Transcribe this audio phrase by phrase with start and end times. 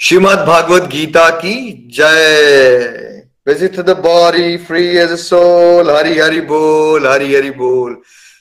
[0.00, 1.54] श्रीमद भागवत गीता की
[1.94, 3.08] जय।
[3.48, 7.96] Visit the body free age soul Hari Hari बोल हरि हरि बोल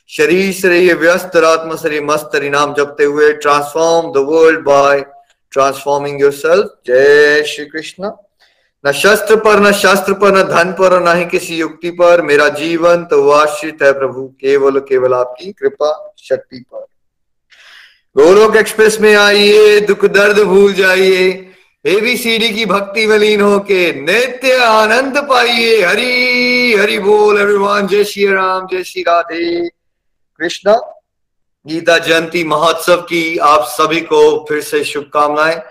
[0.09, 4.99] शरीर से व्यस्त आत्मा से मस्त नाम जपते हुए transform the world by
[5.53, 8.11] transforming yourself जय श्री कृष्ण
[8.83, 12.47] न शस्त्र पर न शास्त्र पर न धन पर न ही किसी युक्ति पर मेरा
[12.57, 16.85] जीवन तो आश्रित है प्रभु केवल केवल आपकी कृपा शक्ति पर
[18.17, 21.51] गोलोक एक्सप्रेस में आइए, दुख दर्द भूल जाइए।
[21.85, 28.25] एबीसीडी की भक्ति में लीन होके नित्य आनंद पाइए। हरि हरि बोल एवरीवन जय श्री
[28.25, 30.75] राम, जय श्री राधे। कृष्णा,
[31.67, 35.61] गीता जयंती महोत्सव की आप सभी को फिर से शुभकामनाएँ।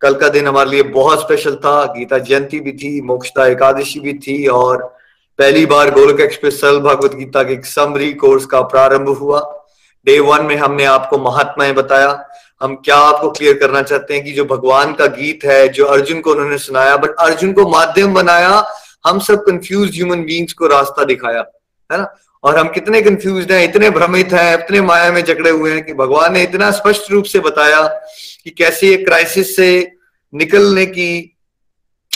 [0.00, 4.14] कल का दिन हमारे लिए बहुत स्पेशल था। गीता जयंती भी थी मोक्षता एकादशी भी
[4.14, 4.96] थी और
[5.38, 9.60] पहली बार गोलक एक्सप्रेस सल भगवत गीता के समरी कोर्स का प्रारंभ हुआ।
[10.06, 12.24] डे वन में हमने आपको महात्माएँ बताया।
[12.62, 16.20] हम क्या आपको क्लियर करना चाहते हैं कि जो भगवान का गीत है, जो अर्जुन
[16.20, 18.64] को उन्होंने सुनाया बट अर्जुन को माध्यम बनाया,
[19.06, 21.44] हम सब कंफ्यूज ह्यूमन बींग्स को रास्ता दिखाया,
[21.92, 22.14] है ना?
[22.44, 25.94] और हम कितने कंफ्यूज हैं, इतने भ्रमित हैं, इतने माया में जकड़े हुए हैं कि
[25.94, 27.82] भगवान ने इतना स्पष्ट रूप से बताया
[28.44, 29.92] कि कैसे ये क्राइसिस से
[30.34, 31.36] निकलने की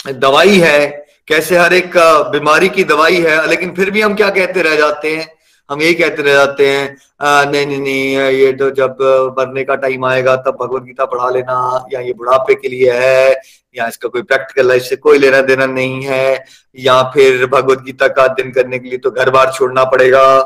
[0.07, 1.91] दवाई है, कैसे हर एक
[2.31, 5.38] बीमारी की दवाई है, लेकिन फिर भी हम क्या कहते रह जाते हैं?
[5.69, 8.97] हम यही कहते रह जाते हैं नहीं नहीं नहीं, ये तो जब
[9.39, 13.31] मरने का टाइम आएगा, तब भगवत गीता पढ़ा लेना, या ये बुढ़ापे के लिए है,
[13.75, 16.43] या इसका कोई प्रैक्टिकल लाइफ से कोई लेना देना नहीं है,
[16.75, 20.39] या फिर भगवत गीता का अध्ययन करने के लिए तो घर बार छोड़ना पड़ेगा।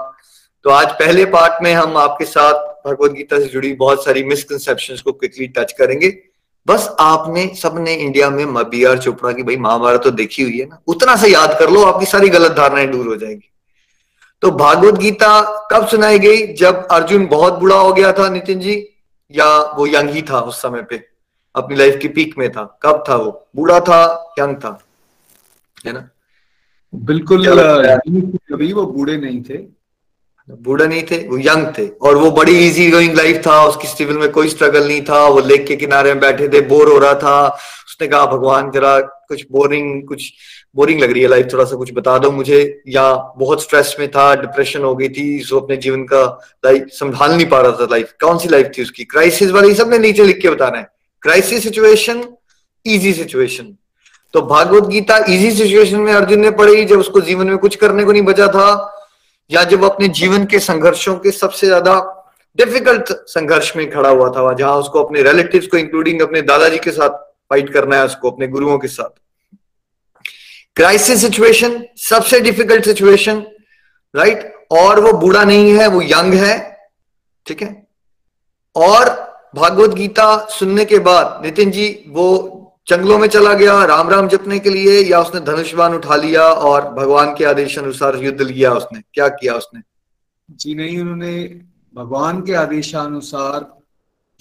[0.65, 2.53] तो आज पहले पार्ट में हम आपके साथ
[2.87, 6.13] भगवत गीता से जुड़ी बहुत सारी मिसकनसेप्शन को क्विकली टच करेंगे।
[6.67, 10.65] बस आपने, सबने इंडिया में बी आर चोपड़ा की, भाई, महाभारत तो देखी हुई है
[10.65, 13.49] ना, उतना से याद कर लो, आपकी सारी गलत धारणाएँ दूर हो जाएँगी।
[14.43, 16.45] तो भागवत गीता कब सुनाई गई?
[16.53, 18.73] जब अर्जुन बहुत बुढ़ा हो गया था नितिन जी
[19.31, 19.45] या
[19.75, 21.03] वो यंग ही था उस समय पे?
[21.55, 23.47] अपनी लाइफ की पीक में था। कब था वो?
[23.55, 24.79] बूढ़ा था यंग था?
[25.85, 26.09] है ना?
[26.95, 29.57] बिल्कुल अभी वो बूढ़े नहीं थे।
[30.49, 34.17] बूढ़े नहीं थे वो यंग थे। और वो बड़ी इजी गोइंग लाइफ था उसकी सिविल
[34.17, 37.13] में कोई स्ट्रगल नहीं था वो लेक के किनारे में बैठे थे बोर हो रहा
[37.13, 37.57] था।
[37.93, 40.31] उसने कहा, भगवान जरा कुछ बोरिंग कुछ
[40.75, 43.03] बोरिंग लग रही है लाइफ थोड़ा सा कुछ बता दो मुझे। या
[43.37, 46.23] बहुत स्ट्रेस में था डिप्रेशन हो गई थी जो अपने जीवन का
[46.65, 49.03] लाइफ संभाल नहीं पा रहा था लाइफ कौन सी लाइफ थी उसकी?
[49.05, 50.87] क्राइसिस वाली सबने नीचे लिख के बताना है।
[51.23, 52.23] क्राइसिस सिचुएशन
[52.85, 53.73] इजी सिचुएशन
[54.33, 58.03] तो भागवत गीता इजी सिचुएशन में अर्जुन ने पढ़ी, जब उसको जीवन में कुछ करने
[58.03, 58.69] को नहीं बचा था,
[59.49, 61.95] या जब अपने जीवन के संघर्षों के सबसे ज़्यादा
[62.57, 66.91] डिफ़िकल्ट संघर्ष में खड़ा हुआ था, जहाँ उसको अपने रिलेटिव्स को इंक्लूडिंग अपने दादाजी के
[66.91, 67.22] साथ
[67.53, 69.19] फाइट करना है उसको अपने गुरुओं के साथ।
[70.75, 73.45] क्राइसिस सिचुएशन सबसे डिफ़िकल्ट सिचुएशन
[74.15, 76.77] राइट और वो बूढ़ा नहीं है, वो यंग है,
[77.45, 77.87] ठीक है?
[78.75, 79.09] और
[79.55, 84.59] भागवत गीता सुनने के बाद नितिन जी, वो जंगलों में चला गया, राम राम जपने
[84.59, 89.01] के लिए, या उसने धनुष्वान उठा लिया और भगवान के आदेश अनुसार युद्ध लिया उसने?
[89.13, 89.81] क्या किया उसने?
[90.51, 91.61] जी नहीं, उन्होंने
[91.93, 93.82] भगवान के आदेशानुसार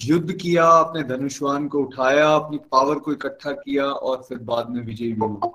[0.01, 4.81] युद्ध किया अपने धनुष्वान को उठाया अपनी पावर को इकट्ठा किया और फिर बाद में
[4.85, 5.51] विजयी भी हुआ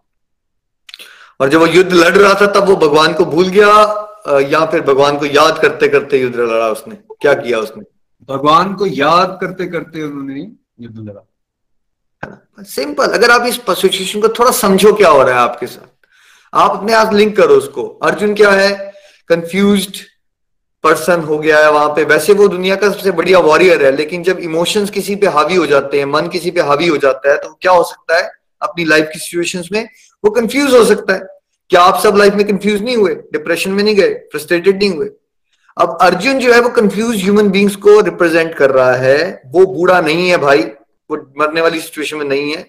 [1.40, 3.70] और जब वो युद्ध लड़ रहा था तब वो भगवान को भूल गया
[4.50, 6.94] या फिर भगवान को याद करते करते युद्ध लड़ा उसने?
[7.20, 7.84] क्या किया उसने?
[8.28, 10.40] भगवान को याद करते करते उन्होंने
[10.80, 15.66] युद्ध लड़ा। सिंपल अगर आप इस सिचुएशन को थोड़ा समझो क्या हो रहा है आपके
[15.66, 16.06] साथ।
[16.54, 18.92] आप अपने आप लिंक करो उसको। अर्जुन क्या है?
[19.28, 20.02] कंफ्यूज
[20.84, 24.22] पर्सन हो गया है वहाँ पे। वैसे वो दुनिया का सबसे बढ़िया वॉरियर है, लेकिन
[24.22, 27.36] जब इमोशंस किसी पे हावी हो जाते हैं, मन किसी पे हावी हो जाता है
[27.36, 28.30] तो क्या हो सकता है?
[28.62, 29.88] अपनी लाइफ की सिचुएशन में
[30.24, 31.26] वो कंफ्यूज हो सकता है।
[31.70, 33.14] क्या आप सब लाइफ में कंफ्यूज नहीं हुए?
[33.32, 34.14] डिप्रेशन में नहीं गए?
[34.32, 35.10] फ्रस्ट्रेटेड नहीं हुए?
[35.76, 40.00] अब अर्जुन जो है वो कंफ्यूज ह्यूमन बींग्स को रिप्रेजेंट कर रहा है। वो बूढ़ा
[40.00, 40.62] नहीं है भाई।
[41.10, 42.66] वो मरने वाली सिचुएशन में नहीं है।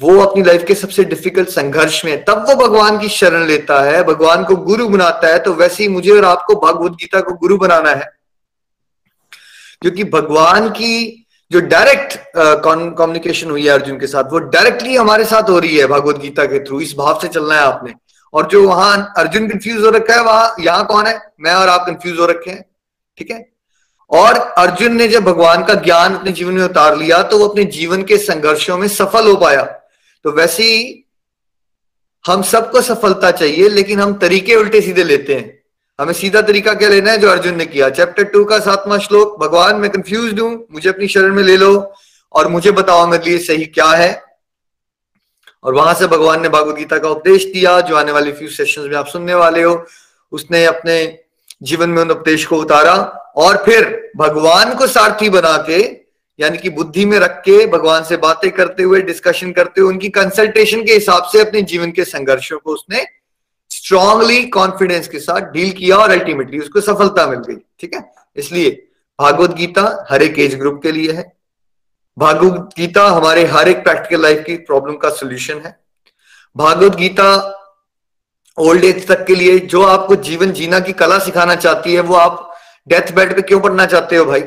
[0.00, 4.02] वो अपनी लाइफ के सबसे डिफ़िकल्ट संघर्ष में तब वो भगवान की शरण लेता है,
[4.04, 7.56] भगवान को गुरु बनाता है तो वैसे ही मुझे और आपको भगवत गीता को गुरु
[7.58, 8.10] बनाना है।
[9.82, 15.50] क्योंकि भगवान की जो डायरेक्ट कम्युनिकेशन हुई है अर्जुन के साथ, वो डायरेक्टली हमारे साथ
[15.50, 17.94] हो रही है भगवत गीता के थ्रू इस भाव से चलना है आपने।
[18.34, 21.20] और जो वहाँ अर्जुन कंफ्यूज हो रखा है, वहाँ, यहाँ कौन है?
[21.40, 22.64] मैं और आप कंफ्यूज हो रखे हैं,
[23.18, 23.44] ठीक है?
[24.10, 27.64] और अर्जुन ने जब भगवान का ज्ञान अपने जीवन में उतार लिया तो वो अपने
[27.72, 29.62] जीवन के संघर्षों में सफल हो पाया।
[30.24, 31.04] तो वैसे ही
[32.24, 35.56] हम सबको सफलता चाहिए, लेकिन हम तरीके उल्टे सीधे लेते हैं।
[35.98, 37.88] हमें सीधा तरीका क्या लेना है जो अर्जुन ने किया?
[37.90, 41.92] चैप्टर टू का सातवां श्लोक, भगवान, मैं कंफ्यूज हूँ, मुझे अपनी शरण में ले लो
[42.32, 44.10] और मुझे बताओ मेरे लिए सही क्या है।
[45.64, 48.82] और वहाँ से भगवान ने भागवत गीता का उपदेश दिया, जो आने वाले फ्यू सेशन
[48.82, 49.86] में आप सुनने वाले हो।
[50.32, 51.18] उसने अपने
[51.62, 52.94] जीवन में उन उपदेश को उतारा
[53.36, 55.82] और फिर भगवान को सारथी बना के
[56.38, 60.08] यानी कि बुद्धि में रख के भगवान से बातें करते हुए डिस्कशन करते हुए, उनकी
[60.08, 63.04] कंसल्टेशन के हिसाब से अपने जीवन के संघर्षों को उसने
[63.70, 68.12] स्ट्रांगली कॉन्फिडेंस के साथ डील किया और अल्टीमेटली उसको सफलता मिल गई। ठीक है?
[68.36, 68.70] इसलिए
[69.20, 71.32] भागवत गीता हर एक एज ग्रुप के लिए है।
[72.18, 75.80] भागवत गीता हमारे हर एक प्रैक्टिकल लाइफ की प्रॉब्लम का सोल्यूशन है।
[76.56, 77.54] भागवत गीता
[78.58, 82.14] ओल्ड एज तक के लिए जो आपको जीवन जीना की कला सिखाना चाहती है, वो
[82.14, 82.54] आप
[82.88, 84.42] डेथ बेड पे क्यों पढ़ना चाहते हो भाई?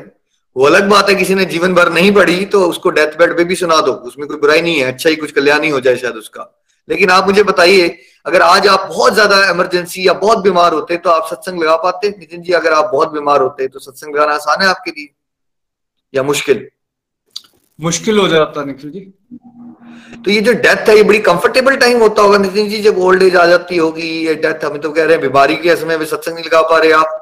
[0.56, 3.44] वो अलग बात है किसी ने जीवन भर नहीं पढ़ी तो उसको डेथ बेड पे
[3.44, 5.96] भी सुना दो। उसमें कोई बुराई नहीं है अच्छा ही कुछ कल्याण ही हो जाए
[5.96, 6.48] शायद उसका।
[6.88, 7.88] लेकिन आप मुझे बताइए
[8.26, 12.08] अगर आज आप बहुत ज़्यादा इमरजेंसी या बहुत बीमार होते तो आप सत्संग लगा पाते?
[12.10, 15.08] नितिन जी अगर आप बहुत बीमार होते तो सत्संग लगाना आसान है आपके लिए?
[16.14, 16.66] या मुश्किल?
[17.78, 19.00] मुश्किल हो जाता निखिल जी।
[20.24, 23.22] तो ये जो डेथ है ये बड़ी कंफर्टेबल टाइम होता होगा नितिन जी जब ओल्ड
[23.22, 26.34] एज आ जाती होगी ये डेथ हमें तो कह रहे हैं बीमारी के समय सत्संग
[26.34, 27.20] नहीं लगा पा रहे आप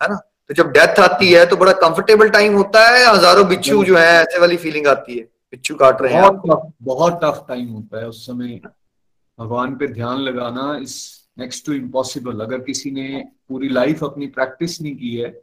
[0.00, 0.20] है ना?
[0.50, 4.06] तो जब डेथ आती है तो बड़ा कंफर्टेबल टाइम होता है हज़ारों बिच्छू जो है
[4.14, 5.24] ऐसे वाली फीलिंग आती है?
[5.24, 8.60] बिच्छू काट रहे हैं बहुत बहुत टफ टाइम होता है उस समय।
[9.38, 10.94] भगवान पे ध्यान लगाना इस
[11.38, 15.34] नेक्स्ट टू इम्पॉसिबल अगर किसी ने पूरी लाइफ अपनी प्रैक्टिस नहीं की है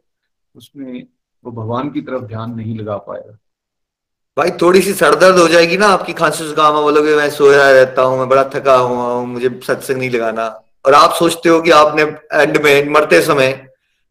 [0.54, 1.06] उसमें
[1.44, 3.36] वो भगवान की तरफ़ ध्यान नहीं लगा पाएगा।
[4.36, 8.18] भाई थोड़ी सी सरदर्द हो जाएगी ना आपकी खांसी जुकाम बोलोगे मैं सोया रहता हूँ
[8.18, 10.46] मैं बड़ा थका हुआ हूँ मुझे सत्संग नहीं लगाना।
[10.86, 12.02] और आप सोचते हो कि आपने
[12.34, 13.50] एंड में मरते समय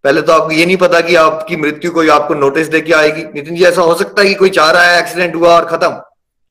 [0.03, 3.23] पहले तो आपको ये नहीं पता कि आपकी मृत्यु कोई आपको नोटिस दे के आएगी।
[3.33, 6.01] नितिन जी ऐसा हो सकता है कि कोई चाह रहा है एक्सीडेंट हुआ और खत्म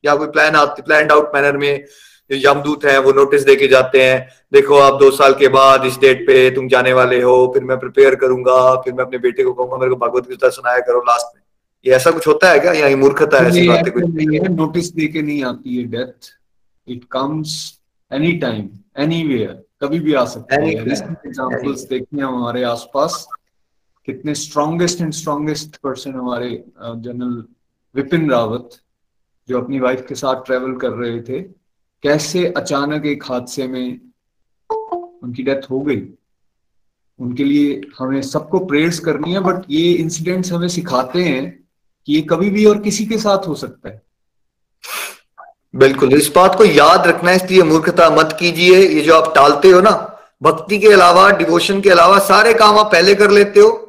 [0.03, 1.85] या कोई प्लान प्लान आउट मैनर में
[2.29, 4.17] यमदूत हैं वो नोटिस दे के जाते हैं।
[4.53, 7.77] देखो आप दो साल के बाद इस डेट पे तुम जाने वाले हो फिर मैं
[7.79, 11.35] प्रिपेयर करूँगा फिर मैं अपने बेटे को कहूँगा मेरे को भगवत गीता सुनाया करो लास्ट
[11.35, 11.41] में।
[11.85, 12.73] ये ऐसा कुछ होता है क्या?
[12.73, 14.03] या मूर्खता है ऐसी बातें कुछ?
[14.49, 16.29] नोटिस दे के नहीं आती है death
[16.87, 17.57] it comes
[18.11, 18.69] any time
[18.99, 19.21] any
[19.81, 23.27] कभी भी आ सकता है। एग्जाम्पल्स देखते हैं हमारे आसपास।
[24.11, 26.51] कितने स्ट्रॉन्गेस्ट एंड स्ट्रॉन्गेस्ट पर्सन हमारे
[26.81, 27.43] जनरल
[27.95, 28.69] विपिन रावत,
[29.49, 31.41] जो अपनी वाइफ के साथ ट्रेवल कर रहे थे,
[32.03, 33.99] कैसे अचानक एक हादसे में
[35.23, 36.01] उनकी डेथ हो गई?
[37.19, 41.43] उनके लिए हमें सबको प्रेयर्स करनी है बट ये इंसिडेंट्स हमें सिखाते हैं
[42.07, 44.01] कि ये कभी भी और किसी के साथ हो सकता है।
[45.75, 49.71] बिल्कुल, इस बात को याद रखना है इसलिए मूर्खता मत कीजिए। ये जो आप टालते
[49.71, 49.91] हो ना,
[50.41, 53.88] भक्ति के अलावा डिवोशन के अलावा, सारे काम आप पहले कर लेते हो।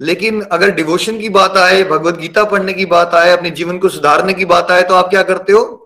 [0.00, 3.88] लेकिन अगर डिवोशन की बात आए, भगवत गीता पढ़ने की बात आए, अपने जीवन को
[3.88, 5.76] सुधारने की बात आए तो आप क्या करते हो?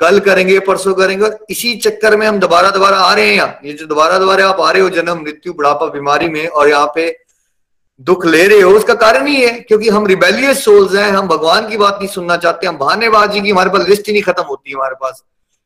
[0.00, 3.60] कल करेंगे, परसों करेंगे, और इसी चक्कर में हम दोबारा दोबारा आ रहे हैं यहाँ।
[3.64, 6.92] ये जो दोबारा दोबारा आप आ रहे हो, जन्म, मृत्यु, बुढ़ापा, बीमारी में, और यहाँ
[6.94, 7.18] पे
[8.00, 11.68] दुख ले रहे हो, उसका कारण ही है, क्योंकि हम रिबेलियस सोल्स हैं, हम भगवान
[11.68, 14.72] की बात नहीं सुनना चाहते, हम बहानेबाजी की, हमारे पास लिस्ट ही नहीं खत्म होती
[14.72, 15.24] हमारे पास।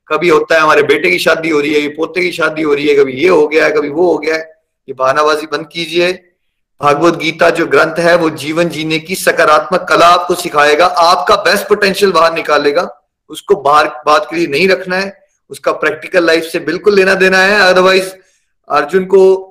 [0.08, 2.88] कभी होता है, हमारे बेटे की शादी हो रही है पोते की शादी हो रही
[2.88, 4.40] है, कभी ये हो गया है, कभी वो हो गया है,
[4.88, 6.33] ये बहानाबाजी बंद कीजिए।
[6.82, 11.68] भागवत गीता जो ग्रंथ है, वो जीवन जीने की सकारात्मक कला आपको सिखाएगा, आपका बेस्ट
[11.68, 16.58] पोटेंशियल बाहर निकालेगा। उसको बाहर, बात के लिए नहीं रखना है, उसका प्रैक्टिकल लाइफ से
[16.58, 18.12] बिल्कुल लेना देना है। अदरवाइज़
[18.70, 19.50] अर्जुन को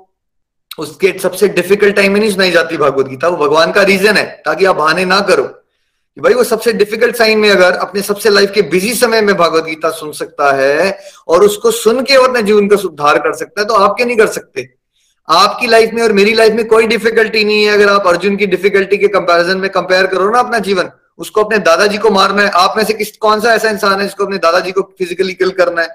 [0.80, 4.42] उसके सबसे डिफ़िकल्ट टाइम में नहीं सुनाई जाती भगवत गीता। वो भगवान का रीजन है,
[4.46, 8.30] ताकि आप बहाने ना करो। कि भाई, वो सबसे डिफ़िकल्ट टाइम में अगर अपने सबसे
[8.30, 12.30] लाइफ के बिज़ी समय में भगवत गीता सुन सकता है, और उसको सुन के और
[12.30, 14.83] अपने जीवन का सुधार कर सकता है तो आप क्या नहीं कर सकते?
[15.30, 18.46] आपकी लाइफ में और मेरी लाइफ में कोई डिफिकल्टी नहीं है। अगर आप अर्जुन की
[18.46, 22.50] डिफिकल्टी के कंपैरिजन में कंपेयर करो ना अपना जीवन, उसको अपने दादाजी को मारना है।
[22.50, 25.50] आप में से किस, कौन सा ऐसा इंसान है जिसको अपने दादाजी को फिजिकली किल
[25.50, 25.90] करना है?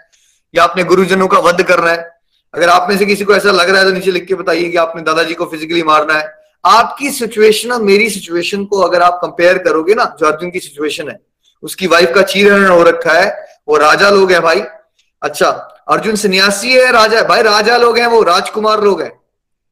[0.55, 2.21] या अपने गुरुजनों का वध करना है?
[2.55, 4.69] अगर आप में से किसी को ऐसा लग रहा है तो नीचे लिख के बताइए
[4.69, 9.19] कि आपने दादाजी को फिजिकली मारना है। आपकी सिचुएशन और मेरी सिचुएशन को अगर आप
[9.23, 11.21] कंपेयर करोगे ना, जो अर्जुन की सिचुएशन है,
[11.63, 14.63] उसकी वाइफ का चीरहरण हो रखा है, वो राजा लोग है भाई।
[15.23, 19.13] अच्छा अर्जुन सन्यासी है, राजा, भाई राजा लोग हैं वो, राजकुमार लोग हैं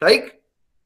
[0.03, 0.33] राइट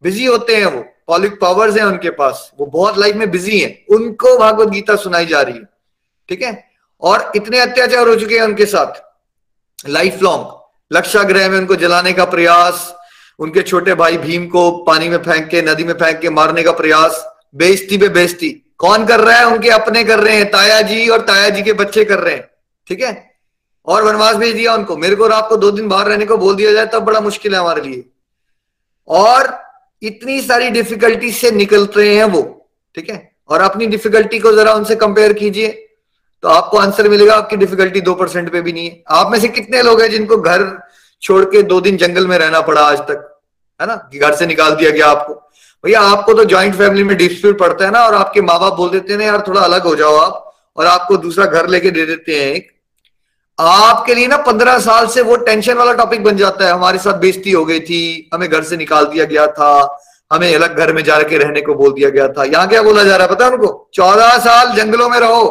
[0.02, 3.96] बिज़ी होते हैं वो पॉलिक पावर्स हैं उनके पास, वो बहुत लाइफ में बिज़ी हैं,
[3.96, 5.64] उनको भागवत गीता सुनाई जा रही है,
[6.28, 6.70] ठीक है?
[7.02, 9.02] और इतने अत्याचार हो चुके हैं उनके साथ
[9.88, 12.94] लाइफ लॉन्ग लक्षाग्रह में उनको जलाने का प्रयास,
[13.38, 16.72] उनके छोटे भाई भीम को पानी में फेंक के, नदी में फेंक के मारने का
[16.72, 19.46] प्रयास, बेइज्जती पे बेइज्जती, कौन कर रहा है?
[19.46, 22.48] उनके अपने कर रहे हैं, ताया जी और ताया जी के बच्चे कर रहे हैं,
[22.86, 23.29] ठीक है?
[23.86, 26.54] और वनवास भेज दिया उनको। मेरे को और आपको दो दिन बाहर रहने को बोल
[26.56, 28.04] दिया जाए, तब बड़ा मुश्किल है हमारे लिए।
[29.08, 29.58] और
[30.02, 32.42] इतनी सारी डिफिकल्टी से निकल रहे हैं वो,
[32.96, 33.30] ठीक है?
[33.48, 35.68] और अपनी डिफिकल्टी को जरा उनसे कंपेयर कीजिए
[36.42, 39.48] तो आपको आंसर मिलेगा, आपकी डिफिकल्टी दो परसेंट पे भी नहीं है। आप में से
[39.48, 40.62] कितने लोग हैं जिनको घर
[41.22, 43.40] छोड़ के दो दिन जंगल में रहना पड़ा आज तक,
[43.80, 43.96] है ना?
[43.96, 45.34] कि घर से निकाल दिया गया आपको।
[45.84, 48.90] भैया, आपको तो ज्वाइंट फैमिली में डिस्प्यूट पड़ता है ना, और आपके माँ बाप बोल
[48.90, 52.40] देते हैं, यार, थोड़ा अलग हो जाओ आप, और आपको दूसरा घर लेके दे देते
[52.40, 52.70] हैं एक।
[53.60, 57.14] आपके लिए ना पंद्रह साल से वो टेंशन वाला टॉपिक बन जाता है। हमारे साथ
[57.14, 59.98] बेइज्जती हो गई थी, हमें घर से निकाल दिया गया था,
[60.30, 63.16] हमें अलग घर में जाके रहने को बोल दिया गया था। यहाँ क्या बोला जा
[63.16, 63.90] रहा है पता है उनको?
[63.94, 65.44] चौदह साल जंगलों में रहो,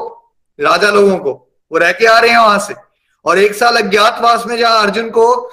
[0.59, 1.31] राजा लोगों को।
[1.71, 2.75] वो रह के आ रहे हैं वहाँ से।
[3.25, 5.51] और एक साल अज्ञातवास में जहाँ अर्जुन को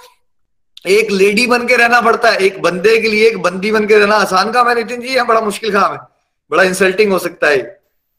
[0.87, 3.99] एक लेडी बन के रहना पड़ता है, एक बंदे के लिए एक बंदी बन के
[3.99, 5.99] रहना आसान काम है। नितिन जी, यहाँ बड़ा मुश्किल काम है।
[6.51, 7.57] बड़ा इंसल्टिंग हो सकता है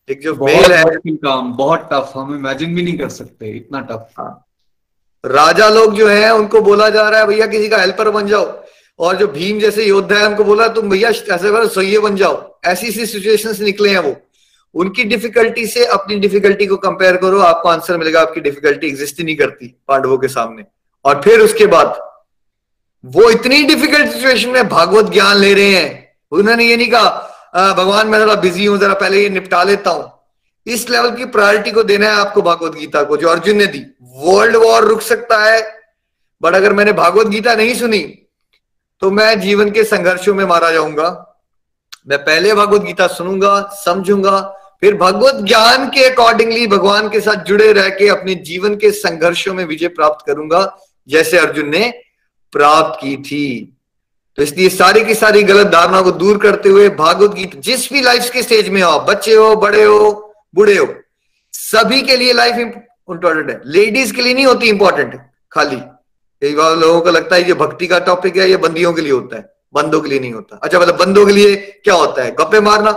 [0.09, 4.09] एक जो मेल है काम बहुत टफ हम इमेजिन भी नहीं कर सकते इतना टफ
[4.19, 4.47] हाँ।
[5.25, 8.63] राजा लोग जो है उनको बोला जा रहा है भैया किसी का हेल्पर बन जाओ।
[8.99, 12.59] और जो भीम जैसे योद्धा है उनको बोला तुम भैया ऐसे करो सही बन जाओ।
[12.65, 14.15] ऐसी ऐसी सिचुएशन निकले हैं वो।
[14.75, 19.25] उनकी डिफिकल्टी से अपनी डिफिकल्टी को कंपेयर करो आपको आंसर मिलेगा आपकी डिफिकल्टी एग्जिस्ट ही
[19.25, 20.63] नहीं करती पांडवों के सामने।
[21.05, 21.99] और फिर उसके बाद
[23.05, 28.07] वो इतनी डिफ़िकल्ट सिचुएशन में भागवत ज्ञान ले रहे हैं। उन्होंने ये नहीं कहा भगवान,
[28.07, 30.11] मैं जरा बिज़ी हूँ, जरा पहले ये निपटा लेता हूँ।
[30.67, 33.79] इस लेवल की प्रायोरिटी को देना है आपको भागवत गीता को, जो अर्जुन ने दी।
[34.17, 35.61] वर्ल्ड वॉर रुक सकता है
[36.41, 37.99] बट अगर मैंने भागवत गीता नहीं सुनी
[39.01, 41.09] तो मैं जीवन के संघर्षों में मारा जाऊँगा।
[42.07, 44.39] मैं पहले भगवत गीता सुनूँगा, समझूँगा,
[44.81, 49.53] फिर भगवत ज्ञान के अकॉर्डिंगली भगवान के साथ जुड़े रह के अपने जीवन के संघर्षों
[49.53, 50.77] में विजय प्राप्त करूँगा,
[51.09, 51.89] जैसे अर्जुन ने
[52.53, 53.76] प्राप्त की थी।
[54.37, 58.01] तो इसलिए सारी की सारी गलत धारणा को दूर करते हुए भागवत गीता जिस भी
[58.01, 60.87] लाइफ के स्टेज में हो बच्चे हो, बड़े हो, बूढ़े हो,
[61.53, 65.15] सभी के लिए लाइफ इंपॉर्टेंट है। लेडीज़ के लिए नहीं होती इंपॉर्टेंट
[65.51, 65.75] खाली।
[66.41, 69.11] कई बार लोगों को लगता है ये भक्ति का टॉपिक है, ये बंदियों के लिए
[69.11, 72.31] होता है। बंदों के लिए नहीं होता। अच्छा मतलब बंदों के लिए क्या होता है?
[72.31, 72.91] गप्पे मारना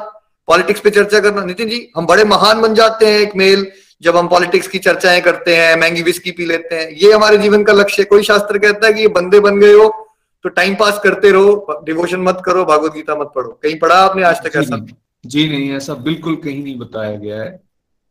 [0.48, 3.66] पॉलिटिक्स पे चर्चा करना। नितिन जी, हम बड़े महान बन जाते हैं एक मेल
[4.02, 7.64] जब हम पॉलिटिक्स की चर्चाएँ करते हैं महँगी विस्की पी लेते हैं। ये हमारे जीवन
[7.64, 9.88] का लक्ष्य कोई शास्त्र कहता है कि ये बंदे बन गए हो
[10.44, 14.22] तो टाइम पास करते रहो डिवोशन मत करो भागवत गीता मत पढ़ो। कहीं पढ़ा आपने
[14.22, 14.84] आज तक ऐसा?
[15.24, 17.60] जी नहीं ऐसा बिल्कुल कहीं नहीं बताया गया है।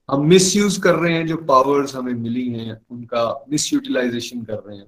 [0.10, 4.64] हम मिस यूज़ कर रहे हैं जो पावर्स हमें मिली हैं उनका मिस यूटिलाइजेशन कर
[4.68, 4.86] रहे हैं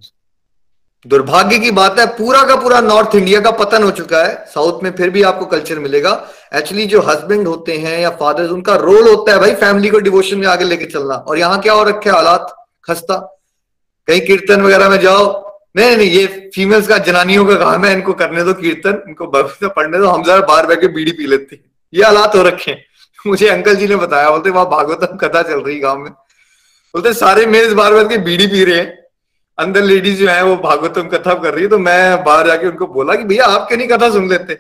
[1.06, 4.84] दुर्भाग्य की बात है पूरा का पूरा नॉर्थ इंडिया का पतन हो चुका है। साउथ
[4.84, 6.12] में फिर भी आपको कल्चर मिलेगा।
[6.56, 10.38] एक्चुअली जो हस्बैंड होते हैं या फादर्स उनका रोल होता है भाई फैमिली को डिवोशन
[10.38, 13.18] में आगे लेके चलना। और यहाँ क्या हो रखे हालात खस्ता।
[14.08, 15.26] कहीं कीर्तन वगैरह में जाओ
[15.76, 19.68] नहीं नहीं ये फीमेल्स का जनानियों का काम है, इनको करने दो कीर्तन, इनको भविष्य
[19.68, 22.72] पढ़ने दो, हम जरा बाहर बैठ के बीड़ी पी लेते हैं। ये हालात हो रखे
[22.72, 22.86] हैं।
[23.28, 26.12] मुझे अंकल जी ने बताया, बोलते वहाँ भागवतम कथा चल रही गाँव में।
[26.94, 29.02] बोलते सारे मेज बाहर बैठ के बीड़ी पी रहे हैं।
[29.60, 32.88] अंदर लेडीज़ जो है, वो भागवतम कथा कर रही है। तो मैं बाहर जाके उनको
[32.88, 34.58] बोला कि, भैया, आप क्यों नहीं कथा सुन लेते?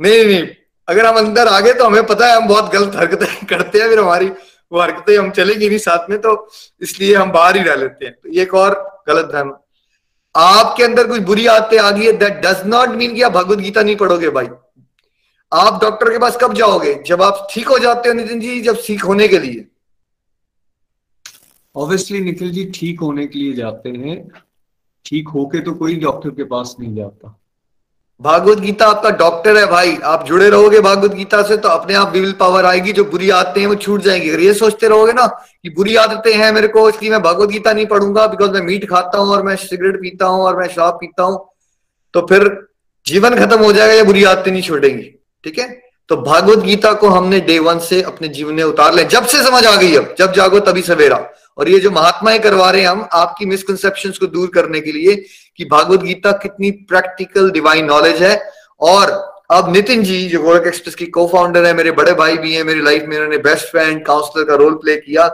[0.00, 0.48] नहीं नहीं।
[0.88, 3.88] अगर हम अंदर आ गए तो हमें पता है, हम बहुत गलत हरकतें करते हैं
[3.88, 4.26] फिर हमारी,
[4.72, 8.14] वो हरकतें हम चलेगी नहीं साथ में तो इसलिए हम बाहर ही रह लेते हैं।
[8.14, 9.54] तो ये एक और गलत धर्म।
[10.36, 13.58] आपके अंदर कुछ बुरी आदतें आ गई है दैट डज नॉट मीन कि आप भगवत
[13.58, 14.46] गीता नहीं पढ़ोगे भाई।
[15.52, 16.94] आप डॉक्टर के पास कब जाओगे?
[17.06, 19.66] जब आप ठीक हो जाते हो नितिन जी, जब ठीक होने के लिए।
[21.76, 24.28] ऑब्वियसली निखिल जी ठीक होने के लिए जाते हैं।
[25.04, 27.40] ठीक होके तो कोई डॉक्टर के पास नहीं जाता।
[28.20, 32.12] भागवत गीता आपका डॉक्टर है भाई। आप जुड़े रहोगे भागवत गीता से तो अपने आप
[32.12, 35.26] विल पावर आएगी, जो बुरी आदतें हैं वो छूट जाएँगी। अगर ये सोचते रहोगे ना
[35.26, 38.88] कि बुरी आदतें हैं मेरे को, इसलिए मैं भागवत गीता नहीं पढ़ूँगा बिकॉज़ मैं मीट
[38.90, 41.38] खाता हूँ और मैं सिगरेट पीता हूँ और मैं शराब पीता हूँ
[42.14, 42.50] तो फिर
[43.06, 45.02] जीवन खत्म हो जाएगा या बुरी आदतें नहीं छोड़ेंगी
[45.44, 45.68] ठीक है?
[46.10, 49.42] तो भागवत गीता को हमने डे वन से अपने जीवन में उतार ले जब से
[49.42, 51.16] समझ आ गई अब, जब जागो तभी सवेरा।
[51.56, 55.24] और ये जो महात्माएँ करवा रहे हैं हम, आपकी मिसकनसेप्शन को दूर करने के लिए
[55.56, 60.94] कि भागवत गीता कितनी प्रैक्टिकल डिवाइन नॉलेज है। और अब नितिन जी, जो गोरख एक्सप्रेस
[60.94, 64.06] की को फाउंडर है, मेरे बड़े भाई भी हैं, मेरी लाइफ में इन्होंने बेस्ट फ्रेंड
[64.06, 65.28] काउंसलर का रोल प्ले किया।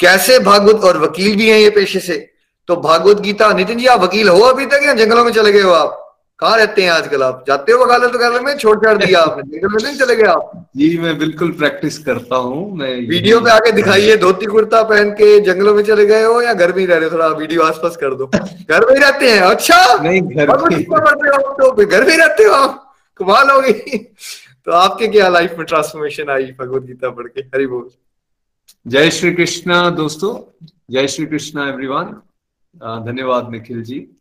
[0.00, 2.30] कैसे भागवत और वकील भी हैं ये पेशे से?
[2.66, 5.60] तो भागवत गीता, नितिन जी, आप वकील हो अभी तक या जंगलों में चले गए
[5.60, 6.03] हो आप?
[6.40, 9.68] कहाँ रहते हैं आजकल आप। जाते हो वकालत वगैरह में छोड़ छाड़ दिया आपने। जंगल
[9.68, 13.72] में नहीं चले गए आप। जी मैं बिल्कुल प्रैक्टिस करता हूँ मैं वीडियो पे आके
[13.72, 16.96] दिखाइए धोती कुर्ता पहन के जंगलों में चले गए हो या घर में ही रह
[16.96, 17.14] रहे हो?
[17.14, 20.82] थोड़ा वीडियो आसपास कर दो। घर में ही रहते हैं अच्छा। नहीं घर में
[21.54, 23.98] तो घर में रहते हो आप। कमाल हो गई।
[24.64, 27.40] तो आपके क्या लाइफ में ट्रांसफॉर्मेशन आई भगवत गीता पढ़ के?
[27.40, 27.88] हरि बोल।
[28.86, 32.04] जय श्री कृष्णा दोस्तों। जय श्री कृष्णा एवरीवन
[33.06, 34.13] धन्यवाद निखिल जी।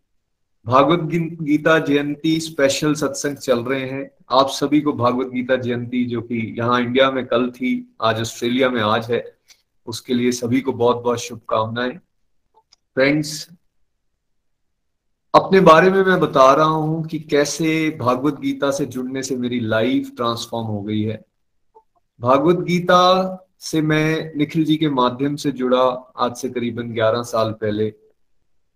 [0.65, 0.99] भागवत
[1.41, 6.55] गीता जयंती स्पेशल सत्संग चल रहे हैं। आप सभी को भागवत गीता जयंती, जो कि
[6.57, 9.37] यहाँ इंडिया में कल थी, आज ऑस्ट्रेलिया में आज है,
[9.87, 11.97] उसके लिए सभी को बहुत बहुत शुभकामनाएँ।
[12.95, 13.49] फ्रेंड्स
[15.35, 19.59] अपने बारे में मैं बता रहा हूँ कि कैसे भागवत गीता से जुड़ने से मेरी
[19.59, 21.25] लाइफ ट्रांसफॉर्म हो गई है।
[22.21, 27.51] भागवत गीता से मैं निखिल जी के माध्यम से जुड़ा आज से करीबन 11 साल
[27.51, 27.93] पहले।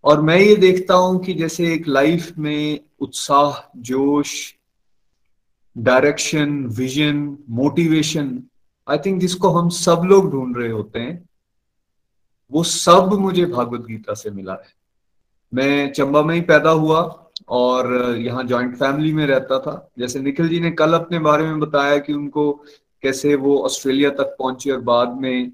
[0.04, 4.54] और मैं ये देखता हूँ कि जैसे एक लाइफ में उत्साह, जोश
[5.76, 8.42] direction vision motivation
[8.86, 11.28] I think जिसको हम सब लोग ढूंढ रहे होते हैं,
[12.52, 14.72] वो सब मुझे भागवत गीता से मिला है।
[15.52, 17.00] मैं चंबा में ही पैदा हुआ
[17.48, 21.60] और यहाँ जॉइंट फैमिली में रहता था। जैसे निखिल जी ने कल अपने बारे में
[21.60, 22.52] बताया कि उनको
[23.02, 25.52] कैसे वो ऑस्ट्रेलिया तक पहुँचे और बाद में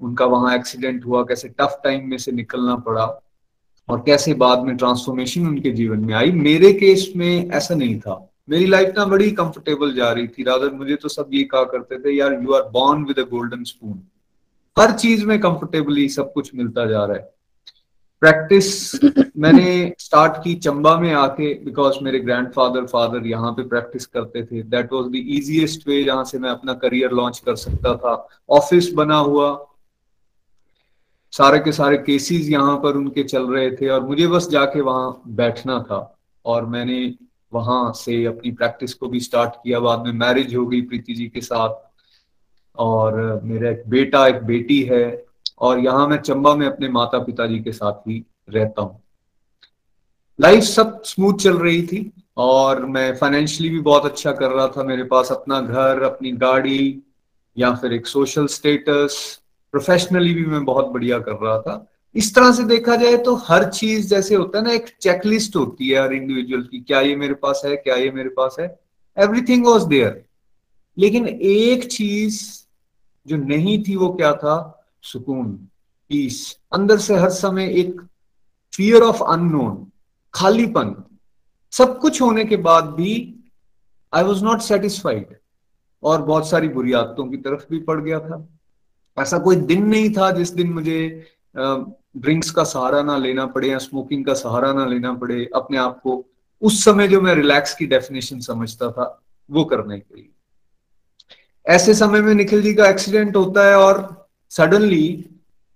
[0.00, 3.06] उनका वहाँ एक्सीडेंट हुआ, कैसे टफ टाइम में से निकलना पड़ा।
[3.88, 6.30] और कैसे बाद में ट्रांसफॉर्मेशन उनके जीवन में आई?
[6.30, 10.72] मेरे केस में ऐसा नहीं था। मेरी लाइफ ना बड़ी कंफर्टेबल जा रही थी। राधर
[10.72, 14.02] मुझे तो सब ये कहा करते थे यार you are born with a golden spoon
[14.78, 17.32] हर चीज़ में कंफर्टेबली सब कुछ मिलता जा रहा है।
[18.20, 19.00] प्रैक्टिस
[19.38, 24.62] मैंने स्टार्ट की चंबा में आके बिकॉज़ मेरे ग्रैंडफादर फादर यहाँ पे प्रैक्टिस करते थे।
[24.62, 28.92] That was the easiest way जहाँ से मैं अपना करियर लॉन्च कर सकता था। ऑफ़िस
[28.92, 29.65] बना हुआ
[31.36, 35.22] सारे के सारे केसेस यहाँ पर उनके चल रहे थे और मुझे बस जाके वहाँ
[35.28, 35.98] बैठना था
[36.44, 37.14] और मैंने
[37.52, 41.26] वहाँ से अपनी प्रैक्टिस को भी स्टार्ट किया। बाद में मैरिज हो गई प्रीति जी
[41.28, 41.74] के साथ
[42.76, 45.24] और मेरा एक बेटा, एक बेटी है
[45.58, 49.00] और यहाँ मैं चंबा में अपने माता पिता जी के साथ ही रहता हूँ।
[50.38, 54.82] लाइफ सब स्मूथ चल रही थी और मैं फाइनेंशियली भी बहुत अच्छा कर रहा था।
[54.82, 57.02] मेरे पास अपना घर, अपनी गाड़ी
[57.56, 59.40] या फिर एक सोशल स्टेटस
[59.76, 63.64] प्रोफेशनली भी मैं बहुत बढ़िया कर रहा था। इस तरह से देखा जाए तो हर
[63.70, 67.34] चीज़ जैसे होता है ना, एक चेकलिस्ट होती है हर इंडिविजुअल की, क्या ये मेरे
[67.34, 68.66] पास है, क्या ये मेरे पास है।
[69.16, 70.24] एवरीथिंग वॉज़ देयर
[70.96, 72.40] लेकिन एक चीज़
[73.26, 74.56] जो नहीं थी वो क्या था?
[75.02, 75.52] सुकून
[76.10, 78.00] पीस अंदर से हर समय एक
[78.72, 79.86] फियर ऑफ़ अननोन
[80.34, 80.94] खालीपन।
[81.72, 83.14] सब कुछ होने के बाद भी
[84.12, 85.36] आई वॉज़ नॉट सेटिस्फाइड
[86.02, 88.46] और बहुत सारी बुरी आदतों की तरफ़ भी पड़ गया था।
[89.18, 93.78] ऐसा कोई दिन नहीं था जिस दिन मुझे ड्रिंक्स का सहारा ना लेना पड़े या
[93.78, 96.24] स्मोकिंग का सहारा ना लेना पड़े, अपने आप को
[96.62, 100.28] उस समय जो मैं रिलैक्स की डेफिनेशन समझता था, वो करने के लिए।
[101.66, 105.30] ऐसे समय में निखिल जी का एक्सीडेंट होता है और सडनली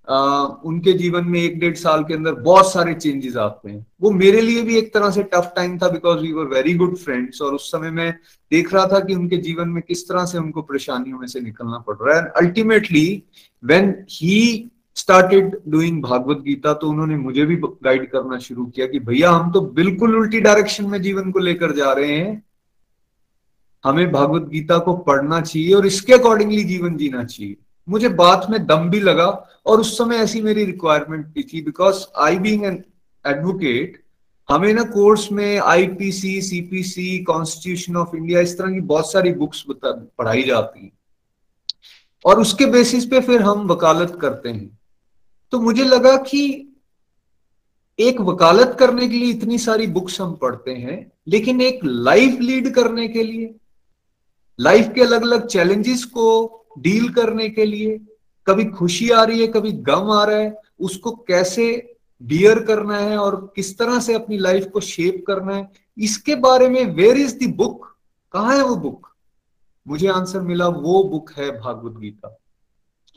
[0.09, 4.41] उनके जीवन में एक डेढ़ साल के अंदर बहुत सारे चेंजेस आते हैं। वो मेरे
[4.41, 7.55] लिए भी एक तरह से टफ टाइम था because we were very good friends और
[7.55, 8.11] उस समय मैं
[8.53, 11.79] देख रहा था कि उनके जीवन में किस तरह से उनको परेशानियों में से निकलना
[11.79, 13.23] पड़ रहा है। And ultimately
[13.63, 18.99] when he started doing Bhagavad Gita तो उन्होंने मुझे भी गाइड करना शुरू किया कि
[19.01, 22.43] भैया, हम तो बिल्कुल उल्टी डायरेक्शन में जीवन को लेकर जा रहे हैं।
[23.85, 27.57] हमें भागवत गीता को पढ़ना चाहिए और इसके अकॉर्डिंगली जीवन जीना चाहिए।
[27.91, 29.27] मुझे बात में दम भी लगा
[29.67, 32.85] और उस समय ऐसी मेरी रिक्वायरमेंट भी थी because I being an
[33.25, 34.03] advocate
[34.49, 39.65] हमें ना कोर्स में IPC CPC constitution of India इस तरह की बहुत सारी बुक्स
[39.85, 40.93] पढ़ाई जाती
[42.25, 44.79] और उसके बेसिस पे फिर हम वकालत करते हैं।
[45.53, 46.43] तो मुझे लगा कि
[47.99, 52.75] एक वकालत करने के लिए इतनी सारी बुक्स हम पढ़ते हैं, लेकिन एक लाइफ लीड
[52.75, 53.55] करने के लिए
[54.59, 57.99] लाइफ के अलग अलग चैलेंजेस को डील करने के लिए,
[58.47, 63.17] कभी खुशी आ रही है, कभी गम आ रहा है, उसको कैसे डियर करना है
[63.19, 67.39] और किस तरह से अपनी लाइफ को शेप करना है, इसके बारे में वेयर इज़
[67.39, 67.87] द बुक
[68.35, 69.07] कहा है वो बुक
[69.87, 72.37] मुझे आंसर मिला, वो बुक है भागवत गीता।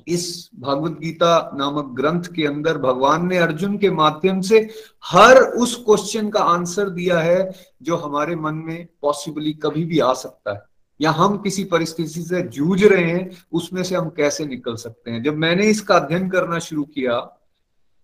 [0.08, 4.60] इस भागवत गीता नामक ग्रंथ के अंदर भगवान ने अर्जुन के माध्यम से
[5.04, 10.14] हर उस क्वेश्चन का आंसर दिया है जो हमारे मन में पॉसिबली कभी भी आ
[10.14, 10.62] सकता है।
[11.00, 15.24] या हम किसी परिस्थिति से जूझ रहे हैं, उसमें से हम कैसे निकल सकते हैं?
[15.24, 17.20] जब मैंने इसका अध्ययन करना शुरू किया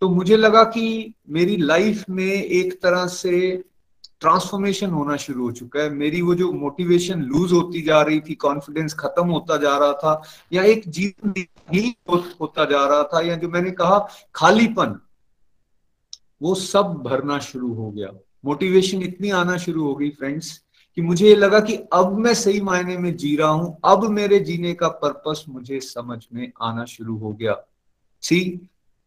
[0.02, 3.64] तो मुझे लगा कि मेरी लाइफ में एक तरह से
[4.22, 8.36] ट्रांसफॉर्मेशन होना शुरू हो चुका है। मेरी वो जो मोटिवेशन लूज होती जा रही थी
[8.36, 10.22] कॉन्फिडेंस खत्म होता जा रहा था,
[10.54, 11.94] या एक जीवन
[12.42, 14.00] होता जा रहा था, या जो मैंने कहा,
[14.36, 15.00] खालीपन,
[16.42, 18.10] वो सब भरना शुरू हो गया।
[18.46, 20.52] मोटिवेशन इतनी आना शुरू हो गई फ्रेंड्स
[20.98, 24.40] कि मुझे ये लगा कि अब मैं सही मायने में जी रहा हूँ, अब मेरे
[24.42, 27.56] जीने का पर्पस मुझे समझ में आना शुरू हो गया।
[28.24, 28.60] सी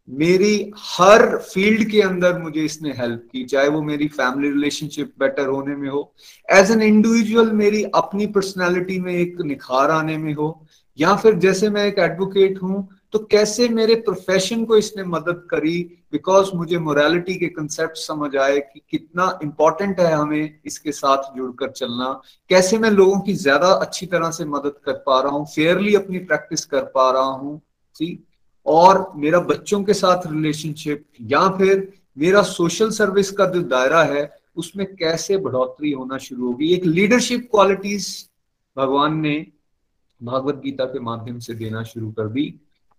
[0.08, 5.48] मेरी हर फ़ील्ड के अंदर मुझे इसने हेल्प की, चाहे वो मेरी फैमिली रिलेशनशिप बेटर
[5.48, 6.12] होने में हो
[6.48, 10.66] एज एन इंडिविजुअल मेरी अपनी पर्सनालिटी में एक निखार आने में हो,
[10.98, 15.78] या फिर जैसे मैं एक एडवोकेट हूँ तो कैसे मेरे प्रोफेशन को इसने मदद करी?
[16.12, 21.70] बिकॉज़ मुझे मोरालिटी के कंसेप्ट समझ आए कि कितना इंपॉर्टेंट है हमें इसके साथ जुड़कर
[21.70, 22.10] चलना।
[22.50, 26.18] कैसे मैं लोगों की ज़्यादा अच्छी तरह से मदद कर पा रहा हूँ फेयरली अपनी
[26.20, 27.60] प्रैक्टिस कर पा रहा हूँ
[28.00, 28.18] सी
[28.66, 34.30] और मेरा बच्चों के साथ रिलेशनशिप या फिर मेरा सोशल सर्विस का जो दायरा है,
[34.56, 36.72] उसमें कैसे बढ़ोतरी होना शुरू होगी?
[36.74, 38.06] एक लीडरशिप क्वालिटीज
[38.76, 39.34] भगवान ने
[40.20, 42.44] भागवत गीता के माध्यम से देना शुरू कर दी।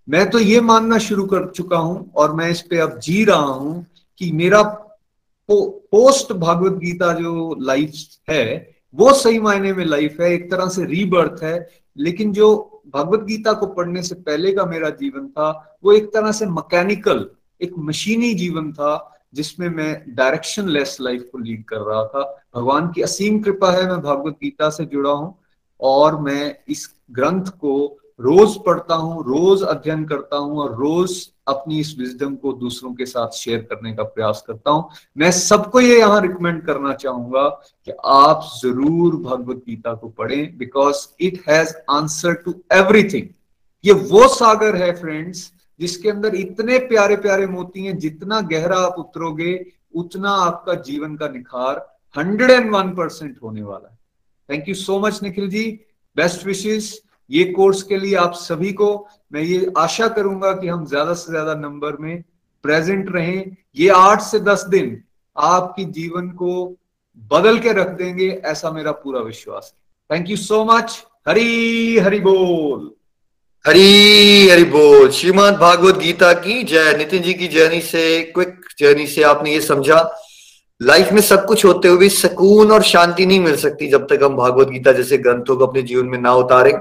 [0.09, 3.37] मैं तो ये मानना शुरू कर चुका हूँ और मैं इस पे अब जी रहा
[3.37, 3.85] हूँ
[4.17, 7.93] कि मेरा पो, पोस्ट भागवत गीता जो लाइफ
[8.29, 13.19] है वो सही मायने में लाइफ है एक तरह से रीबर्थ है लेकिन जो भगवत
[13.19, 17.29] गीता को पढ़ने से पहले का मेरा जीवन था वो एक तरह से मैकेनिकल
[17.61, 22.87] एक मशीनी जीवन था जिसमें मैं डायरेक्शन लेस लाइफ को लीड कर रहा था। भगवान
[22.87, 25.39] की असीम कृपा है मैं भगवत गीता से जुड़ा हूँ
[25.81, 31.11] और मैं इस ग्रंथ को रोज पढ़ता हूँ, रोज अध्ययन करता हूँ और रोज
[31.47, 35.79] अपनी इस विजडम को दूसरों के साथ शेयर करने का प्रयास करता हूँ। मैं सबको
[35.81, 37.47] ये यहाँ रिकमेंड करना चाहूँगा
[37.87, 43.27] कि आप ज़रूर भगवत गीता को पढ़ें because it has answer to everything
[43.83, 48.95] ये वो सागर है फ्रेंड्स जिसके अंदर इतने प्यारे प्यारे मोती हैं, जितना गहरा आप
[48.99, 53.97] उतरोगे, उतना आपका जीवन का निखार हंड्रेड एंड वन परसेंट होने वाला है।
[54.49, 55.65] Thank you so much Nikhil ji.
[56.17, 56.93] Best विशेष
[57.29, 58.89] ये कोर्स के लिए आप सभी को
[59.33, 62.23] मैं ये आशा करूँगा कि हम ज़्यादा से ज़्यादा नंबर में
[62.63, 65.01] प्रेजेंट रहें। ये आठ से दस दिन
[65.35, 66.65] आपकी जीवन को
[67.31, 72.19] बदल के रख देंगे, ऐसा मेरा पूरा विश्वास है। Thank you so much Hari, Hari
[72.19, 72.91] बोल।
[73.65, 79.07] हरी, हरि बोल। श्रीमद भागवत गीता की जय। नितिन जी की जर्नी से, क्विक जर्नी
[79.07, 79.99] से आपने ये समझा।
[80.81, 84.35] लाइफ में सब कुछ होते हुए सुकून और शांति नहीं मिल सकती जब तक हम
[84.35, 86.73] भागवत गीता जैसे ग्रंथों को अपने जीवन में ना उतारें।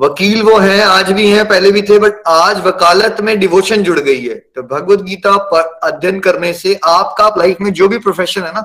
[0.00, 3.98] वकील वो हैं, आज भी हैं, पहले भी थे बट आज वकालत में डिवोशन जुड़
[4.00, 8.42] गई है। तो भगवत गीता पर अध्ययन करने से आपका लाइफ में जो भी प्रोफेशन
[8.42, 8.64] है ना,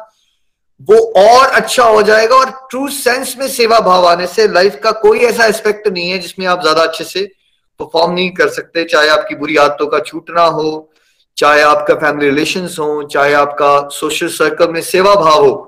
[0.82, 4.92] वो और अच्छा हो जाएगा और ट्रू सेंस में सेवा भाव आने से लाइफ का
[4.98, 7.26] कोई ऐसा एस्पेक्ट नहीं है जिसमें आप ज़्यादा अच्छे से
[7.80, 10.90] परफॉर्म नहीं कर सकते, चाहे आपकी बुरी आदतों का छूटना हो
[11.38, 15.64] चाहे आपका फैमिली रिलेशन हो, चाहे आपका सोशल सर्कल में सेवा भाव हो।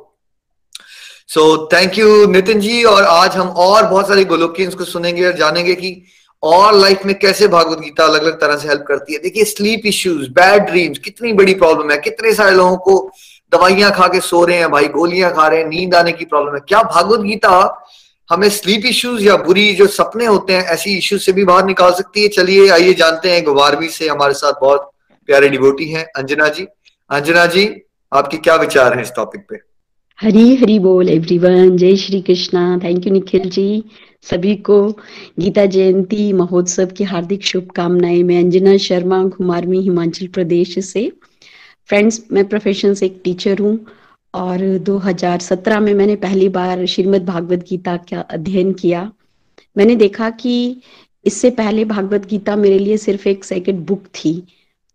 [1.27, 5.33] So thank you Nitin ji, और आज हम और बहुत सारे गोलोकियंस को सुनेंगे और
[5.33, 6.01] जानेंगे कि
[6.43, 9.85] और लाइफ में कैसे भागवत गीता अलग अलग तरह से हेल्प करती है। देखिए स्लीप
[9.85, 13.11] इश्यूज़ बैड ड्रीम्स कितनी बड़ी प्रॉब्लम है। कितने सारे लोगों को
[13.51, 16.53] दवाइयाँ खा के सो रहे हैं, भाई गोलियाँ खा रहे हैं, नींद आने की प्रॉब्लम
[16.53, 17.85] है। क्या भागवत गीता
[18.29, 21.91] हमें स्लीप इश्यूज़ या बुरी जो सपने होते हैं, ऐसी इश्यूज़ से भी बाहर निकाल
[21.93, 22.27] सकती है?
[22.27, 24.91] चलिए, आइए, जानते हैं गुवारवी से हमारे साथ बहुत
[25.29, 26.63] प्यारे डिबोटी हैं, अंजना जी।
[27.09, 27.81] अंजना जी,
[28.13, 29.57] आपके क्या विचार हैं इस टॉपिक पे?
[30.19, 33.83] हरी हरी बोल एवरीवन जय Shri Krishna. Thank you Nikhil ji.
[34.21, 34.91] सभी को
[35.39, 41.11] गीता जयंती महोत्सव की हार्दिक शुभकामनाएँ। मैं अंजना शर्मा घुमारवी हिमाचल प्रदेश से।
[41.87, 43.87] फ्रेंड्स मैं प्रोफेशन से एक टीचर हूँ
[44.33, 49.11] और 2017 में मैंने पहली बार श्रीमद् भागवत गीता का अध्ययन किया।
[49.77, 50.81] मैंने देखा कि
[51.25, 54.43] इससे पहले भागवत गीता मेरे लिए सिर्फ़ एक सेकेंड बुक थी।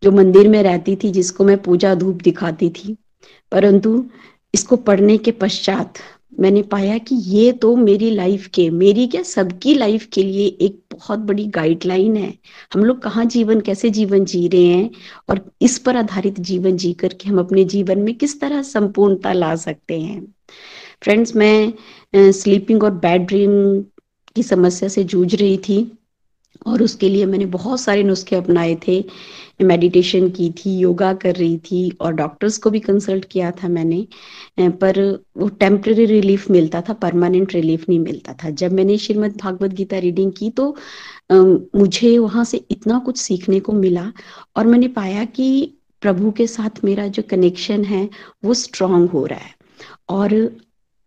[0.05, 2.97] जो मंदिर में रहती थी, जिसको मैं पूजा धूप दिखाती थी।
[3.53, 4.05] परंतु
[4.55, 5.99] इसको पढ़ने के पश्चात
[6.41, 10.79] मैंने पाया कि ये तो मेरी लाइफ के, मेरी क्या, सबकी लाइफ के लिए एक
[10.93, 12.33] बहुत बड़ी गाइडलाइन है।
[12.75, 14.91] हम लोग कहाँ जीवन, कैसे जीवन जी रहे हैं
[15.29, 19.55] और इस पर आधारित जीवन जी करके हम अपने जीवन में किस तरह संपूर्णता ला
[19.57, 20.21] सकते हैं।
[21.03, 23.53] फ्रेंड्स मैं स्लीपिंग और बैड ड्रीम
[24.37, 25.83] की समस्या से जूझ रही थी।
[26.67, 29.05] और उसके लिए मैंने बहुत सारे नुस्खे अपनाए थे।
[29.63, 34.07] मेडिटेशन की थी योगा कर रही थी और डॉक्टर्स को भी कंसल्ट किया था मैंने।
[34.61, 35.01] पर
[35.37, 39.99] वो टेम्पररी रिलीफ मिलता था परमानेंट रिलीफ नहीं मिलता था। जब मैंने श्रीमद भागवत गीता
[39.99, 40.75] रीडिंग की तो
[41.33, 44.13] मुझे वहाँ से इतना कुछ सीखने को मिला
[44.57, 45.71] और मैंने पाया कि
[46.03, 48.09] प्रभु के साथ मेरा जो कनेक्शन है,
[48.45, 49.55] वो स्ट्रांग हो रहा है।
[50.09, 50.33] और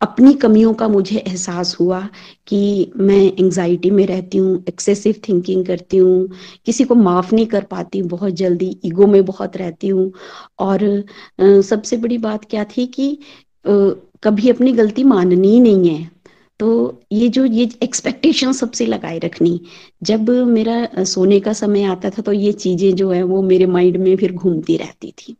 [0.00, 2.00] अपनी कमियों का मुझे एहसास हुआ
[2.48, 2.58] कि
[2.96, 6.28] मैं एंजाइटी में रहती हूँ एक्सेसिव थिंकिंग करती हूँ,
[6.66, 10.12] किसी को माफ़ नहीं कर पाती, बहुत जल्दी ईगो में बहुत रहती हूँ।
[10.60, 10.84] और
[11.62, 13.18] सबसे बड़ी बात क्या थी कि
[13.64, 16.10] कभी अपनी गलती माननी ही नहीं है
[16.60, 19.60] तो ये जो, ये एक्सपेक्टेशन सबसे लगाए रखनी।
[20.02, 23.96] जब मेरा सोने का समय आता था तो ये चीज़ें जो है वो मेरे माइंड
[23.98, 25.36] में फिर घूमती रहती थी।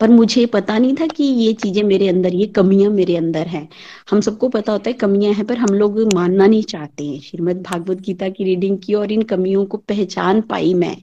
[0.00, 3.68] पर मुझे पता नहीं था कि ये चीज़ें मेरे अंदर, ये कमियाँ मेरे अंदर हैं।
[4.10, 7.62] हम सबको पता होता है कमियाँ हैं, पर हम लोग मानना नहीं चाहते हैं। श्रीमद
[7.62, 10.96] भागवत गीता की रीडिंग की और इन कमियों को पहचान पाई मैं।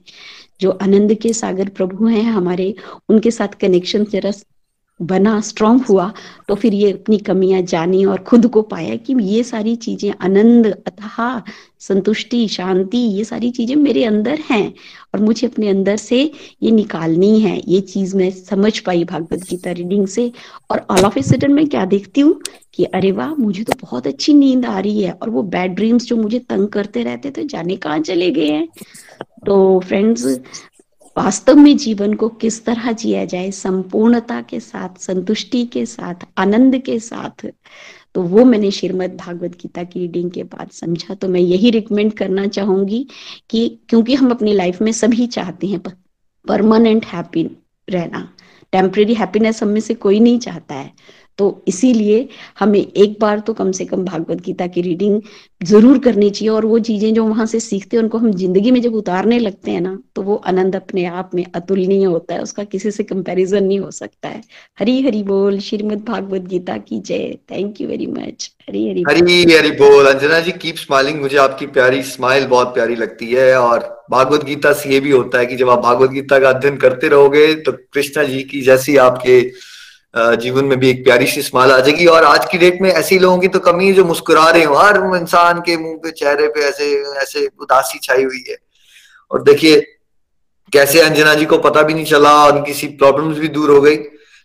[0.60, 2.74] जो आनंद के सागर प्रभु हैं हमारे,
[3.08, 4.30] उनके साथ कनेक्शन जरा
[5.02, 6.12] बना स्ट्रांग हुआ
[6.48, 10.66] तो फिर ये अपनी कमियाँ जानी और खुद को पाया कि ये सारी चीज़ें आनंद
[10.66, 11.40] अथाह
[11.80, 14.72] संतुष्टि, शांति, ये सारी चीज़ें मेरे अंदर हैं
[15.14, 16.20] और मुझे अपने अंदर से
[16.62, 20.30] ये निकालनी है। ये चीज़ मैं समझ पाई भागवत गीता रीडिंग से
[20.70, 22.40] और ऑल ऑफ़ ए सडन मैं क्या देखती हूँ
[22.74, 26.06] कि अरे वाह, मुझे तो बहुत अच्छी नींद आ रही है और वो बैड ड्रीम्स
[26.06, 28.68] जो मुझे तंग करते रहते थे, जाने कहाँ चले गए हैं?
[29.46, 30.24] तो फ्रेंड्स
[31.16, 36.78] वास्तव में जीवन को किस तरह जिया जाए, संपूर्णता के साथ, संतुष्टि के साथ, आनंद
[36.78, 37.46] के साथ
[38.14, 42.12] तो वो मैंने श्रीमद भागवत गीता की रीडिंग के बाद समझा। तो मैं यही रिकमेंड
[42.12, 43.06] करना चाहूँगी
[43.50, 45.80] कि क्योंकि हम अपनी लाइफ में सभी चाहते हैं
[46.46, 47.44] परमानेंट हैप्पी
[47.88, 48.28] रहना।
[48.72, 50.92] टेम्परेरी हैप्पीनेस हम से कोई नहीं चाहता है।
[51.42, 52.28] तो इसीलिए
[52.58, 55.20] हमें एक बार तो कम से कम भागवत गीता की रीडिंग
[55.60, 58.80] ज़रूर करनी चाहिए और वो चीज़ें जो वहाँ से सीखते हैं, उनको हम ज़िंदगी में
[58.82, 62.64] जब उतारने लगते हैं ना तो वो आनंद अपने आप में अतुलनीय होता है। उसका
[62.64, 64.42] किसी से कंपैरिजन नहीं हो सकता है।
[64.80, 69.52] हरी हरी बोल, श्रीमद भागवत गीता की जय। Thank you very much Hari Hari Hari
[69.52, 73.90] Hari बोल। अंजना जी कीप स्माइलिंग मुझे आपकी प्यारी स्माइल बहुत प्यारी लगती है और
[74.10, 77.08] भागवत गीता से ये भी होता है कि जब आप भागवत गीता का अध्ययन करते
[77.08, 79.40] रहोगे तो कृष्णा जी की जैसी आपके
[80.14, 83.18] जीवन में भी एक प्यारी सी स्माइल आ जाएगी। और आज की डेट में ऐसे
[83.18, 86.48] लोगों की तो कमी है जो मुस्कुरा रहे हो। हर इंसान के मुँह पे, चेहरे
[86.48, 88.56] पे ऐसे ऐसे उदासी छाई हुई है।
[89.30, 89.80] और देखिए,
[90.72, 93.96] कैसे अंजना जी को पता भी नहीं चला, उनकी सी प्रॉब्लम्स भी दूर हो गई।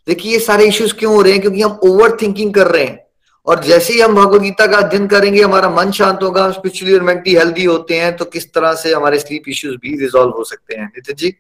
[0.07, 1.41] देखिए, ये सारे इश्यूज़ क्यों हो रहे हैं?
[1.41, 2.99] क्योंकि हम ओवर थिंकिंग कर रहे हैं।
[3.45, 7.35] और जैसे ही हम भगवदगीता का अध्ययन करेंगे, हमारा मन शांत होगा स्पिरिचुअली और मेंटली
[7.35, 10.85] हेल्दी होते हैं तो किस तरह से हमारे स्लीप इश्यूज़ भी रिजोल्व हो सकते हैं।
[10.85, 11.33] Nitin ji?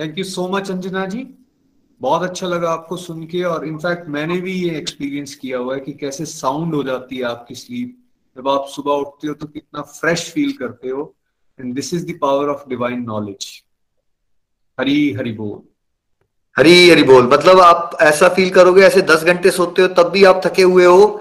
[0.00, 1.26] Thank you so much Anjana ji
[2.00, 5.80] बहुत अच्छा लगा आपको सुन के और इनफैक्ट मैंने भी ये एक्सपीरियंस किया हुआ है
[5.80, 7.96] कि कैसे साउंड हो जाती है आपकी स्लीप
[8.36, 11.14] जब आप सुबह उठते हो तो कितना फ्रेश फील करते हो।
[11.60, 13.46] And this is the power of divine knowledge
[14.78, 15.62] Hari Hari बोल।
[16.56, 20.24] हरी हरी बोल। मतलब आप ऐसा फील करोगे, ऐसे दस घंटे सोते हो तब भी
[20.24, 21.20] आप थके हुए हो।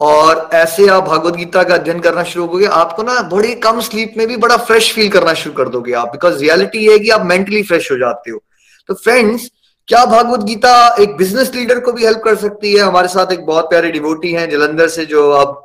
[0.00, 4.14] और ऐसे आप भगवत गीता का अध्ययन करना शुरू करोगे, आपको ना बड़ी कम स्लीप
[4.16, 7.26] में भी बड़ा फ्रेश फील करना शुरू कर दोगे आप बिकॉज़ रियलिटी है कि आप
[7.26, 8.42] मेंटली फ्रेश हो जाते हो।
[8.88, 9.50] तो फ्रेंड्स
[9.88, 12.80] क्या भागवत गीता एक बिज़नेस लीडर को भी हेल्प कर सकती है?
[12.80, 15.60] हमारे साथ एक बहुत प्यारे डिवोटी हैं, जलंधर से, जो अब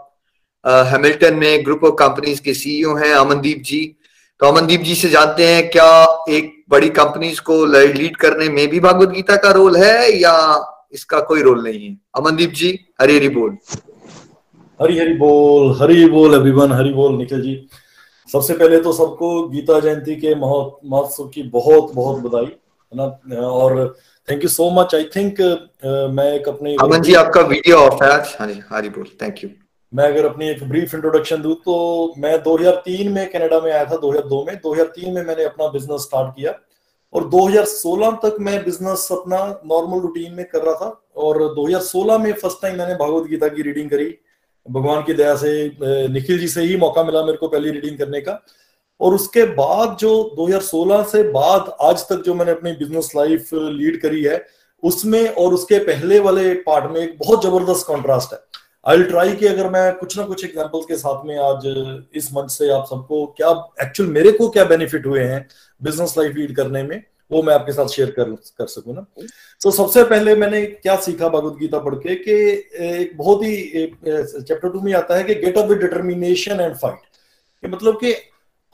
[0.66, 3.84] हैमिल्टन में ग्रुप ऑफ़ कंपनीज़ के सीईओ हैं अमनदीप जी।
[4.42, 8.80] तो अमनदीप जी से जानते हैं, क्या एक बड़ी कंपनीज़ को लीड करने में भी
[8.80, 10.36] भागवत गीता का रोल है या
[10.94, 11.98] इसका कोई रोल नहीं है?
[12.18, 13.58] अमनदीप जी हरी हरी बोल।
[14.80, 17.54] हरी हरी बोल हरी बोल अभिमन हरी बोल निखिल जी।
[18.30, 23.48] सबसे पहले तो सबको गीता जयंती के महोत्सव की बहुत बहुत बधाई है ना?
[23.48, 23.96] और
[24.28, 25.42] thank you so much I think
[26.16, 29.44] मैं एक अपने अमन जी आपका वीडियो ऑफ़ है आज। हाँ जी हरी बोल। थैंक
[29.44, 29.50] यू
[29.94, 33.98] मैं अगर अपनी एक ब्रीफ इंट्रोडक्शन दूँ तो मैं 2003 में कनाडा में आया था
[33.98, 36.54] 2002 में। 2003 में मैंने अपना बिज़नेस स्टार्ट किया।
[37.14, 42.32] और 2016 तक मैं बिज़नेस अपना नॉर्मल रूटीन में कर रहा था। और 2016 में
[42.34, 44.10] फ़र्स्ट टाइम मैंने भगवत गीता की रीडिंग करी।
[44.70, 48.22] भगवान की दया से निखिल जी से ही मौका मिला मेरे को पहली रीडिंग करने
[48.22, 48.42] का।
[49.00, 54.02] और उसके बाद जो 2016 से बाद आज तक जो मैंने अपनी बिज़नेस लाइफ लीड
[54.02, 54.46] करी है,
[54.84, 58.40] उसमें और उसके पहले वाले पार्ट में एक बहुत ज़बरदस्त कॉन्ट्रास्ट है।
[58.86, 61.62] आई ट्राई कि अगर मैं कुछ ना कुछ एग्जांपल्स के साथ में आज,
[62.16, 63.50] इस मंच से आप सबको क्या
[63.82, 65.46] एक्चुअल मेरे को क्या बेनिफिट हुए हैं
[65.82, 69.06] बिज़नेस लाइफ लीड करने में। वो मैं आपके साथ शेयर कर कर सकूँ ना?
[69.62, 72.34] तो सबसे पहले मैंने क्या सीखा भगवत गीता पढ़ के कि
[73.02, 73.56] एक बहुत ही
[74.06, 78.14] चैप्टर टू में आता है कि get up with determination and fight मतलब कि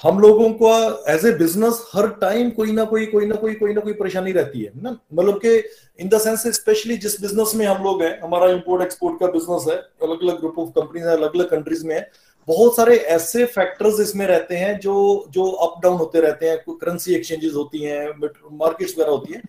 [0.04, 0.70] हम लोगों को
[1.12, 4.32] एज ए बिज़नेस हर टाइम कोई ना कोई कोई ना कोई कोई ना कोई परेशानी
[4.32, 4.98] रहती है, ना?
[5.14, 5.56] मतलब कि
[6.00, 9.66] इन द सेंस स्पेशली जिस बिज़नेस में हम लोग हैं, हमारा इंपोर्ट एक्सपोर्ट का बिज़नेस
[9.70, 9.76] है
[10.08, 12.02] अलग अलग ग्रुप ऑफ़ कंपनीज़ है अलग अलग कंट्रीज़ में है
[12.48, 17.16] बहुत सारे ऐसे फैक्टर्स इसमें रहते हैं जो जो अप डाउन होते रहते हैं करेंसी
[17.16, 18.10] एक्सचेंजेस होती हैं
[18.52, 19.42] मार्केट्स वगैरह होती हैं।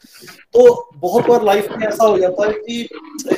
[0.53, 2.89] तो बहुत बार लाइफ में ऐसा हो जाता है कि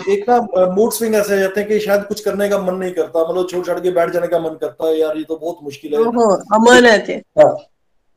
[0.09, 0.41] एक ना
[0.75, 3.49] मूड स्विंग ऐसे हो जाते हैं कि शायद कुछ करने का मन नहीं करता मतलब
[3.51, 6.01] छोड़ छाड़ के बैठ जाने का मन करता है यार ये तो बहुत मुश्किल है।
[6.01, 7.57] अमन है हाँ।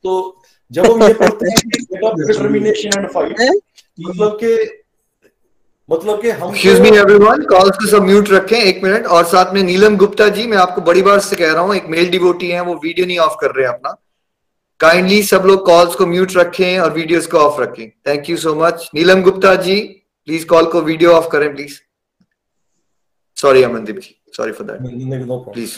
[0.03, 1.95] तो जब हम ये पढ़ते हैं कि
[2.27, 3.61] डिटर्मिनेशन एंड
[4.09, 4.65] मतलब के
[5.89, 9.53] मतलब कि हम एक्सक्यूज मी एवरीवन कॉल्स को सब म्यूट रखें एक मिनट और साथ
[9.53, 12.49] में नीलम गुप्ता जी मैं आपको बड़ी बार से कह रहा हूँ एक मेल डिवोटी
[12.49, 13.95] हैं वो वीडियो नहीं ऑफ़ कर रहे हैं अपना।
[14.79, 18.55] काइंडली सब लोग कॉल्स को म्यूट रखें और वीडियोस को ऑफ़ रखें। Thank you so
[18.55, 19.79] much Neelam Gupta ji
[20.27, 21.79] please call को वीडियो ऑफ़ करें please
[23.37, 25.75] sorry Amandeep ji sorry for that please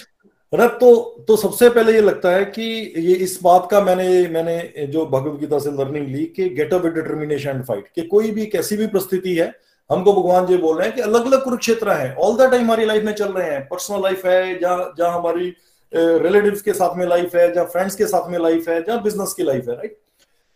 [0.54, 0.94] ना तो
[1.28, 2.64] तो सबसे पहले ये लगता है कि
[3.00, 6.86] ये इस बात का मैंने मैंने जो भगवत गीता से लर्निंग ली कि get up
[6.86, 9.54] with determination and fight कि कोई भी कैसी भी परिस्थिति है
[9.92, 12.86] हमको भगवान जी बोल रहे हैं कि अलग अलग कुरुक्षेत्र है। ऑल द टाइम हमारी
[12.86, 15.54] लाइफ में चल रहे हैं। पर्सनल लाइफ है, जहाँ जहाँ हमारी
[15.94, 19.34] रिलेटिव्स के साथ में लाइफ है, जहाँ फ्रेंड्स के साथ में लाइफ है, जहाँ बिज़नेस
[19.34, 19.98] की लाइफ है राइट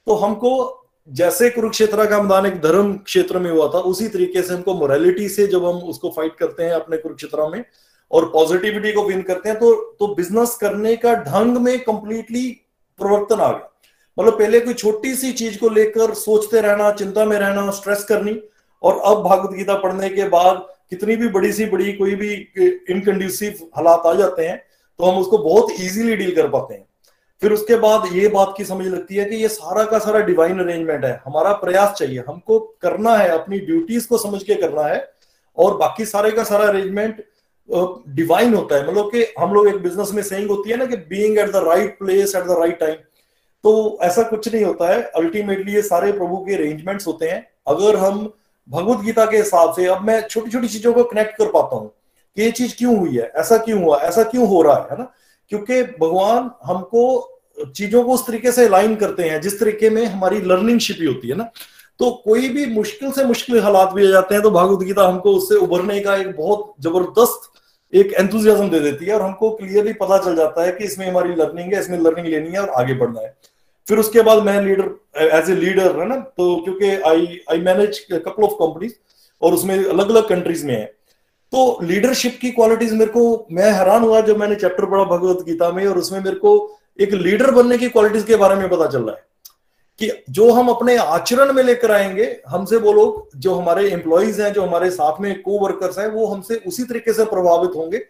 [0.08, 4.54] तो हमको जैसे कुरुक्षेत्र का मैदान एक धर्म क्षेत्र में हुआ था, उसी तरीके से
[4.54, 7.64] हमको मोरालिटी से जब हम उसको फाइट करते हैं अपने कुरुक्षेत्र में
[8.12, 12.50] और पॉजिटिविटी को विन करते हैं तो तो बिज़नेस करने का ढंग में कंप्लीटली
[13.00, 13.70] परिवर्तन आ गया।
[14.18, 18.34] मतलब पहले कोई छोटी सी चीज़ को लेकर सोचते रहना, चिंता में रहना स्ट्रेस करनी
[18.86, 22.34] और अब भागवत गीता पढ़ने के बाद कितनी भी बड़ी सी, बड़ी कोई भी
[22.90, 24.58] इनकंड्यूसिव हालात आ जाते हैं
[25.00, 26.86] तो हम उसको बहुत इजीली डील कर पाते हैं।
[27.42, 30.60] फिर उसके बाद ये बात की समझ लगती है कि ये सारा का सारा डिवाइन
[30.60, 35.04] अरेंजमेंट है। हमारा प्रयास चाहिए, हमको करना है, अपनी ड्यूटीज़ को समझ के करना है,
[35.58, 37.24] और बाकी सारे का सारा अरेंजमेंट
[38.16, 40.98] डिवाइन होता है। मतलब कि हम लोग एक बिज़नेस में सेइंग होती है ना कि
[41.10, 42.96] being at the right place at the right time
[43.64, 47.96] तो ऐसा कुछ नहीं होता है। अल्टीमेटली ये सारे प्रभु के अरेंजमेंट्स होते हैं। अगर
[47.98, 48.26] हम
[48.70, 51.88] भगवत गीता के हिसाब से अब मैं छोटी छोटी चीज़ों को कनेक्ट कर पाता हूँ
[52.38, 55.12] कि ये चीज़ क्यों हुई है, ऐसा क्यों हुआ, ऐसा क्यों हो रहा है ना?
[55.52, 60.42] क्योंकि भगवान हमको चीज़ों को उस तरीके से लाइन करते हैं, जिस तरीके में हमारी
[60.42, 61.50] लर्निंग शिपी होती है ना?
[62.00, 65.34] तो कोई भी मुश्किल से मुश्किल हालात भी आ जाते हैं तो भागवत गीता हमको
[65.36, 67.52] उससे उभरने का एक बहुत ज़बरदस्त
[67.94, 71.36] एक एंथुजियाज्म दे देती है और हमको क्लियरली पता चल जाता है कि इसमें हमारी
[71.36, 73.36] लर्निंग है, इसमें लर्निंग लेनी है और आगे बढ़ना है।
[73.88, 74.90] फिर उसके बाद मैं लीडर
[75.22, 78.94] एज ए लीडर है ना तो क्योंकि I I manage couple of companies
[79.42, 80.86] और उसमें अलग अलग कंट्रीज़ में है।
[81.54, 85.70] तो लीडरशिप की क्वालिटीज मेरे को, मैं हैरान हुआ जब मैंने चैप्टर पढ़ा भगवत गीता
[85.72, 89.04] में और उसमें मेरे को एक लीडर बनने की क्वालिटीज के बारे में पता चल
[89.04, 89.24] रहा है
[90.00, 94.52] कि जो हम अपने आचरण में लेकर आएँगे, हमसे वो लोग, जो हमारे एम्प्लॉयज़ हैं,
[94.54, 98.02] जो हमारे साथ में को वर्कर्स हैं, वो हमसे उसी तरीके से प्रभावित होंगे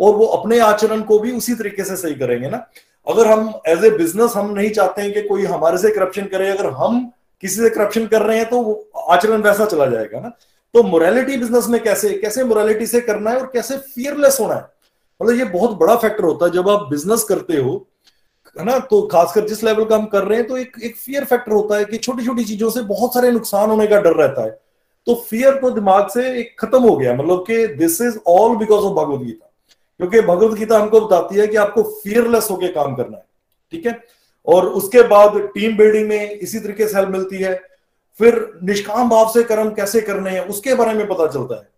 [0.00, 2.66] और वो अपने आचरण को भी उसी तरीके से सही करेंगे ना।
[3.06, 6.50] अगर हम एज ए बिज़नेस हम नहीं चाहते हैं कि कोई हमारे से करप्शन करे,
[6.50, 7.10] अगर हम
[7.42, 10.28] किसी से करप्शन कर रहे हैं तो आचरण वैसा चला जाएगा ना।
[10.74, 14.66] तो मोरालिटी बिज़नेस में कैसे कैसे मोरालिटी से करना है और कैसे फियरलेस होना है?
[15.20, 17.86] मतलब ये बहुत बड़ा फैक्टर होता है, जब आप बिज़नेस करते हो,
[18.56, 21.24] है ना तो खासकर जिस लेवल का हम कर रहे हैं तो एक एक फियर
[21.24, 24.44] फैक्टर होता है कि छोटी छोटी चीज़ों से बहुत सारे नुकसान होने का डर रहता
[24.44, 24.50] है।
[25.06, 28.84] तो फियर तो दिमाग से एक खत्म हो गया मतलब कि this is all because
[28.84, 29.46] of Bhagwat Gita
[30.00, 33.24] क्योंकि भगवत गीता हमको बताती है कि आपको फियरलेस होकर काम करना है,
[33.72, 34.00] ठीक है?
[34.46, 37.54] और उसके बाद टीम बिल्डिंग में इसी तरीके से हेल्प मिलती है।
[38.20, 41.68] फिर निष्काम भाव से कर्म कैसे करने हैं, उसके बारे में पता चलता है।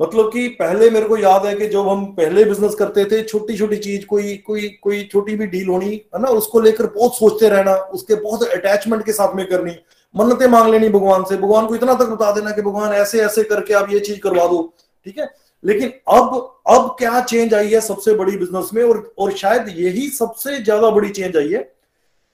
[0.00, 3.56] मतलब कि पहले मेरे को याद है कि जब हम पहले बिज़नेस करते थे छोटी
[3.58, 6.28] छोटी चीज़, कोई कोई कोई छोटी भी डील होनी, है ना?
[6.28, 9.76] उसको लेकर बहुत सोचते रहना, उसके बहुत अटैचमेंट के साथ में करनी,
[10.14, 13.44] मन्नतें मांग लेनी भगवान से। भगवान को इतना तक बता देना कि भगवान ऐसे ऐसे
[13.44, 14.62] करके आप ये चीज़ करवा दो,
[15.06, 15.28] ठीक है?
[15.64, 20.08] लेकिन अब अब क्या चेंज आई है सबसे बड़ी बिज़नेस में और और शायद यही
[20.10, 21.60] सबसे ज़्यादा बड़ी चेंज आई है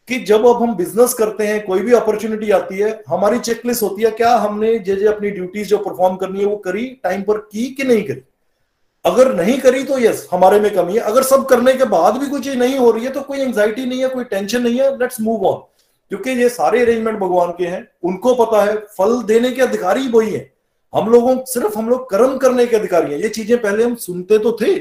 [0.08, 4.02] कि जब अब हम बिज़नेस करते हैं, कोई भी अपॉर्चुनिटी आती है, हमारी चेकलिस्ट होती
[4.02, 7.38] है, क्या हमने जे जे अपनी ड्यूटीज़ जो परफॉर्म करनी है वो करी टाइम पर
[7.42, 8.22] की कि नहीं करी?
[9.04, 12.26] अगर नहीं करी तो यस हमारे में कमी है। अगर सब करने के बाद भी
[12.26, 14.96] कोई चीज़ नहीं हो रही है तो कोई एंग्जाइटी नहीं है, कोई टेंशन नहीं है
[14.98, 15.62] लेट्स मूव ऑन
[16.10, 20.30] क्योंकि ये सारे अरेंजमेंट भगवान के हैं, उनको पता है, फल देने के अधिकारी वही
[20.30, 20.50] है।
[20.92, 24.38] हम लोगों सिर्फ़ हम लोग कर्म करने के अधिकारी हैं ये चीज़ें पहले हम सुनते
[24.38, 24.74] तो थे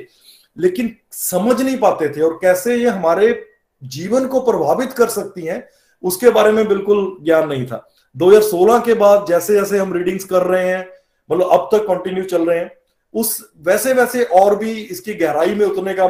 [0.57, 3.33] लेकिन समझ नहीं पाते थे और कैसे ये हमारे
[3.81, 5.63] जीवन को प्रभावित कर सकती हैं
[6.03, 10.43] उसके बारे में बिल्कुल ज्ञान नहीं था 2016 के बाद जैसे जैसे हम रीडिंग्स कर
[10.43, 10.87] रहे हैं
[11.29, 12.71] मतलब अब तक कंटिन्यू चल रहे हैं
[13.13, 16.07] उस वैसे वैसे और भी इसकी गहराई में उतरने का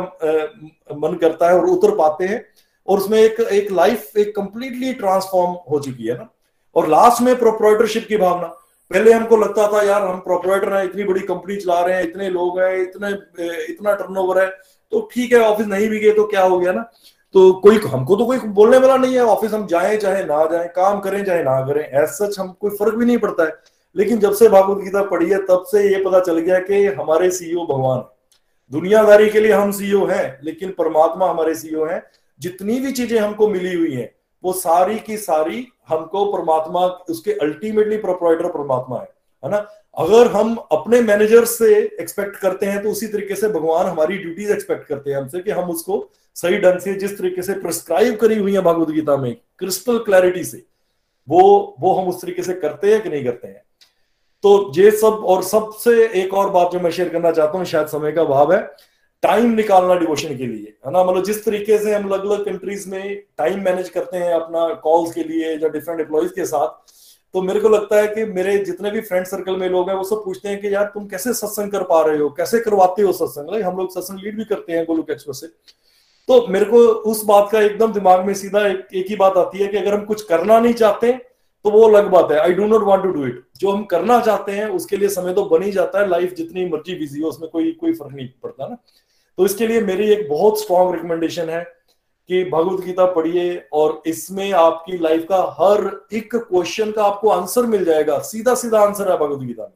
[0.97, 2.43] मन करता है और उतर पाते हैं
[2.87, 6.29] और उसमें एक एक लाइफ एक कंप्लीटली ट्रांसफॉर्म हो चुकी है ना
[6.75, 8.53] और लास्ट में प्रोप्राइटरशिप की भावना
[8.91, 12.29] पहले हमको लगता था, यार, हम प्रोप्राइटर हैं, इतनी बड़ी कंपनी चला रहे हैं, इतने
[12.29, 13.11] लोग हैं, इतने,
[13.65, 14.49] इतना टर्नओवर है।
[14.91, 16.81] तो ठीक है ऑफ़िस नहीं भी गए तो क्या हो गया ना?
[17.33, 20.67] तो कोई, हमको तो कोई बोलने वाला नहीं है ऑफ़िस हम जाए, चाहे ना जाए,
[20.67, 23.53] काम करें, चाहे ना करें एज सच हम, कोई फ़र्क भी नहीं पड़ता है।
[23.95, 27.31] लेकिन जब से भागवत गीता पढ़ी है, तब से ये पता चल गया कि हमारे
[27.31, 28.03] सीईओ भगवान
[28.71, 32.03] दुनियादारी के लिए हम सीईओ हैं, लेकिन परमात्मा हमारे सीईओ हैं।
[32.39, 34.09] जितनी भी चीज़ें हमको मिली हुई हैं,
[34.43, 39.09] वो सारी की सारी हमको परमात्मा, उसके अल्टीमेटली प्रोप्राइटर परमात्मा है
[39.43, 39.57] है ना?
[39.97, 44.51] अगर हम अपने मैनेजर से एक्सपेक्ट करते हैं तो उसी तरीके से भगवान हमारी ड्यूटीज़
[44.51, 48.37] एक्सपेक्ट करते हैं हमसे कि हम उसको सही ढंग से, जिस तरीके से प्रिस्क्राइब करी
[48.39, 50.63] हुई है भागवत गीता में क्रिस्टल क्लैरिटी से,
[51.27, 53.61] वो वो हम उस तरीके से करते हैं कि नहीं करते हैं?
[54.43, 57.87] तो ये सब, और सबसे एक और बात जो मैं शेयर करना चाहता हूँ, शायद
[57.87, 58.59] समय का अभाव है
[59.23, 61.03] टाइम निकालना डिवोशन के लिए है ना?
[61.03, 65.13] मतलब जिस तरीके से हम अलग अलग कंट्रीज़ में टाइम मैनेज करते हैं अपना कॉल्स
[65.13, 66.95] के लिए या डिफरेंट एम्प्लॉयज़ के साथ
[67.33, 70.03] तो मेरे को लगता है कि मेरे जितने भी फ्रेंड सर्कल में लोग हैं वो
[70.03, 72.29] सब पूछते हैं कि यार तुम कैसे सत्संग कर पा रहे हो?
[72.29, 73.61] कैसे करवाते हो सत्संग?
[73.63, 75.47] हम लोग सत्संग लीड भी करते हैं गोलुक एक्सप्रेस से।
[76.29, 76.77] तो मेरे को
[77.11, 79.93] उस बात का एकदम दिमाग में सीधा एक, एक ही बात आती है कि अगर
[79.93, 81.11] हम कुछ करना नहीं चाहते
[81.65, 84.19] तो वो अलग बात है। I do not want to do it जो हम करना
[84.21, 87.29] चाहते हैं उसके लिए समय तो बन ही जाता है। लाइफ जितनी मर्ज़ी बिज़ी हो
[87.29, 88.77] उसमें कोई कोई फ़र्क नहीं पड़ता ना।
[89.37, 91.63] तो इसके लिए मेरी एक बहुत स्ट्रॉन्ग रिकमेंडेशन है
[92.29, 97.61] कि भगवत गीता पढ़िए और इसमें आपकी लाइफ का हर एक क्वेश्चन का आपको आंसर
[97.61, 99.73] मिल जाएगा। सीधा सीधा आंसर है भगवत गीता में।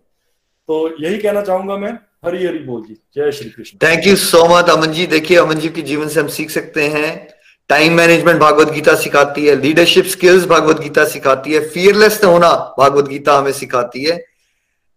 [0.68, 1.92] तो यही कहना चाहूँगा मैं।
[2.26, 3.78] हरी हरी बोल जी। जय Shri Krishna.
[3.88, 5.08] Thank you so much Aman ji.
[5.08, 7.30] देखिए, अमन जी के जीवन से हम सीख सकते हैं।
[7.70, 13.08] टाइम मैनेजमेंट भागवत गीता सिखाती है। लीडरशिप स्किल्स भागवत गीता सिखाती है। फियरलेस होना भागवत
[13.08, 14.26] गीता हमें सिखाती है।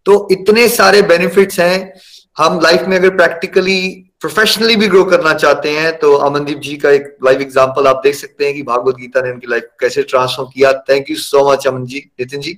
[0.07, 1.95] तो इतने सारे बेनिफिट्स हैं।
[2.39, 6.91] हम लाइफ में अगर प्रैक्टिकली प्रोफेशनली भी ग्रो करना चाहते हैं तो अमनदीप जी का
[6.91, 10.51] एक लाइव एग्जांपल आप देख सकते हैं कि भागवत गीता ने उनकी लाइफ कैसे ट्रांसफॉर्म
[10.51, 11.99] किया। Thank you so much Aman ji.
[12.20, 12.53] Nitin ji.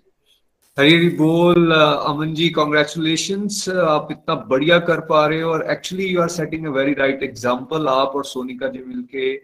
[0.77, 3.49] Hari बोल अमन जी कॉन्ग्रेचुलेशन
[3.87, 7.23] आप इतना बढ़िया कर पा रहे हो और actually you are setting a very right
[7.23, 9.35] example आप और सोनिका जी मिलके।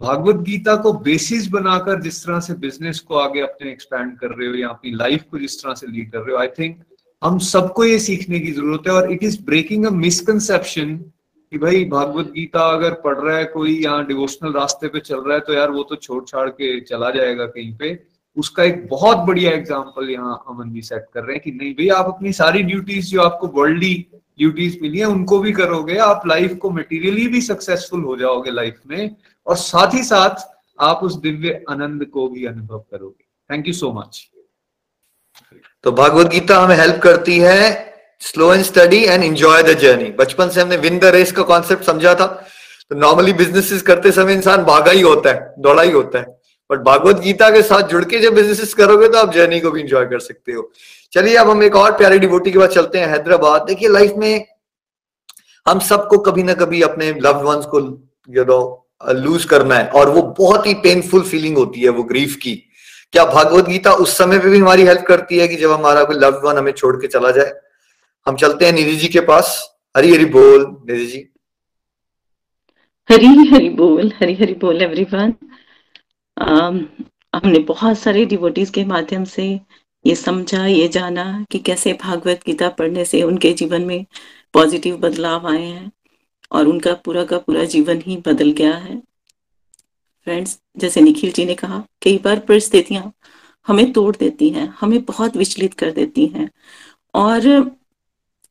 [0.00, 4.48] भागवत गीता को बेसिस बनाकर जिस तरह से बिज़नेस को आगे अपने एक्सपैंड कर रहे
[4.48, 6.76] हो या अपनी लाइफ को जिस तरह से लीड कर रहे हो आई थिंक
[7.22, 10.98] हम सबको ये सीखने की ज़रूरत है और it is breaking a misconception
[11.54, 15.34] कि भाई भागवत गीता अगर पढ़ रहा है कोई यहाँ डिवोशनल रास्ते पे चल रहा
[15.34, 17.98] है तो यार वो तो छोड़ छाड़ के चला जाएगा कहीं पे।
[18.36, 21.88] उसका एक बहुत बढ़िया एग्ज़ाम्पल यहाँ अमन जी सेट कर रहे हैं कि नहीं भाई,
[21.90, 23.94] आप अपनी सारी ड्यूटीज़ जो आपको वर्ल्डली
[24.38, 28.80] ड्यूटीज़ मिली है, उनको भी करोगे, आप लाइफ को मटेरियली भी सक्सेसफुल हो जाओगे लाइफ
[28.86, 30.46] में, और साथ ही साथ
[30.78, 34.28] आप उस दिव्य आनंद को भी अनुभव करोगे। थैंक यू सो मच
[35.84, 37.62] तो भागवत गीता हमें हेल्प करती है
[38.20, 41.84] slow and study and enjoy the journey बचपन से हमने विन द रेस का कॉन्सेप्ट
[41.84, 42.26] समझा था।
[42.90, 46.24] तो नॉर्मली बिजनेसेस करते समय इंसान भागा ही होता है, दौड़ा ही होता है।
[46.70, 49.80] बट भागवत गीता के साथ जुड़ के जब बिज़नेस करोगे तो आप जर्नी को भी
[49.80, 50.70] इंजॉय कर सकते हो।
[51.12, 54.46] चलिए अब हम एक और प्यारे डिवोटी के बाद चलते हैं, हैदराबाद। देखिए लाइफ में
[55.66, 57.80] हम सबको कभी ना कभी अपने लव्ड वंस को
[58.28, 58.60] यू नो
[59.08, 62.54] लूज करना है। और वो बहुत ही पेनफुल फीलिंग होती है, वो ग्रीफ की।
[63.12, 66.16] क्या भागवत गीता उस समय पे भी हमारी हेल्प करती है कि जब हमारा कोई
[66.16, 67.52] लव्ड वन हमें छोड़ के चला जाए?
[68.26, 69.56] हम चलते हैं निधि जी के पास।
[69.94, 71.18] हरी हरी बोल, निधि जी।
[73.08, 75.34] हरी हरी बोल, हरी हरी बोल एवरीवन
[77.34, 79.44] हमने बहुत सारे डिवोटीज के माध्यम से
[80.04, 84.04] ये समझा, ये जाना कि कैसे भागवत गीता पढ़ने से उनके जीवन में
[84.54, 85.90] पॉजिटिव बदलाव आए हैं
[86.52, 88.96] और उनका पूरा का पूरा जीवन ही बदल गया है।
[90.26, 93.12] फ्रेंड्स जैसे निखिल जी ने कहा, कई बार परिस्थितियाँ
[93.68, 96.50] हमें तोड़ देती हैं, हमें बहुत विचलित कर देती हैं।
[97.14, 97.48] और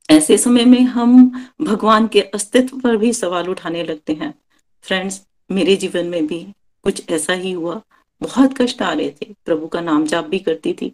[0.10, 4.34] ऐसे समय में हम भगवान के अस्तित्व पर भी सवाल उठाने लगते हैं।
[4.82, 6.48] फ्रेंड्स मेरे जीवन में भी
[6.84, 7.82] कुछ ऐसा ही हुआ।
[8.22, 10.90] बहुत कष्ट आ रहे थे। प्रभु का नाम जाप भी करती थी।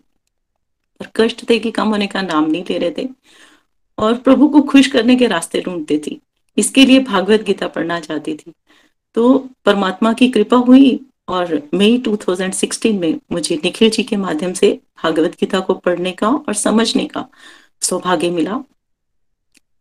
[1.00, 3.10] पर कष्ट थे कि कम होने का नाम नहीं ले रहे थे।
[3.98, 6.22] और प्रभु को खुश करने के रास्ते ढूंढती थी।
[6.58, 8.54] इसके लिए भागवत गीता पढ़ना चाहती थी।
[9.14, 14.80] तो परमात्मा की कृपा हुई और मई 2016 में मुझे निखिल जी के माध्यम से
[15.04, 17.28] भागवत गीता को पढ़ने का और समझने का
[17.82, 18.64] सौभाग्य मिला।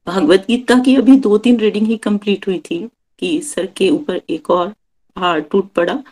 [0.07, 2.89] भागवत गीता की अभी दो तीन रीडिंग ही कंप्लीट हुई थी
[3.19, 4.69] कि सर के ऊपर एक और
[5.17, 6.03] पहाड़ टूट पड़ा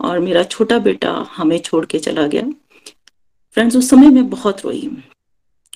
[0.00, 2.42] और मेरा छोटा बेटा हमें छोड़ के चला गया।
[3.52, 4.90] फ्रेंड्स उस समय मैं बहुत रोई,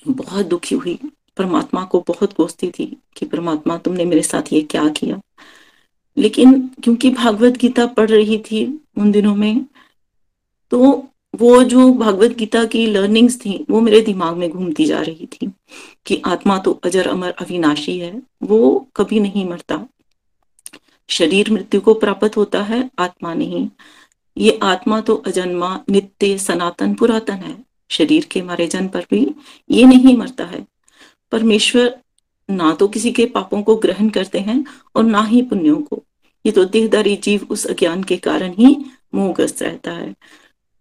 [0.07, 0.99] बहुत दुखी हुई।
[1.37, 5.19] परमात्मा को बहुत कोसती थी कि परमात्मा, तुमने मेरे साथ ये क्या किया?
[6.17, 9.65] लेकिन क्योंकि भागवत गीता पढ़ रही थी उन दिनों में
[10.71, 15.25] तो वो जो भागवत गीता की लर्निंग्स थी, वो मेरे दिमाग में घूमती जा रही
[15.25, 15.51] थी
[16.05, 19.87] कि आत्मा तो अजर अमर अविनाशी है, वो कभी नहीं मरता।
[21.09, 23.69] शरीर मृत्यु को प्राप्त होता है, आत्मा नहीं।
[24.37, 29.35] ये आत्मा तो अजन्मा, नित्य, सनातन, पुरातन है। शरीर के मारे जन पर भी
[29.71, 30.67] ये नहीं मरता है।
[31.31, 31.99] परमेश्वर
[32.49, 34.65] ना तो किसी के पापों को ग्रहण करते हैं
[34.95, 36.03] और ना ही पुण्यों को।
[36.45, 40.15] ये तो देहदारी जीव उस अज्ञान के कारण ही मोहग्रस्त रहता है।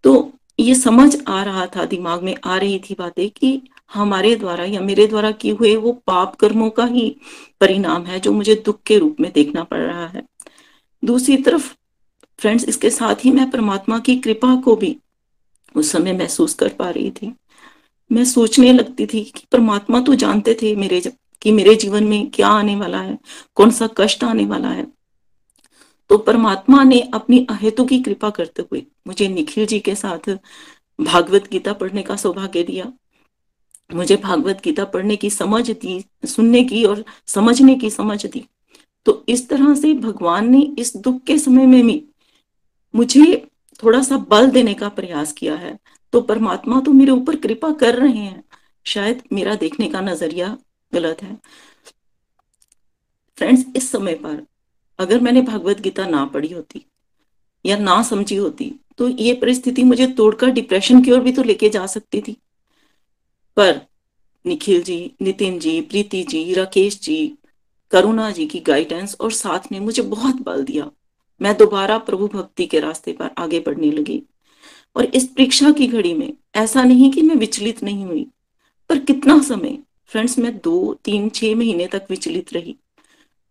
[0.02, 3.60] तो ये समझ आ रहा था दिमाग में आ रही थी बातें कि
[3.94, 7.08] हमारे द्वारा या मेरे द्वारा किए हुए वो पाप कर्मों का ही
[7.60, 10.22] परिणाम है जो मुझे दुख के रूप में देखना पड़ रहा है।
[11.02, 11.72] दूसरी तरफ़,
[12.38, 14.96] फ्रेंड्स, इसके साथ ही मैं परमात्मा की कृपा को भी
[15.74, 17.32] उस समय महसूस कर पा रही थी।
[18.10, 21.00] मैं सोचने लगती थी कि परमात्मा तो जानते थे मेरे
[21.42, 23.18] कि मेरे जीवन में क्या आने वाला है,
[23.54, 24.86] कौन सा कष्ट आने वाला है।
[26.10, 30.38] तो परमात्मा ने अपनी अहेतु की कृपा करते हुए मुझे निखिल जी के साथ
[31.00, 32.92] भागवत गीता पढ़ने का सौभाग्य दिया।
[33.94, 38.44] मुझे भागवत गीता पढ़ने की समझ दी, सुनने की और समझने की समझ दी।
[39.06, 42.04] तो इस तरह से भगवान ने इस दुख के समय में भी
[42.94, 43.48] मुझे
[43.82, 45.78] थोड़ा सा बल देने का प्रयास किया है।
[46.12, 48.44] तो परमात्मा तो मेरे ऊपर कृपा कर रहे हैं।
[48.84, 50.58] शायद मेरा देखने का नज़रिया
[50.94, 51.38] गलत है।
[53.36, 54.46] फ्रेंड्स, इस समय पर
[54.98, 56.84] अगर मैंने भगवत गीता ना पढ़ी होती
[57.64, 61.68] या ना समझी होती तो ये परिस्थिति मुझे तोड़कर डिप्रेशन की ओर भी तो लेके
[61.68, 62.36] जा सकती थी।
[63.56, 63.80] पर
[64.44, 67.38] निखिल जी, नितिन जी, प्रीति जी, राकेश जी,
[67.90, 70.90] करुणा जी की गाइडेंस और साथ ने मुझे बहुत बल दिया।
[71.40, 74.22] मैं दोबारा प्रभु भक्ति के रास्ते पर आगे बढ़ने लगी।
[74.96, 78.26] और इस परीक्षा की घड़ी में ऐसा नहीं कि मैं विचलित नहीं हुई,
[78.90, 82.76] पर कितना समय फ्रेंड्स मैं दो, तीन, छह महीने तक विचलित रही।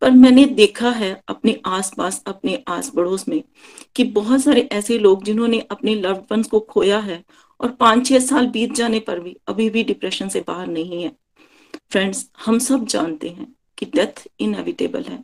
[0.01, 3.41] पर मैंने देखा है अपने आसपास, अपने आस पड़ोस में
[3.95, 7.23] कि बहुत सारे ऐसे लोग जिन्होंने अपने लव्ड वंस को खोया है
[7.59, 11.11] और पाँच छह साल बीत जाने पर भी अभी भी डिप्रेशन से बाहर नहीं है।
[11.91, 15.23] फ्रेंड्स हम सब जानते हैं कि डेथ इनएविटेबल है।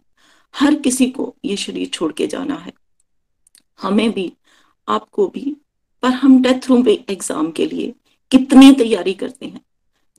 [0.53, 2.74] हर किसी को ये शरीर छोड़ के जाना है।
[3.80, 4.32] हमें भी,
[4.88, 5.55] आपको भी,
[6.03, 7.93] पर हम डेथ रूम पे एग्ज़ाम के लिए
[8.32, 9.61] कितनी तैयारी करते हैं?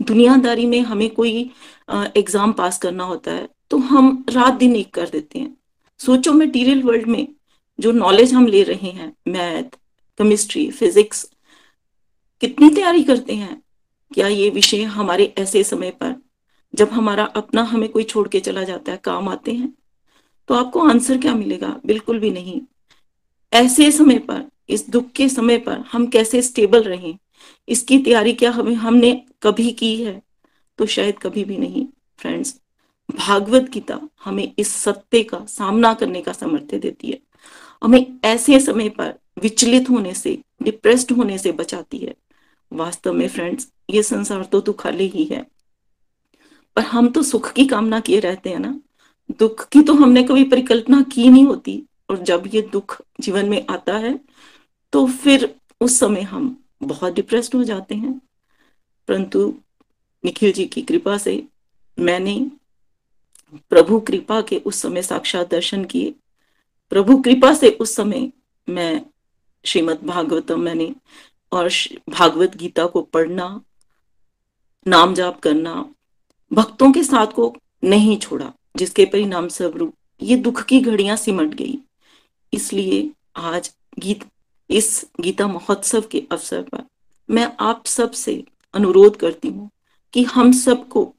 [0.00, 1.50] दुनियादारी में हमें कोई
[1.90, 5.56] एग्ज़ाम पास करना होता है तो हम रात दिन एक कर देते हैं।
[5.98, 7.28] सोचो मटीरियल वर्ल्ड में
[7.80, 9.76] जो नॉलेज हम ले रहे हैं मैथ
[10.18, 11.30] केमिस्ट्री फिजिक्स
[12.40, 13.62] कितनी तैयारी करते हैं?
[14.14, 16.22] क्या ये विषय हमारे ऐसे समय पर
[16.74, 19.74] जब हमारा अपना हमें कोई छोड़ के चला जाता है, काम आते हैं?
[20.48, 21.80] तो आपको आंसर क्या मिलेगा?
[21.86, 22.60] बिल्कुल भी नहीं।
[23.52, 27.18] ऐसे समय पर, इस दुख के समय पर हम कैसे स्टेबल रहें?
[27.68, 30.22] इसकी तैयारी क्या हमें हमने कभी की है?
[30.78, 31.86] तो शायद कभी भी नहीं
[32.18, 32.60] फ्रेंड्स
[33.08, 37.18] भागवत गीता हमें इस सत्य का सामना करने का सामर्थ्य देती है।
[37.84, 42.14] हमें ऐसे समय पर विचलित होने से डिप्रेस्ड होने से बचाती है।
[42.72, 45.46] वास्तव में फ्रेंड्स ये संसार तो तू खाली ही है।
[46.76, 48.80] पर हम तो सुख की कामना किए रहते हैं ना।
[49.38, 53.64] दुख की तो हमने कभी परिकल्पना की नहीं होती। और जब ये दुख जीवन में
[53.70, 54.18] आता है
[54.92, 58.20] तो फिर उस समय हम बहुत डिप्रेस्ड हो जाते हैं।
[59.08, 59.54] परंतु
[60.24, 61.42] निखिल जी की कृपा से
[61.98, 62.50] मैंने
[63.70, 66.14] प्रभु कृपा के उस समय साक्षात दर्शन किए।
[66.90, 68.30] प्रभु कृपा से उस समय
[68.68, 69.06] मैं
[69.64, 70.94] श्रीमद भागवतम मैंने
[71.52, 71.70] और
[72.10, 73.60] भागवत गीता को पढ़ना,
[74.86, 75.74] नाम जाप करना,
[76.50, 81.78] भक्तों के साथ को नहीं छोड़ा, जिसके परिणाम स्वरूप ये दुख की घड़ियाँ सिमट गई।
[82.52, 84.24] इसलिए आज गीत,
[84.70, 86.84] इस गीता महोत्सव के अवसर पर
[87.28, 88.42] मैं आप सबसे
[88.74, 89.70] अनुरोध करती हूँ
[90.14, 91.12] कि हम सबको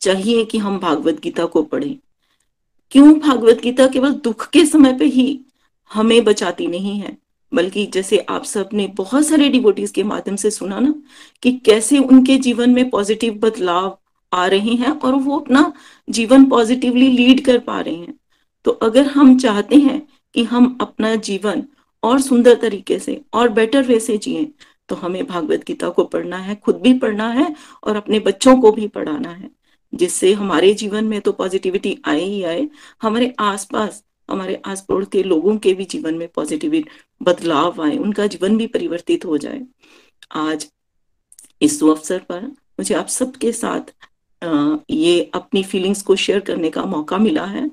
[0.00, 1.96] चाहिए कि हम भागवत गीता को पढ़ें।
[2.90, 5.40] क्यों भागवत गीता केवल दुख के समय पे ही
[5.90, 7.16] हमें बचाती नहीं है?
[7.52, 10.94] बल्कि जैसे आप सबने बहुत सारे डिवोटीज के माध्यम से सुना ना,
[11.42, 13.98] कि कैसे उनके जीवन में पॉजिटिव बदलाव
[14.32, 15.72] आ रहे हैं और वो अपना
[16.10, 18.14] जीवन पॉजिटिवली लीड कर पा रहे हैं।
[18.64, 21.64] तो अगर हम चाहते हैं कि हम अपना जीवन
[22.02, 24.52] और सुंदर तरीके से और बेटर वे से जिए
[24.88, 28.72] तो हमें भागवत गीता को पढ़ना है, खुद भी पढ़ना है और अपने बच्चों को
[28.72, 29.57] भी पढ़ाना है।
[29.92, 32.68] जिससे हमारे जीवन में तो पॉजिटिविटी आए ही आए।
[33.02, 36.82] हमारे आसपास, हमारे आस पड़ोस के लोगों के भी जीवन में पॉजिटिव
[37.22, 39.60] बदलाव आए, उनका जीवन भी परिवर्तित हो जाए।
[40.32, 40.68] आज
[41.62, 43.92] इस अवसर पर मुझे आप सबके साथ
[44.90, 47.70] ये अपनी फीलिंग्स को शेयर करने का मौका मिला है।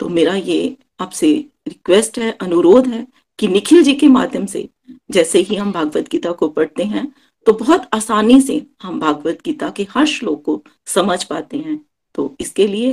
[0.00, 1.32] तो मेरा ये आपसे
[1.68, 3.06] रिक्वेस्ट है, अनुरोध है
[3.38, 4.68] कि निखिल जी के माध्यम से,
[5.10, 7.12] जैसे ही हम भागवत गीता को पढ़ते हैं
[7.46, 11.80] तो बहुत आसानी से हम भागवत गीता के हर श्लोक को समझ पाते हैं।
[12.14, 12.92] तो इसके लिए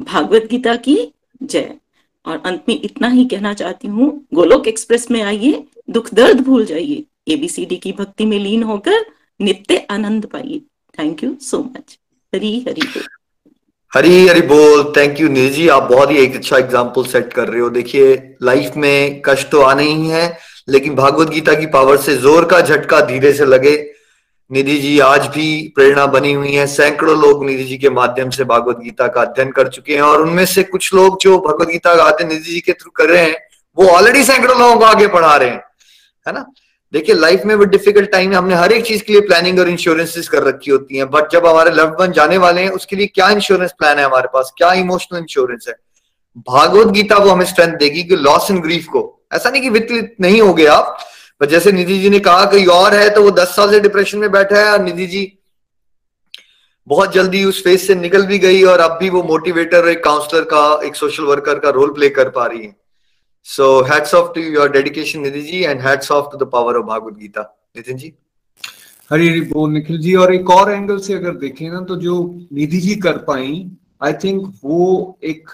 [0.00, 0.96] भागवत गीता की
[1.42, 1.74] जय।
[2.26, 6.64] और अंत में इतना ही कहना चाहती हूँ, गोलोक एक्सप्रेस में आइए, दुख दर्द भूल
[6.66, 9.04] जाइए एबीसीडी की भक्ति में लीन होकर
[9.40, 10.60] नित्य आनंद पाइए।
[10.98, 11.98] Thank you so much
[12.32, 13.04] Hari Hari बोल।
[13.92, 17.48] हरी हरी बोल। थैंक यू निधि जी आप बहुत ही एक अच्छा एग्ज़ाम्पल सेट कर
[17.48, 20.26] रहे हो। देखिए लाइफ में कष्ट तो आने ही है
[20.68, 23.90] लेकिन भागवत गीता की पावर से ज़ोर का झटका धीरे से लगे।
[24.50, 28.44] निधि जी, आज भी प्रेरणा बनी हुई है। सैकड़ों लोग निधि जी के माध्यम से
[28.44, 31.94] भागवत गीता का अध्ययन कर चुके हैं और उनमें से कुछ लोग जो भगवत गीता
[31.94, 33.36] का अध्ययन निधि जी के थ्रू कर रहे हैं,
[33.78, 35.62] वो ऑलरेडी सैकड़ों लोगों को आगे पढ़ा रहे हैं।
[36.26, 36.46] है ना?
[36.92, 39.68] देखिए लाइफ में वो डिफ़िकल्ट टाइम है हमने हर एक चीज़ के लिए प्लानिंग और
[39.68, 43.06] इंश्योरेंसेस कर रखी होती हैं। बट जब हमारे लव्ड वन जाने वाले हैं, उसके लिए
[43.06, 44.52] क्या इंश्योरेंस प्लान है हमारे पास?
[44.58, 45.74] क्या इमोशनल इंश्योरेंस है?
[46.36, 50.14] भागवत गीता वो हमें स्ट्रेंथ देगी कि लॉस एंड ग्रीफ को। ऐसा नहीं कि विचलित
[50.20, 50.98] नहीं हो गया आप,
[51.40, 54.18] पर जैसे निधि जी ने कहा कहीं और है तो वो दस साल से डिप्रेशन
[54.18, 55.32] में बैठा है और निधि जी
[56.86, 60.42] बहुत जल्दी उस फ़ेज़ से निकल भी गई और अब भी वो मोटिवेटर एक काउंसलर
[60.44, 62.74] का, एक सोशल वर्कर का रोल प्ले कर पा रही है।
[63.46, 66.86] So hats off to your dedication Nidhi ji and hats off to the power of
[66.86, 67.42] Bhagwat Gita
[67.76, 68.12] Nitin ji?
[69.10, 72.22] Hari Hari बोल, निखिल जी। और एक और एंगल से अगर देखें ना तो जो
[72.52, 73.66] निधि जी कर पाई
[74.02, 75.50] आई थिंक वो एक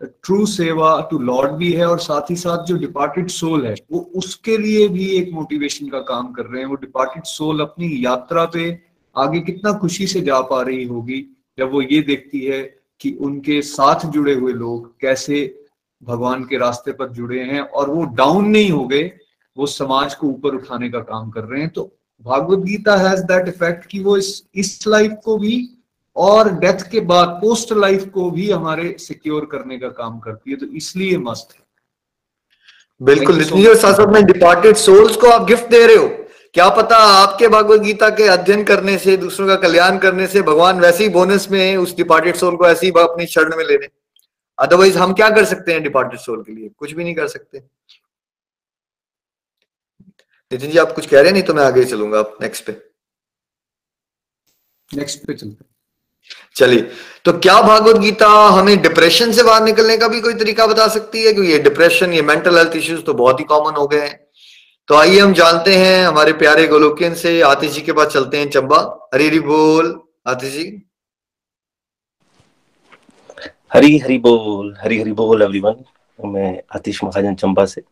[0.00, 4.00] ट्रू सेवा टू लॉर्ड भी है और साथ ही साथ जो डिपार्टेड सोल है, वो
[4.16, 8.44] उसके लिए भी एक मोटिवेशन का काम कर रहे हैं। वो डिपार्टेड सोल अपनी यात्रा
[8.46, 8.70] पे
[9.16, 11.24] आगे कितना खुशी से जा पा रही होगी,
[11.58, 12.62] जब वो ये देखती है
[13.00, 15.64] कि उनके साथ जुड़े हुए लोग कैसे
[16.02, 19.10] भगवान के रास्ते पर जुड़े हैं और वो डाउन नहीं हो गए,
[19.56, 21.84] वो समाज को ऊपर उठाने का काम कर रहे हैं। तो
[22.24, 25.58] Bhagwat Gita has that effect कि वो इस इस लाइफ को भी
[26.18, 30.56] और डेथ के बाद पोस्ट लाइफ को भी हमारे सिक्योर करने का काम करती है
[30.56, 31.60] तो इसलिए मस्त है।
[33.00, 36.08] बिल्कुल साथ साथ में डिपार्टेड सोल्स को आप गिफ्ट दे रहे हो।
[36.54, 40.80] क्या पता आपके भागवत गीता के अध्ययन करने से दूसरों का कल्याण करने से भगवान
[40.80, 43.88] वैसे ही बोनस में उस डिपार्टेड सोल को ऐसे ही अपनी शरण में ले लें
[44.58, 46.68] अदरवाइज़ हम क्या कर सकते हैं डिपार्टेड सोल के लिए?
[46.68, 47.58] कुछ भी नहीं कर सकते।
[50.52, 51.32] नितिन जी आप कुछ कह रहे हैं?
[51.32, 52.72] नहीं तो मैं आगे चलूँगा आप नेक्स्ट पे।
[54.90, 55.64] नेक्स्ट पे चलते
[56.58, 56.90] चलिए
[57.24, 61.22] तो क्या भागवत गीता हमें डिप्रेशन से बाहर निकलने का भी कोई तरीका बता सकती
[61.24, 61.32] है?
[61.32, 64.18] क्योंकि ये डिप्रेशन ये मेंटल हेल्थ इश्यूज़ तो बहुत ही कॉमन हो गए हैं।
[64.88, 68.48] तो आइए हम जानते हैं हमारे प्यारे गोलोकियन से आतिश जी के पास चलते हैं
[68.50, 68.78] चंबा।
[69.14, 69.94] हरी हरी बोल
[70.26, 70.66] आतिश जी।
[73.72, 75.84] हरी हरी बोल हरी हरी बोल एवरीवन
[76.18, 77.82] मैं आतिश महाजन चंबा से।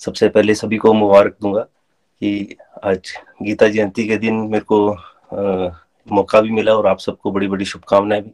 [0.00, 5.70] सबसे पहले सभी को मुबारक दूँगा कि आज गीता जयंती के दिन मेरे को आ,
[6.08, 8.32] मौका भी मिला और आप सबको बड़ी बड़ी शुभकामनाएँ भी।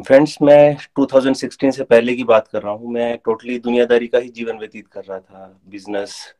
[0.00, 4.28] फ्रेंड्स, मैं 2016 से पहले की बात कर रहा हूँ। मैं टोटली दुनियादारी का ही
[4.28, 6.34] जीवन व्यतीत कर रहा था। बिज़नेस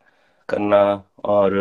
[0.48, 0.80] करना
[1.24, 1.54] और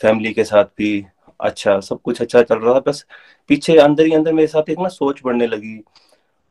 [0.00, 1.04] फैमिली के साथ भी
[1.40, 3.04] अच्छा सब कुछ अच्छा चल रहा था। बस
[3.50, 5.82] पीछे अंदर ही अंदर मेरे साथ एक ना सोच बढ़ने लगी।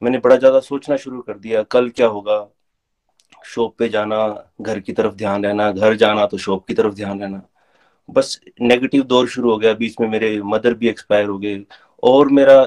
[0.01, 2.47] मैंने बड़ा ज़्यादा सोचना शुरू कर दिया, कल क्या होगा?
[3.45, 4.17] शॉप पे जाना,
[4.61, 7.41] घर की तरफ़ ध्यान रहना, घर जाना तो शॉप की तरफ़ ध्यान रहना।
[8.11, 11.61] बस नेगेटिव दौर शुरू हो गया, बीच में मेरे मदर भी एक्सपायर हो गए
[12.03, 12.65] और मेरा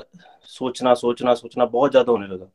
[0.51, 2.47] सोचना सोचना सोचना बहुत ज़्यादा होने लगा।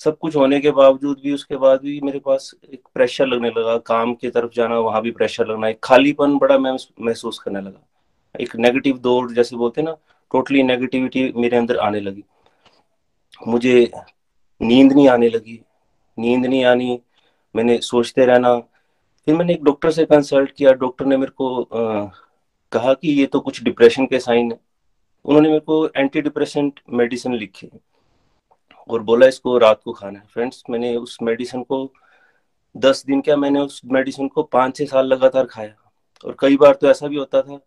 [0.00, 3.76] सब कुछ होने के बावजूद भी, उसके बाद भी मेरे पास एक प्रेशर लगने लगा,
[3.78, 7.84] काम की तरफ़ जाना, वहाँ भी प्रेशर लगना, एक खालीपन बड़ा मैं महसूस करने लगा।
[8.34, 9.96] एक नेगेटिव दौर जैसे बोलते ना
[10.30, 12.24] टोटली नेगेटिविटी मेरे अंदर आने लगी।
[13.40, 13.90] मुझे
[14.60, 15.60] नींद नहीं आने लगी,
[16.18, 16.98] नींद नहीं आनी,
[17.54, 18.54] मैंने सोचते रहना
[19.28, 22.04] फिर मैंने एक डॉक्टर से कंसल्ट किया डॉक्टर ने मेरे को आ,
[22.72, 24.58] कहा कि ये तो कुछ डिप्रेशन के साइन है।
[25.24, 27.68] उन्होंने मेरे को एंटी डिप्रेशेंट मेडिसिन लिखी
[28.88, 31.80] और बोला इसको रात को खाना है। फ्रेंड्स मैंने उस मेडिसिन को
[32.74, 35.74] दस दिन क्या मैंने उस मेडिसिन को पाँच छः साल लगातार खाया।
[36.24, 37.60] और कई बार तो ऐसा भी होता था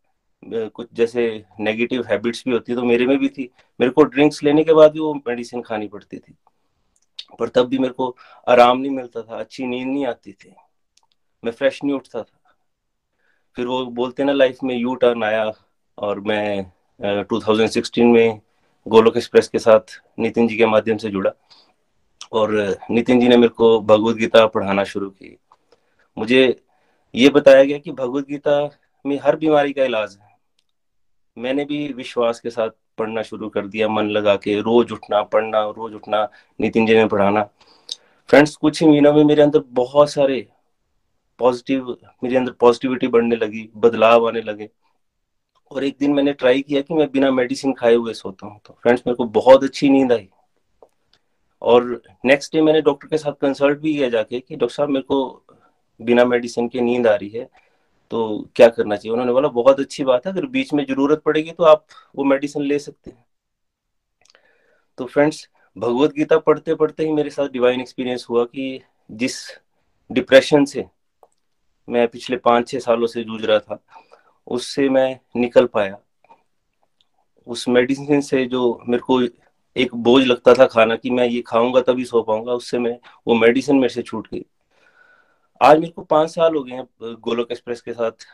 [0.69, 1.27] कुछ जैसे
[1.59, 3.49] नेगेटिव हैबिट्स भी होती तो मेरे में भी थी।
[3.79, 6.35] मेरे को ड्रिंक्स लेने के बाद भी वो मेडिसिन खानी पड़ती थी।
[7.39, 8.15] पर तब भी मेरे को
[8.47, 10.55] आराम नहीं मिलता था अच्छी नींद नहीं आती थी।
[11.43, 12.55] मैं फ्रेश नहीं उठता था।
[13.55, 15.51] फिर वो बोलते ना लाइफ में यू टर्न आया।
[15.97, 16.71] और मैं
[17.23, 18.41] uh, 2016 में
[18.87, 19.79] गोलोक एक्सप्रेस के साथ
[20.19, 21.31] नितिन जी के माध्यम से जुड़ा।
[22.33, 25.37] और नितिन जी ने मेरे को भगवत गीता पढ़ाना शुरू की।
[26.17, 26.61] मुझे
[27.15, 28.69] ये बताया गया कि भगवत गीता
[29.05, 30.27] में हर बीमारी का इलाज है।
[31.37, 35.63] मैंने भी विश्वास के साथ पढ़ना शुरू कर दिया मन लगा के रोज उठना पढ़ना
[35.63, 36.29] रोज उठना
[36.61, 37.43] नितिन जी ने पढ़ाना।
[38.27, 40.47] फ्रेंड्स कुछ ही महीनों में मेरे अंदर बहुत सारे
[41.41, 44.69] पॉजिटिव मेरे अंदर पॉजिटिविटी बढ़ने लगी, बदलाव आने लगे।
[45.71, 48.77] और एक दिन मैंने ट्राई किया कि मैं बिना मेडिसिन खाए हुए सोता हूँ। तो
[48.83, 50.27] फ्रेंड्स मेरे को बहुत अच्छी नींद आई।
[51.61, 55.03] और नेक्स्ट डे मैंने डॉक्टर के साथ कंसल्ट भी किया जाके कि, डॉक्टर साहब, मेरे
[55.03, 55.45] को
[55.99, 57.49] बिना मेडिसिन के नींद आ रही है
[58.11, 59.11] तो क्या करना चाहिए?
[59.11, 61.85] उन्होंने बोला, बहुत अच्छी बात है, अगर बीच में ज़रूरत पड़ेगी तो आप
[62.15, 63.25] वो मेडिसिन ले सकते हैं।
[64.97, 68.81] तो फ्रेंड्स भगवत गीता पढ़ते पढ़ते ही मेरे साथ डिवाइन एक्सपीरियंस हुआ कि
[69.11, 69.37] जिस
[70.09, 70.85] डिप्रेशन से
[71.87, 73.79] मैं पिछले पाँच छह सालों से जूझ रहा था,
[74.47, 75.97] उससे मैं निकल पाया।
[77.47, 79.21] उस मेडिसिन से जो मेरे को
[79.75, 83.35] एक बोझ लगता था खाना कि मैं ये खाऊँगा तभी सो पाऊँगा, उससे मैं वो
[83.35, 84.45] मेडिसिन मेरे से छूट गई।
[85.61, 88.25] आज मेरे को पाँच साल हो गए हैं गोलोक एक्सप्रेस के साथ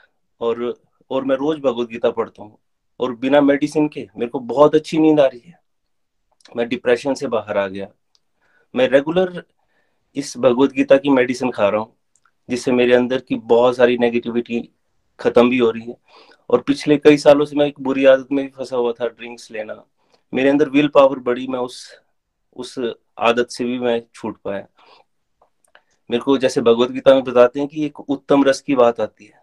[0.42, 0.74] और
[1.12, 2.58] और मैं रोज भगवत गीता पढ़ता हूँ
[3.00, 5.60] और बिना मेडिसिन के मेरे को बहुत अच्छी नींद आ रही है।
[6.56, 7.88] मैं डिप्रेशन से बाहर आ गया।
[8.74, 9.44] मैं रेगुलर
[10.16, 11.96] इस भगवत गीता की मेडिसिन खा रहा हूँ।
[12.50, 14.60] जिससे मेरे अंदर की बहुत सारी नेगेटिविटी
[15.20, 15.96] खत्म भी हो रही है।
[16.50, 19.50] और पिछले कई सालों से मैं एक बुरी आदत में भी फंसा हुआ था ड्रिंक्स
[19.52, 19.84] लेना।
[20.34, 21.88] मेरे अंदर विल पावर बढ़ी मैं उस
[22.56, 22.78] उस
[23.20, 24.66] आदत से भी मैं छूट पाया।
[26.10, 29.26] मेरे को जैसे भगवत गीता में बताते हैं कि एक उत्तम रस की बात आती
[29.26, 29.40] है।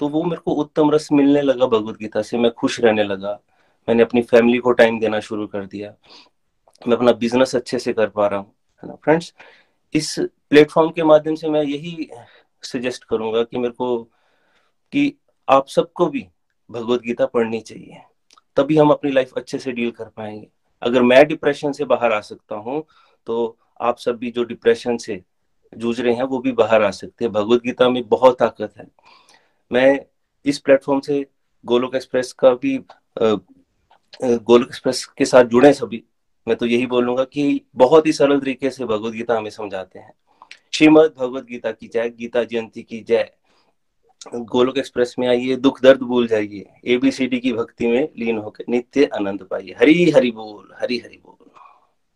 [0.00, 3.32] तो वो मेरे को उत्तम रस मिलने लगा भगवत गीता से, मैं खुश रहने लगा।
[3.88, 5.94] मैंने अपनी फैमिली को टाइम देना शुरू कर दिया।
[6.82, 9.32] मैं अपना बिज़नेस अच्छे से कर पा रहा हूँ, है ना फ्रेंड्स
[9.94, 10.14] इस
[10.50, 12.08] प्लेटफॉर्म के माध्यम से मैं यही
[12.62, 14.02] सजेस्ट करूँगा कि मेरे को
[14.92, 15.12] कि
[15.48, 16.26] आप सबको भी
[16.70, 18.00] भगवत गीता पढ़नी चाहिए।
[18.56, 20.48] तभी हम अपनी लाइफ अच्छे से डील कर पाएँगे।
[20.82, 22.82] अगर मैं डिप्रेशन से बाहर आ सकता हूँ
[23.26, 25.22] तो आप सब भी जो डिप्रेशन से
[25.72, 28.86] जूझ रहे हैं, वो भी बाहर आ सकते हैं। भगवत गीता में बहुत ताकत है।
[29.70, 30.00] मैं
[30.44, 31.24] इस प्लेटफॉर्म से
[31.64, 32.76] गोलोक एक्सप्रेस का भी
[34.22, 36.02] गोलोक एक्सप्रेस के साथ जुड़े सभी
[36.46, 40.12] मैं तो यही बोलूँगा कि बहुत ही सरल तरीके से भगवत गीता हमें समझाते हैं।
[40.72, 43.30] श्रीमद भगवत गीता की जय, गीता जयंती की जय।
[44.34, 49.08] गोलोक एक्सप्रेस में आइए, दुख दर्द भूल जाइए एबीसीडी की भक्ति में लीन होकर नित्य
[49.16, 51.30] आनंद पाइए। हरी हरि बोल, हरी हरि बोल।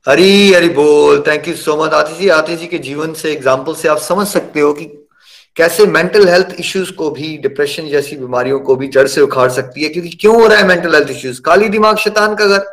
[0.06, 3.74] हरी हरि बोल thank you so much Atish ji Atish ji के जीवन से एग्ज़ाम्पल
[3.74, 4.84] से आप समझ सकते हो कि
[5.56, 9.82] कैसे मेंटल हेल्थ इश्यूज़ को भी डिप्रेशन जैसी बीमारियों को भी जड़ से उखाड़ सकती
[9.82, 12.64] है, क्योंकि क्यों हो रहा है मेंटल हेल्थ इश्यूज़ काली दिमाग शैतान का घर।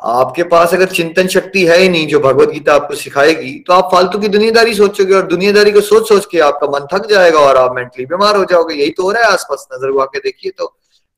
[0.00, 3.88] आपके पास अगर चिंतन शक्ति है ही नहीं जो भगवत गीता आपको सिखाएगी तो आप
[3.92, 7.56] फालतू की दुनियादारी सोचोगे और दुनियादारी को सोच सोच के आपका मन थक जाएगा और
[7.56, 10.50] आप मेंटली बीमार हो जाओगे। यही तो हो रहा है आसपास, नज़र हुआ के देखिए
[10.50, 10.66] तो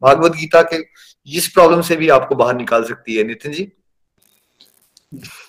[0.02, 0.76] भागवत गीता के
[1.28, 3.68] इस प्रॉब्लम से भी आपको बाहर निकाल सकती है। नितिन जी?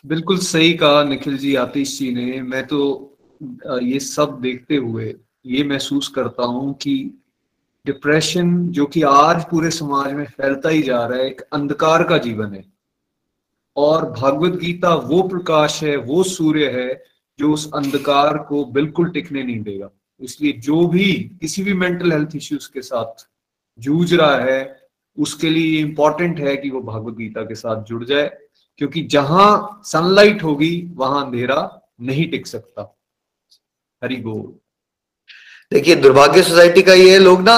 [0.06, 3.16] बिल्कुल सही कहा निखिल जी, आतिश जी ने। मैं तो
[3.84, 5.14] ये सब देखते हुए
[5.48, 6.96] ये महसूस करता हूँ कि
[7.86, 12.18] डिप्रेशन जो कि आज पूरे समाज में फैलता ही जा रहा है, एक अंधकार का
[12.18, 12.64] जीवन है।
[13.80, 17.04] और भागवत गीता वो प्रकाश है, वो सूर्य है,
[17.40, 19.90] जो उस अंधकार को बिल्कुल टिकने नहीं देगा।
[20.22, 23.28] इसलिए जो भी किसी भी मेंटल हेल्थ इश्यूज़ के साथ
[23.80, 24.80] जूझ रहा है,
[25.18, 28.28] उसके लिए इंपॉर्टेंट है कि वो भागवत गीता के साथ जुड़ जाए,
[28.78, 31.60] क्योंकि जहाँ सनलाइट होगी, वहाँ अंधेरा
[32.02, 32.96] नहीं टिक सकता।
[34.02, 34.54] हरि बोल।
[35.72, 37.58] देखिए, दुर्भाग्य सोसाइटी का ये लोग ना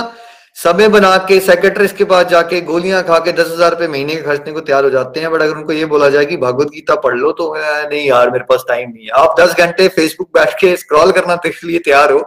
[0.57, 4.21] समय बना के सेक्रेटरीज के पास जाके गोलियाँ खा के दस हज़ार रुपए महीने के
[4.21, 6.95] खर्चने को तैयार हो जाते हैं। बट अगर उनको ये बोला जाए कि भगवत गीता
[6.97, 10.53] पढ़ लो तो नहीं यार, मेरे पास टाइम नहीं है। आप दस घंटे फेसबुक बैठ
[10.59, 12.23] के स्क्रॉल करना के लिए तैयार हो।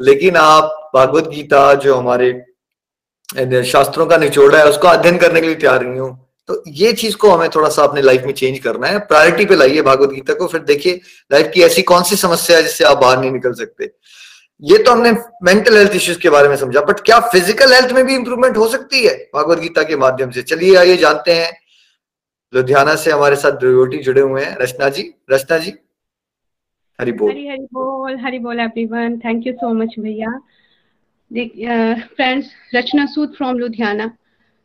[0.00, 2.32] लेकिन आप भगवत गीता जो हमारे
[3.64, 6.08] शास्त्रों का निचोड़ा है, उसको अध्ययन करने के लिए तैयार नहीं हो।
[6.48, 9.56] तो ये चीज़ को हमें थोड़ा सा अपने लाइफ में चेंज करना है। प्रायोरिटी पे
[9.56, 12.98] लाइए भागवत गीता को। फिर देखिए लाइफ की ऐसी कौन सी समस्या है जिससे आप
[12.98, 13.90] बाहर नहीं निकल सकते?
[14.62, 15.10] ये तो हमने
[15.44, 18.66] मेंटल हेल्थ इश्यूज़ के बारे में समझा बट क्या फ़िज़िकल हेल्थ में भी इंप्रूवमेंट हो
[18.68, 20.42] सकती है भागवत गीता के माध्यम से?
[20.42, 21.50] चलिए आइए जानते हैं।
[22.52, 25.72] लुधियाना से हमारे साथ डिवोटी जुड़े हुए हैं। रचना जी रचना जी।
[26.98, 30.38] हरी बोल। हरी हरी बोल हरी बोल everyone thank you so much भैया।
[32.16, 34.10] Friends Rachna Sood from Ludhiana.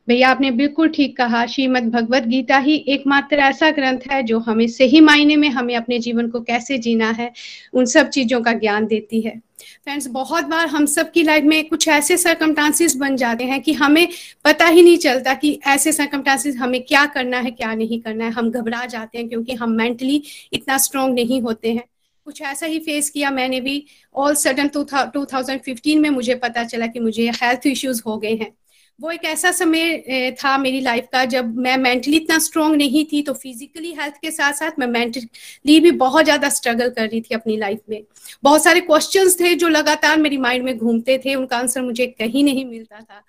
[0.08, 4.68] भैया, आपने बिल्कुल ठीक कहा। श्रीमद भगवत गीता ही एकमात्र ऐसा ग्रंथ है जो हमें
[4.68, 7.32] सही मायने में हमें अपने जीवन को कैसे जीना है,
[7.74, 11.68] उन सब चीज़ों का ज्ञान देती है। फ्रेंड्स, बहुत बार हम सब की लाइफ में
[11.68, 14.08] कुछ ऐसे सरकमटांसिस बन जाते हैं कि हमें
[14.46, 18.32] पता ही नहीं चलता कि ऐसे सरकमटांसिस हमें क्या करना है, क्या नहीं करना है।
[18.32, 20.22] हम घबरा जाते हैं क्योंकि हम मेंटली
[20.54, 21.84] इतना स्ट्रांग नहीं होते हैं।
[22.28, 23.84] कुछ ऐसा ही फेस किया मैंने भी।
[24.16, 24.84] All sudden two
[25.26, 28.52] thousand fifteen में मुझे पता चला कि मुझे हेल्थ इश्यूज़ हो गए हैं।
[29.00, 33.22] वो एक ऐसा समय था मेरी लाइफ का जब मैं मेंटली इतना स्ट्रांग नहीं थी
[33.24, 37.36] तो फिजिकली हेल्थ के साथ साथ मैं मेंटली भी बहुत ज़्यादा स्ट्रगल कर रही थी
[37.36, 38.02] अपनी लाइफ में।
[38.44, 42.44] बहुत सारे क्वेश्चंस थे जो लगातार मेरी माइंड में घूमते थे, उनका आंसर मुझे कहीं
[42.44, 43.24] नहीं मिलता था।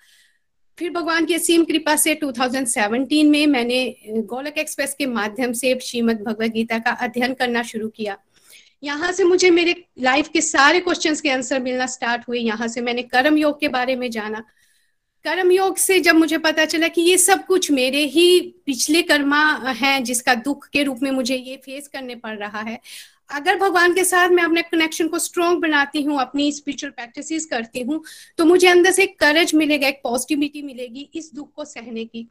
[0.77, 6.21] फिर भगवान की असीम कृपा से 2017 में मैंने गोलक एक्सप्रेस के माध्यम से श्रीमद
[6.23, 8.17] भगवद गीता का अध्ययन करना शुरू किया।
[8.83, 12.81] यहाँ से मुझे मेरे लाइफ के सारे क्वेश्चंस के आंसर मिलना स्टार्ट हुए। यहाँ से
[12.81, 14.43] मैंने कर्म योग के बारे में जाना।
[15.25, 19.41] कर्म योग से जब मुझे पता चला कि ये सब कुछ मेरे ही पिछले कर्मा
[19.73, 22.79] हैं, जिसका दुख के रूप में मुझे ये फेस करने पड़ रहा है।
[23.31, 27.81] अगर भगवान के साथ मैं अपने कनेक्शन को स्ट्रॉन्ग बनाती हूँ, अपनी स्पिरिचुअल प्रैक्टिस करती
[27.81, 28.01] हूँ
[28.37, 32.27] तो मुझे अंदर से एक करज मिलेगा, एक पॉजिटिविटी मिलेगी इस दुख को सहने की।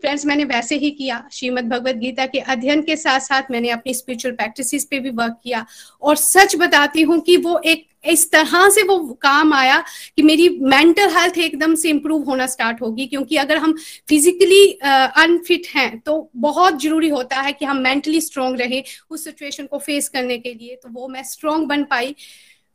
[0.00, 3.94] फ्रेंड्स मैंने वैसे ही किया श्रीमद भगवत गीता के अध्ययन के साथ साथ मैंने अपनी
[3.94, 5.64] स्पिरिचुअल प्रैक्टिस पे भी वर्क किया।
[6.02, 9.78] और सच बताती हूँ कि वो एक इस तरह से वो काम आया
[10.16, 13.74] कि मेरी मेंटल हेल्थ एकदम से इम्प्रूव होना स्टार्ट होगी। क्योंकि अगर हम
[14.08, 19.24] फिजिकली अनफिट uh, हैं तो बहुत ज़रूरी होता है कि हम मेंटली स्ट्रोंग रहे उस
[19.24, 22.14] सिचुएशन को फेस करने के लिए। तो वो मैं स्ट्रोंग बन पाई।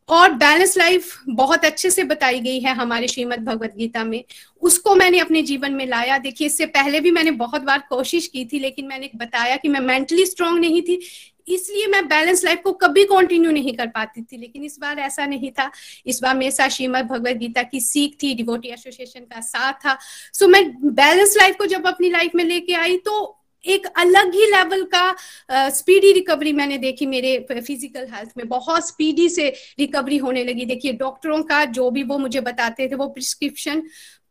[0.10, 4.24] और बैलेंस लाइफ बहुत अच्छे से बताई गई है हमारे श्रीमद भगवत गीता में।
[4.62, 8.46] उसको मैंने अपने जीवन में लाया। देखिए, इससे पहले भी मैंने बहुत बार कोशिश की
[8.46, 11.02] थी, लेकिन मैंने बताया कि मैं मेंटली स्ट्रांग नहीं थी,
[11.48, 15.26] इसलिए मैं बैलेंस लाइफ को कभी कंटिन्यू नहीं कर पाती थी। लेकिन इस बार ऐसा
[15.26, 15.72] नहीं था।
[16.06, 19.98] इस बार मेरे साथ श्रीमद भगवत गीता की सीख थी डिवोटी एसोसिएशन का साथ था।
[20.34, 23.35] सो मैं बैलेंस लाइफ को जब अपनी लाइफ में लेके आई तो
[23.68, 28.88] एक अलग ही लेवल का स्पीडी uh, रिकवरी मैंने देखी मेरे फ़िज़िकल हेल्थ में। बहुत
[28.88, 29.48] स्पीडी से
[29.80, 33.82] रिकवरी होने लगी। देखिए डॉक्टरों का जो भी वो मुझे बताते थे वो प्रिस्क्रिप्शन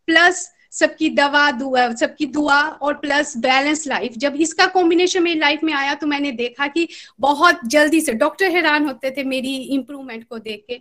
[0.09, 5.61] प्लस सबकी दवा दुआ सबकी दुआ और प्लस बैलेंस लाइफ जब इसका कॉम्बिनेशन मेरी लाइफ
[5.65, 6.87] में आया तो मैंने देखा कि
[7.21, 10.81] बहुत जल्दी से डॉक्टर हैरान होते थे मेरी इंप्रूवमेंट को देख के।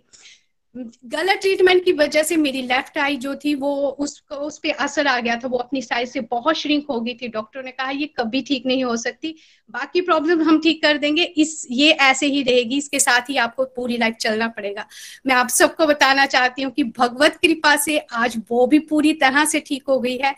[0.74, 5.06] गलत ट्रीटमेंट की वजह से मेरी लेफ़्ट आई जो थी वो उस उस पर असर
[5.06, 7.90] आ गया था। वो अपनी साइज़ से बहुत श्रिंक हो गई थी। डॉक्टर ने कहा,
[7.90, 9.34] ये कभी ठीक नहीं हो सकती।
[9.70, 13.64] बाकी प्रॉब्लम हम ठीक कर देंगे। इस, ये ऐसे ही रहेगी। इसके साथ ही आपको
[13.76, 14.86] पूरी लाइफ चलना पड़ेगा।
[15.26, 19.44] मैं आप सबको बताना चाहती हूँ कि भगवत कृपा से आज वो भी पूरी तरह
[19.44, 20.34] से ठीक हो गई है।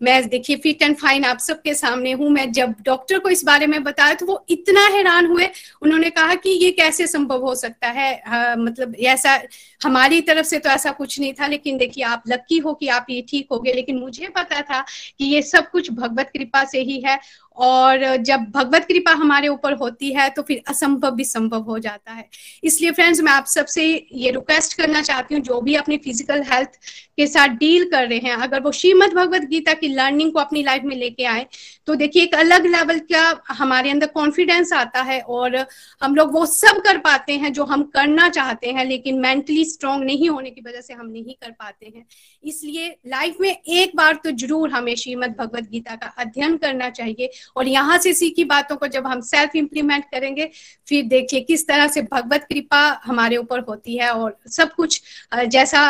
[0.00, 3.66] मैं देखिए फिट एंड फाइन आप सबके सामने हूँ। मैं जब डॉक्टर को इस बारे
[3.66, 5.48] में बताया तो वो इतना हैरान हुए।
[5.82, 8.14] उन्होंने कहा कि ये कैसे संभव हो सकता है?
[8.16, 9.38] आ, मतलब ऐसा
[9.80, 13.06] हमारी तरफ़ से तो ऐसा कुछ नहीं था लेकिन देखिए आप लक्की हो कि आप
[13.10, 14.80] ये ठीक हो गए। लेकिन मुझे पता था
[15.18, 17.18] कि ये सब कुछ भगवत कृपा से ही है
[17.58, 22.12] और जब भगवत कृपा हमारे ऊपर होती है तो फिर असंभव भी संभव हो जाता
[22.12, 22.28] है।
[22.64, 26.78] इसलिए फ्रेंड्स मैं आप सबसे ये रिक्वेस्ट करना चाहती हूँ, जो भी अपनी फ़िज़िकल हेल्थ
[27.16, 30.62] के साथ डील कर रहे हैं, अगर वो श्रीमद भगवत गीता की लर्निंग को अपनी
[30.62, 31.46] लाइफ में लेके आए
[31.88, 35.56] तो देखिए, एक अलग लेवल का हमारे अंदर कॉन्फिडेंस आता है और
[36.02, 40.04] हम लोग वो सब कर पाते हैं जो हम करना चाहते हैं, लेकिन मेंटली स्ट्रांग
[40.04, 42.04] नहीं होने की वजह से हम नहीं कर पाते हैं।
[42.44, 47.30] इसलिए लाइफ में एक बार तो ज़रूर हमें श्रीमद भगवत गीता का अध्ययन करना चाहिए
[47.56, 50.50] और यहाँ से सीखी बातों को जब हम सेल्फ इम्प्लीमेंट करेंगे,
[50.88, 55.00] फिर देखिए किस तरह से भगवत कृपा हमारे ऊपर होती है और सब कुछ
[55.46, 55.82] जैसा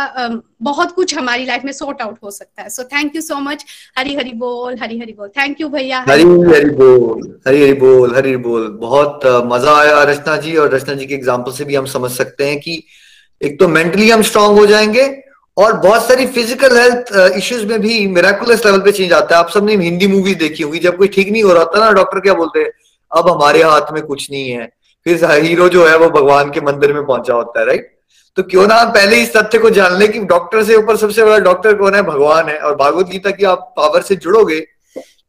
[0.60, 3.64] बहुत कुछ हमारी लाइफ में सॉर्ट आउट हो सकता है। So thank you so much
[3.98, 8.14] Hari Hari बोल, हरी हरी बोल। थैंक यू भैया। हरी हरी बोल, हरी हरी बोल
[8.16, 11.86] हरी बोल। बहुत मज़ा आया रचना जी और रचना जी के एग्ज़ाम्पल से भी हम
[11.88, 12.82] समझ सकते हैं कि
[13.40, 15.06] एक तो मेंटली हम स्ट्रांग हो जाएँगे
[15.56, 19.50] और बहुत सारी फ़िज़िकल हेल्थ इश्यूज़ में भी मेराकुलस लेवल पे चेंज आता है। आप
[19.50, 22.34] सबने हिंदी मूवी देखी होगी। जब कोई ठीक नहीं हो रहा था ना डॉक्टर क्या
[22.34, 22.70] बोलते हैं?
[23.12, 24.66] अब हमारे हाथ में कुछ नहीं है।
[25.06, 27.90] फिर हीरो जो है वो भगवान के मंदिर में पहुँचा होता है राइट
[28.38, 31.24] तो क्यों ना हम पहले इस तथ्य को जान ले कि डॉक्टर से ऊपर सबसे
[31.24, 32.02] बड़ा डॉक्टर कौन है?
[32.02, 34.60] भगवान है। और भागवत गीता की आप पावर से जुड़ोगे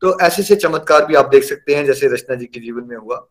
[0.02, 2.98] तो ऐसे से चमत्कार भी आप देख सकते हैं, जैसे रचना जी के जीवन में
[2.98, 3.28] हुआ।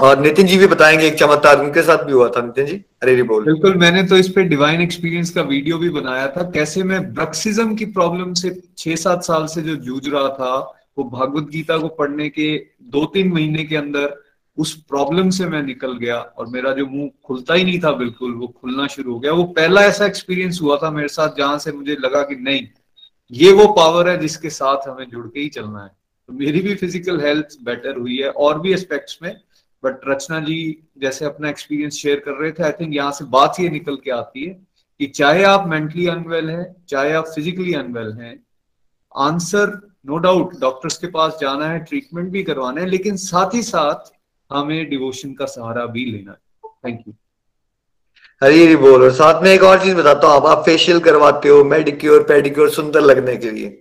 [0.00, 3.22] और नितिन जी भी बताएँगे, एक चमत्कार उनके साथ भी हुआ था। नितिन जी, अरे
[3.22, 7.02] बोल। बिल्कुल, मैंने तो इस पे डिवाइन एक्सपीरियंस का वीडियो भी बनाया था। कैसे मैं
[7.14, 10.54] ब्रक्सिज्म की प्रॉब्लम से छह सात साल से जो जूझ रहा था,
[10.98, 14.21] वो भागवत गीता को पढ़ने के दो तीन महीने के अंदर
[14.58, 18.34] उस प्रॉब्लम से मैं निकल गया और मेरा जो मुँह खुलता ही नहीं था बिल्कुल,
[18.34, 21.72] वो खुलना शुरू हो गया। वो पहला ऐसा एक्सपीरियंस हुआ था मेरे साथ जहाँ से
[21.72, 22.66] मुझे लगा कि नहीं,
[23.32, 25.88] ये वो पावर है जिसके साथ हमें जुड़ के ही चलना है।
[26.28, 29.34] तो मेरी भी फ़िज़िकल हेल्थ बेटर हुई है और भी एस्पेक्ट्स में।
[29.82, 30.58] बट रचना जी
[31.00, 34.10] जैसे अपना एक्सपीरियंस शेयर कर रहे थे आई थिंक यहाँ से बात ये निकल के
[34.10, 34.52] आती है
[35.00, 38.38] कि चाहे आप मेंटली अनवेल हैं, चाहे आप फिजिकली अनवेल हैं
[39.14, 43.62] आंसर नो डाउट डॉक्टर्स के पास जाना है ट्रीटमेंट भी करवाना है, लेकिन साथ ही
[43.62, 44.12] साथ
[44.52, 47.14] हमें डिवोशन का सहारा भी लेना है। थैंक यू
[48.42, 51.48] हरी हरी बोल और साथ में एक और चीज़ बताता हूँ। आप आप फेशियल करवाते
[51.48, 53.78] हो मेडिक्योर पेडिक्योर सुंदर लगने के लिए।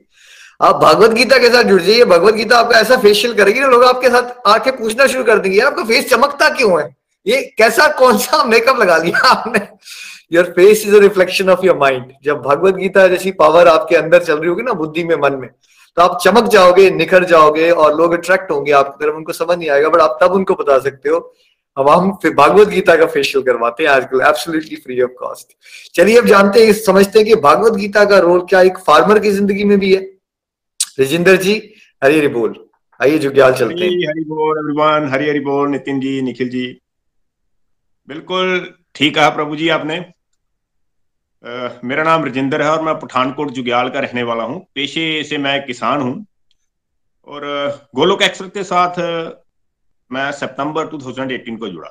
[0.61, 3.84] आप भगवत गीता के साथ जुड़ जाइए। भगवत गीता आपका ऐसा फेशियल करेगी ना, लोग
[3.84, 6.95] आपके साथ आके पूछना शुरू कर देंगे आपका फेस चमकता क्यों है?
[7.28, 9.67] ये कैसा, कौन सा मेकअप लगा लिया आपने?
[10.34, 14.24] Your face is a reflection of your mind जब भगवत गीता जैसी पावर आपके अंदर
[14.24, 15.49] चल रही होगी ना, बुद्धि में, मन में
[15.98, 19.70] तो आप चमक जाओगे, निखर जाओगे और लोग अट्रैक्ट होंगे आपकी तरफ़, उनको समझ नहीं
[19.70, 21.18] आएगा बट आप तब उनको बता सकते हो,
[21.78, 25.48] अब हम भागवत गीता का फेशियल करवाते हैं आजकल एब्सोल्युटली फ्री ऑफ़ कॉस्ट
[25.96, 29.32] चलिए अब जानते हैं, समझते हैं कि भागवत गीता का रोल क्या एक फार्मर की
[29.32, 30.02] ज़िंदगी में भी है।
[31.00, 31.54] रजिंदर जी
[32.02, 32.56] हरी हरी बोल।
[33.00, 36.66] आइए जुग्याल चलते हैं। हरी बोल एवरीवन हरी हरी बोल, नितिन जी, निखिल जी।
[38.08, 40.00] बिल्कुल, ठीक कहा प्रभु जी आपने।
[41.44, 45.66] मेरा नाम रजिंदर है और मैं पठानकोट जुग्याल का रहने वाला हूँ। पेशे से मैं
[45.66, 46.26] किसान हूँ।
[47.28, 47.46] और
[47.96, 49.00] गोलोक एक्सप्रेस के साथ
[50.12, 51.89] मैं सितंबर 2018 को जुड़ा।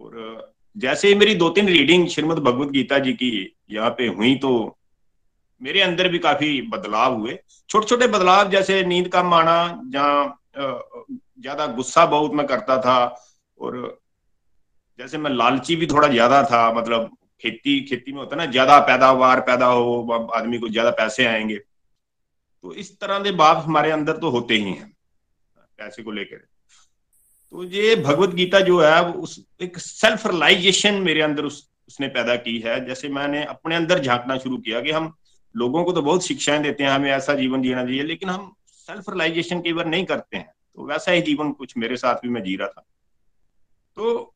[0.00, 3.30] और जैसे ही मेरी दो तीन रीडिंग श्रीमद भगवत गीता जी की
[3.70, 4.52] यहाँ पे हुई तो
[5.60, 7.38] मेरे अंदर भी काफ़ी बदलाव हुए।
[7.70, 9.56] छोटे छोटे बदलाव जैसे नींद कम आना
[9.86, 12.96] जहाँ ज़्यादा गुस्सा बहुत मैं करता था।
[13.58, 13.98] और,
[14.98, 17.10] जैसे मैं लालची भी थोड़ा ज़्यादा था मतलब
[17.42, 21.56] खेती खेती में होता है ना, ज़्यादा पैदावार पैदा हो आदमी को ज़्यादा पैसे आएँगे।
[21.56, 24.92] तो इस तरह के बाप हमारे अंदर तो होते ही हैं,
[25.78, 31.44] पैसे को लेकर। तो ये भगवत गीता जो है उस एक सेल्फ रिलाइजेशन मेरे अंदर
[31.44, 35.12] उस, उसने पैदा की है। जैसे मैंने अपने अंदर झांकना शुरू किया कि हम
[35.54, 39.10] लोगों को तो बहुत शिक्षाएँ देते हैं, हमें ऐसा जीवन जीना चाहिए, लेकिन हम सेल्फ
[39.10, 42.42] रिलाइजेशन कई बार नहीं करते हैं। तो वैसा ही जीवन कुछ मेरे साथ भी मैं
[42.42, 42.84] जी रहा था।
[43.96, 44.34] तो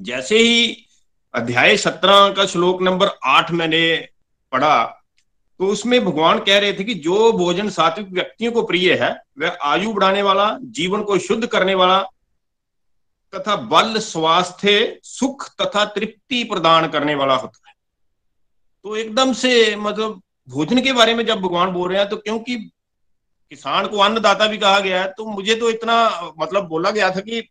[0.00, 0.85] जैसे ही
[1.36, 4.08] अध्याय सत्रह का श्लोक नंबर आठ मैंने
[4.52, 4.84] पढ़ा।
[5.60, 9.58] तो उसमें भगवान कह रहे थे कि जो भोजन सात्विक व्यक्तियों को प्रिय है, वह
[9.62, 12.00] आयु बढ़ाने वाला, जीवन को शुद्ध करने वाला
[13.32, 17.74] तथा बल, स्वास्थ्य, सुख तथा तृप्ति प्रदान करने वाला होता है।
[18.84, 22.56] तो एकदम से मतलब भोजन के बारे में जब भगवान बोल रहे हैं तो क्योंकि
[23.52, 27.20] किसान को अन्नदाता भी कहा गया है तो मुझे तो इतना मतलब बोला गया था
[27.20, 27.48] कि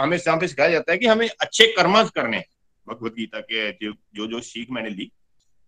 [0.00, 2.42] हमें सिखाया जाता है कि हमें अच्छे कर्म करने
[2.90, 5.10] भगवत गीता के जो जो सीख मैंने ली,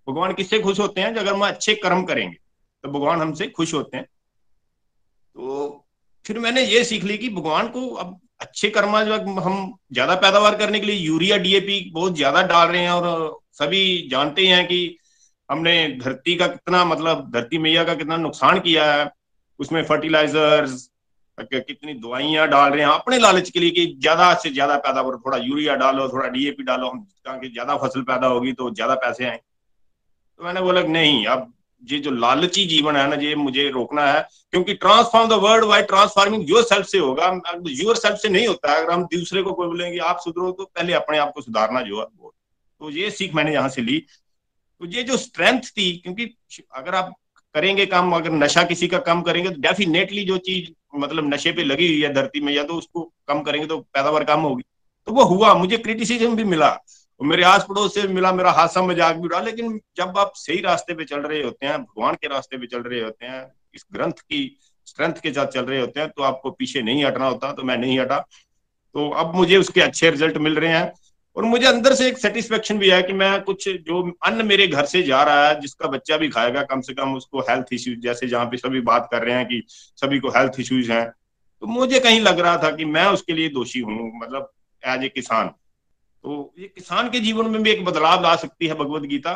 [0.07, 1.09] भगवान किससे खुश होते हैं?
[1.09, 2.37] अगर हम अच्छे कर्म करेंगे
[2.85, 4.05] तो भगवान हमसे खुश होते हैं।
[5.35, 5.85] तो
[6.27, 8.97] फिर मैंने ये सीख ली कि भगवान को अब अच्छे कर्म
[9.41, 14.09] हम ज़्यादा पैदावार करने के लिए यूरिया डीएपी बहुत ज़्यादा डाल रहे हैं और सभी
[14.11, 14.97] जानते हैं कि
[15.49, 19.11] हमने धरती का कितना मतलब धरती मैया का कितना नुकसान किया है।
[19.61, 20.89] उसमें फर्टिलाइजर्स
[21.39, 25.39] कितनी दवाइयाँ डाल रहे हैं। अपने लालच के लिए कि ज़्यादा से ज़्यादा पैदावार थोड़ा
[25.39, 27.07] यूरिया डालो, थोड़ा डीएपी डालो। हम
[27.45, 31.53] ज़्यादा फ़सल पैदा होगी तो ज़्यादा पैसे आए तो मैंने बोला नहीं, अब
[31.83, 34.21] ये जो लालची जीवन है ना, ये मुझे रोकना है।
[34.53, 37.27] क्योंकि transform the world by transforming yourself से होगा।
[37.71, 40.93] योर सेल्फ से नहीं होता अगर हम दूसरे को कोई बोलेंगे, आप सुधरो तो पहले
[40.93, 42.35] अपने आप को सुधारना जो है वो।
[42.81, 46.35] तो ये सीख मैंने यहाँ से ली। तो ये जो स्ट्रेंथ थी, क्योंकि
[46.75, 47.13] अगर आप
[47.55, 51.65] करेंगे काम, अगर नशा किसी का कम करेंगे तो डेफिनेटली जो चीज़ मतलब नशे पे
[51.65, 54.63] लगी हुई है धरती में, या तो उसको कम करेंगे तो पैदावार कम होगी।
[55.09, 56.77] तो वो हुआ, मुझे क्रिटिसिज्म भी मिला।
[57.21, 60.95] मेरे आस पड़ोस से मिला, मेरा हादसा मज़ाक भी उड़ा, लेकिन जब आप सही रास्ते
[60.95, 64.13] पे चल रहे होते हैं, भगवान के रास्ते पे चल रहे होते हैं, इस ग्रंथ
[64.13, 67.63] की स्ट्रेंथ के साथ चल रहे होते हैं तो आपको पीछे नहीं हटना होता तो
[67.63, 68.19] मैं नहीं हटा।
[68.95, 70.93] तो अब मुझे उसके अच्छे रिज़ल्ट मिल रहे हैं।
[71.37, 74.85] और मुझे अंदर से एक सेटिस्फेक्शन भी है कि मैं कुछ जो अन्न मेरे घर
[74.87, 78.29] से जा रहा है, जिसका बच्चा भी खाएगा, कम से कम उसको हेल्थ इश्यूज़ जैसे
[78.29, 81.07] जहाँ पे सभी बात कर रहे हैं कि सभी को हेल्थ इश्यूज़ हैं
[81.63, 84.51] तो मुझे कहीं लग रहा था कि मैं उसके लिए दोषी हूँ मतलब
[84.83, 88.75] एज ए किसान। तो ये किसान के जीवन में भी एक बदलाव ला सकती है
[88.75, 89.35] भगवत गीता।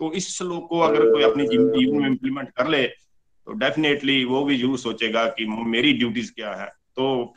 [0.00, 4.44] तो इस श्लोक को अगर कोई अपने जीवन में इम्प्लीमेंट कर ले तो डेफिनेटली वो
[4.44, 7.34] भी ज़रूर सोचेगा कि मेरी ड्यूटीज़ क्या है। तो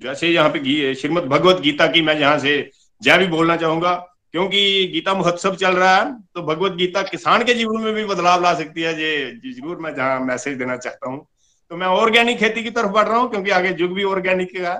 [0.00, 2.70] जैसे यहाँ पे श्रीमद भगवत गीता की मैं यहाँ से
[3.02, 3.92] जय भी बोलना चाहूँगा,
[4.32, 8.42] क्योंकि गीता महोत्सव चल रहा है तो भगवत गीता किसान के जीवन में भी बदलाव
[8.42, 11.26] ला सकती है, ये ज़रूर मैं जहाँ मैसेज देना चाहता हूँ।
[11.70, 14.74] तो मैं ऑर्गेनिक खेती की तरफ़ बढ़ रहा हूँ, क्योंकि आगे युग भी ऑर्गेनिक का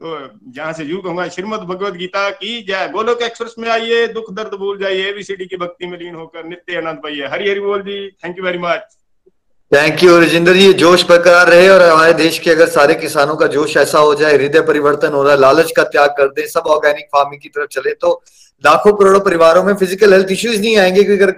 [0.00, 4.30] तो जहाँ से युग कहूँगा श्रीमद भगवत गीता की जय। गोलोक एक्सप्रेस में आइए, दुख
[4.32, 7.82] दर्द भूल जाइए एबीसीडी की भक्ति में लीन होकर नित्य आनंद पाइए। हरी हरी बोल
[7.82, 8.96] जी thank you very much
[9.72, 13.46] thank you Rajendra ji जोश बरकरार रहे और हमारे देश के अगर सारे किसानों का
[13.46, 16.66] जोश ऐसा हो जाए, हृदय परिवर्तन हो रहा है, लालच का त्याग कर दे, सब
[16.66, 18.12] ऑर्गेनिक फ़ार्मिंग की तरफ़ चले तो
[18.64, 21.32] लाखों करोड़ों परिवारों में फ़िज़िकल हेल्थ इश्यूज़ नहीं आएँगे क्योंकि अगर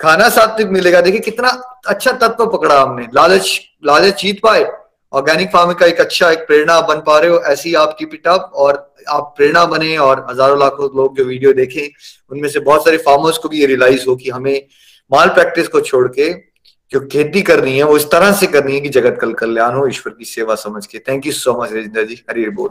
[0.00, 1.48] खाना सात्विक मिलेगा। देखिए कितना
[1.88, 4.66] अच्छा तत्व पकड़ा हमने। लालच लालच जीत पाए।
[5.12, 8.26] ऑर्गेनिक फ़ार्मिंग का एक अच्छा एक प्रेरणा बन पा रहे हो, ऐसी आप कीप इट
[8.28, 11.88] अप और आप प्रेरणा बने और हज़ारों लाखों लोग जो वीडियो देखें,
[12.30, 14.54] उनमें से बहुत सारे फार्मर्स को भी ये रियलाइज़ हो कि हमें
[15.10, 16.32] माल प्रैक्टिस को छोड़ के
[16.92, 19.86] जो खेती करनी है, वो इस तरह से करनी है कि जगत कल कल्याण हो,
[19.86, 22.14] ईश्वर की सेवा समझ के। Thank you so much Rajendra ji.
[22.30, 22.70] हरी बोल।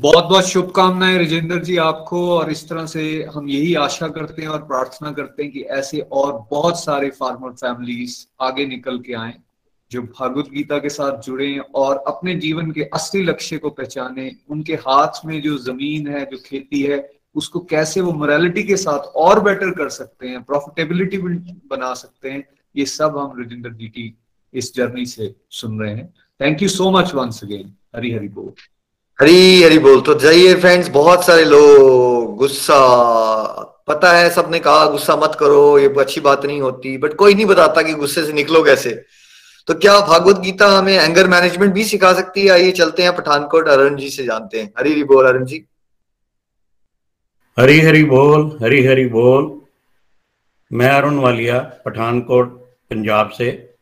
[0.00, 4.48] बहुत बहुत शुभकामनाएँ राजेंद्र जी, आपको। और इस तरह से हम यही आशा करते हैं
[4.48, 9.34] और प्रार्थना करते हैं कि ऐसे और बहुत सारे फार्मर फैमिलीज़ आगे निकल के आए,
[9.90, 14.74] जो भागवत गीता के साथ जुड़े और अपने जीवन के असली लक्ष्य को पहचाने, उनके
[14.74, 19.40] हाथ में जो ज़मीन है, जो खेती है, उसको कैसे वो मोरालिटी के साथ और
[19.40, 21.18] बेटर कर सकते हैं प्रॉफिटेबिलिटी
[21.70, 22.48] बना सकते हैं।
[22.78, 24.14] ये सब हम राजेंद्र जी की
[24.54, 26.06] इस जर्नी से सुन रहे हैं।
[26.40, 28.52] Thank you so much once again Hari Hari बोल।
[29.18, 32.78] हरी हरी बोल तो जाइए फ्रेंड्स बहुत सारे लोग गुस्सा
[33.88, 37.46] पता है सबने कहा गुस्सा मत करो ये अच्छी बात नहीं होती बट कोई नहीं
[37.46, 38.90] बताता कि गुस्से से निकलो कैसे।
[39.68, 42.48] तो क्या भागवत गीता हमें एंगर मैनेजमेंट भी सिखा सकती है?
[42.48, 45.64] आइए चलते हैं पठानकोट अरुण जी से जानते हैं। हरी हरी बोल अरुण जी।
[47.56, 49.50] हरी हरी बोल हरी हरी बोल।
[50.70, 52.57] मैं अरुण वालिया पठानकोट।
[52.90, 53.76] पंजाब से।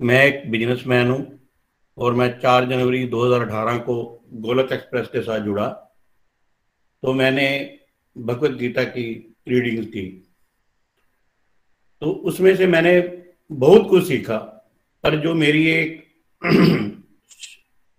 [0.00, 1.50] मैं एक बिजनेसमैन हूँ
[1.98, 5.68] और मैं 4 जनवरी 2018 को गोलक एक्सप्रेस के साथ जुड़ा।
[7.02, 7.78] तो मैंने
[8.18, 10.32] भगवत गीता की रीडिंग की।
[12.00, 13.00] तो उसमें से मैंने
[13.52, 14.36] बहुत कुछ सीखा,
[15.04, 16.08] पर जो मेरी एक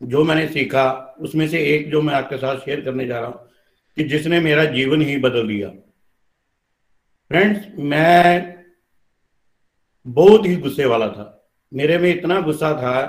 [0.03, 3.49] जो मैंने सीखा, उसमें से एक जो मैं आपके साथ शेयर करने जा रहा हूँ
[3.97, 5.69] कि जिसने मेरा जीवन ही बदल दिया।
[7.29, 8.52] फ्रेंड्स मैं
[10.07, 13.01] बहुत ही गुस्से वाला था। मेरे में इतना गुस्सा था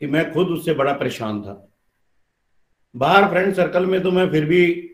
[0.00, 1.72] कि मैं खुद उससे बड़ा परेशान था।
[2.96, 4.90] बाहर फ्रेंड सर्कल में तो मैं फिर भी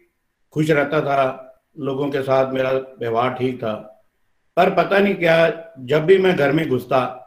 [0.52, 3.74] खुश रहता था, लोगों के साथ मेरा व्यवहार ठीक था।
[4.56, 7.18] पर पता नहीं क्या, जब भी मैं घर में घुसता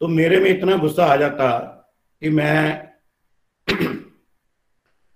[0.00, 1.58] तो मेरे में इतना गुस्सा आ जाता
[2.22, 2.88] कि मैं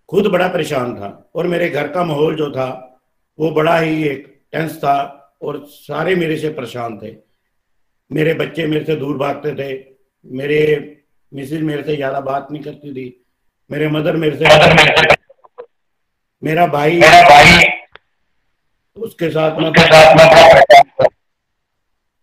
[0.08, 3.00] खुद बड़ा परेशान था और मेरे घर का माहौल जो था,
[3.38, 4.96] वो बड़ा ही एक टेंस था
[5.42, 7.23] और सारे मेरे से परेशान थे।
[8.12, 9.94] मेरे बच्चे मेरे से दूर भागते थे
[10.26, 10.90] मेरे
[11.34, 13.24] मिसिज मेरे से ज़्यादा बात नहीं करती थी
[13.70, 14.44] मेरे मदर मेरे से
[16.42, 17.68] मेरा भाई मेरा भाई
[18.96, 19.72] उसके साथ में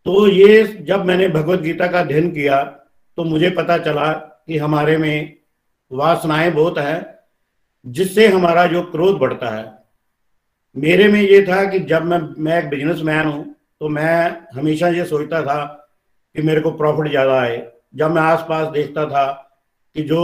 [0.05, 2.63] तो ये जब मैंने भगवत गीता का अध्ययन किया
[3.17, 5.37] तो मुझे पता चला कि हमारे में
[5.91, 7.23] वासनाएँ बहुत है
[7.85, 9.73] जिससे हमारा जो क्रोध बढ़ता है।
[10.77, 15.03] मेरे में ये था कि जब मैं मैं एक बिजनेसमैन हूँ तो मैं हमेशा ये
[15.05, 15.63] सोचता था
[16.35, 17.55] कि मेरे को प्रॉफिट ज़्यादा आए।
[17.95, 19.25] जब मैं आसपास देखता था
[19.95, 20.19] कि जो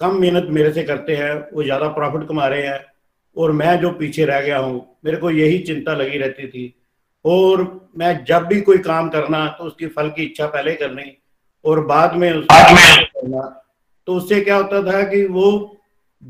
[0.00, 2.78] कम मेहनत मेरे से करते हैं वो ज़्यादा प्रॉफिट कमा रहे हैं
[3.36, 6.74] और मैं जो पीछे रह गया हूँ मेरे को यही चिंता लगी रहती थी।
[7.24, 7.64] और
[7.98, 11.10] मैं जब भी कोई काम करना तो उसकी फल की इच्छा पहले करनी
[11.64, 13.42] और बाद में उसको
[14.06, 15.50] तो उससे क्या होता था कि वो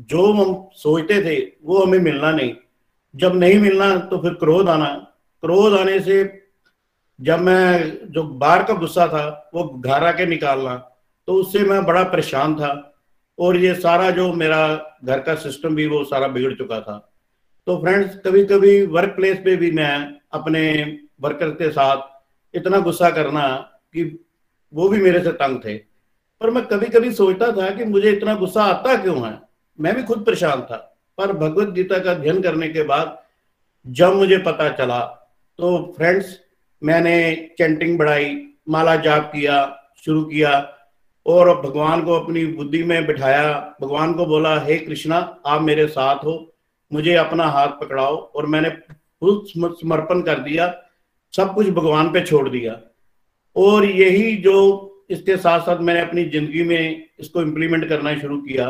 [0.09, 2.53] जो हम सोचते थे वो हमें मिलना नहीं।
[3.15, 4.93] जब नहीं मिलना तो फिर क्रोध आना।
[5.43, 6.23] क्रोध आने से
[7.21, 10.75] जब मैं जो बाहर का गुस्सा था, वो घर आके निकालना
[11.27, 12.71] तो उससे मैं बड़ा परेशान था।
[13.39, 14.61] और ये सारा जो मेरा
[15.03, 16.97] घर का सिस्टम भी, वो सारा बिगड़ चुका था।
[17.67, 20.63] तो फ्रेंड्स कभी कभी वर्क प्लेस पे भी मैं अपने
[21.21, 21.97] वर्कर के साथ
[22.55, 23.47] इतना गुस्सा करना
[23.93, 24.03] कि
[24.73, 25.77] वो भी मेरे से तंग थे।
[26.41, 29.39] पर मैं कभी कभी सोचता था कि मुझे इतना गुस्सा आता क्यों है?
[29.79, 30.77] मैं भी खुद परेशान था।
[31.17, 33.17] पर भगवत गीता का अध्ययन करने के बाद
[33.87, 34.99] जब मुझे पता चला
[35.59, 36.37] तो फ्रेंड्स
[36.81, 37.15] मैंने
[37.57, 38.35] चैंटिंग बढ़ाई,
[38.69, 39.55] माला जाप किया,
[40.05, 40.51] शुरू किया
[41.25, 46.23] और भगवान को अपनी बुद्धि में बिठाया। भगवान को बोला, हे कृष्णा, आप मेरे साथ
[46.25, 46.53] हो,
[46.91, 49.43] मुझे अपना हाथ पकड़ाओ। और मैंने फुल
[49.75, 50.73] समर्पण कर दिया,
[51.33, 52.79] सब कुछ भगवान पे छोड़ दिया।
[53.55, 58.69] और यही जो इसके साथ साथ मैंने अपनी ज़िंदगी में इसको इम्प्लीमेंट करना शुरू किया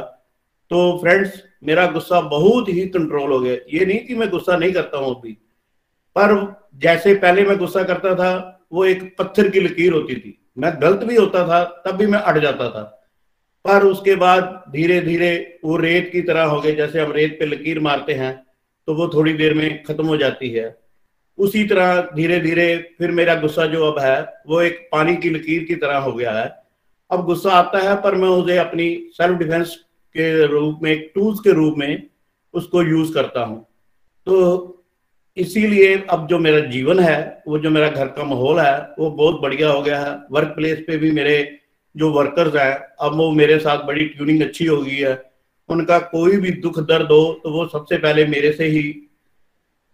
[0.71, 4.71] तो फ्रेंड्स मेरा गुस्सा बहुत ही कंट्रोल हो गया। ये नहीं कि मैं गुस्सा नहीं
[4.73, 5.37] करता हूँ अभी।
[6.15, 6.33] पर
[6.75, 11.03] जैसे पहले मैं गुस्सा करता था, वो एक पत्थर की लकीर होती थी। मैं गलत
[11.03, 12.83] भी होता था, तब भी मैं अट जाता था।
[13.65, 17.45] पर उसके बाद धीरे धीरे वो रेत की तरह हो गए, जैसे हम रेत पे
[17.45, 18.33] लकीर मारते हैं
[18.87, 20.75] तो वो थोड़ी देर में खत्म हो जाती है।
[21.37, 22.65] उसी तरह धीरे धीरे
[22.97, 26.31] फिर मेरा गुस्सा जो अब है, वो एक पानी की लकीर की तरह हो गया
[26.31, 26.49] है।
[27.11, 29.75] अब गुस्सा आता है, पर मैं उसे अपनी सेल्फ डिफेंस
[30.15, 32.03] के रूप में, एक टूल्स के रूप में
[32.53, 33.65] उसको यूज़ करता हूँ।
[34.27, 34.80] तो
[35.37, 39.41] इसीलिए अब जो मेरा जीवन है, वो जो मेरा घर का माहौल है, वो बहुत
[39.41, 41.57] बढ़िया हो गया है। वर्क प्लेस पे भी मेरे
[41.95, 45.21] जो वर्कर्स हैं, अब वो मेरे साथ बड़ी ट्यूनिंग अच्छी हो गई है।
[45.69, 48.83] उनका कोई भी दुख दर्द हो तो वो सबसे पहले मेरे से ही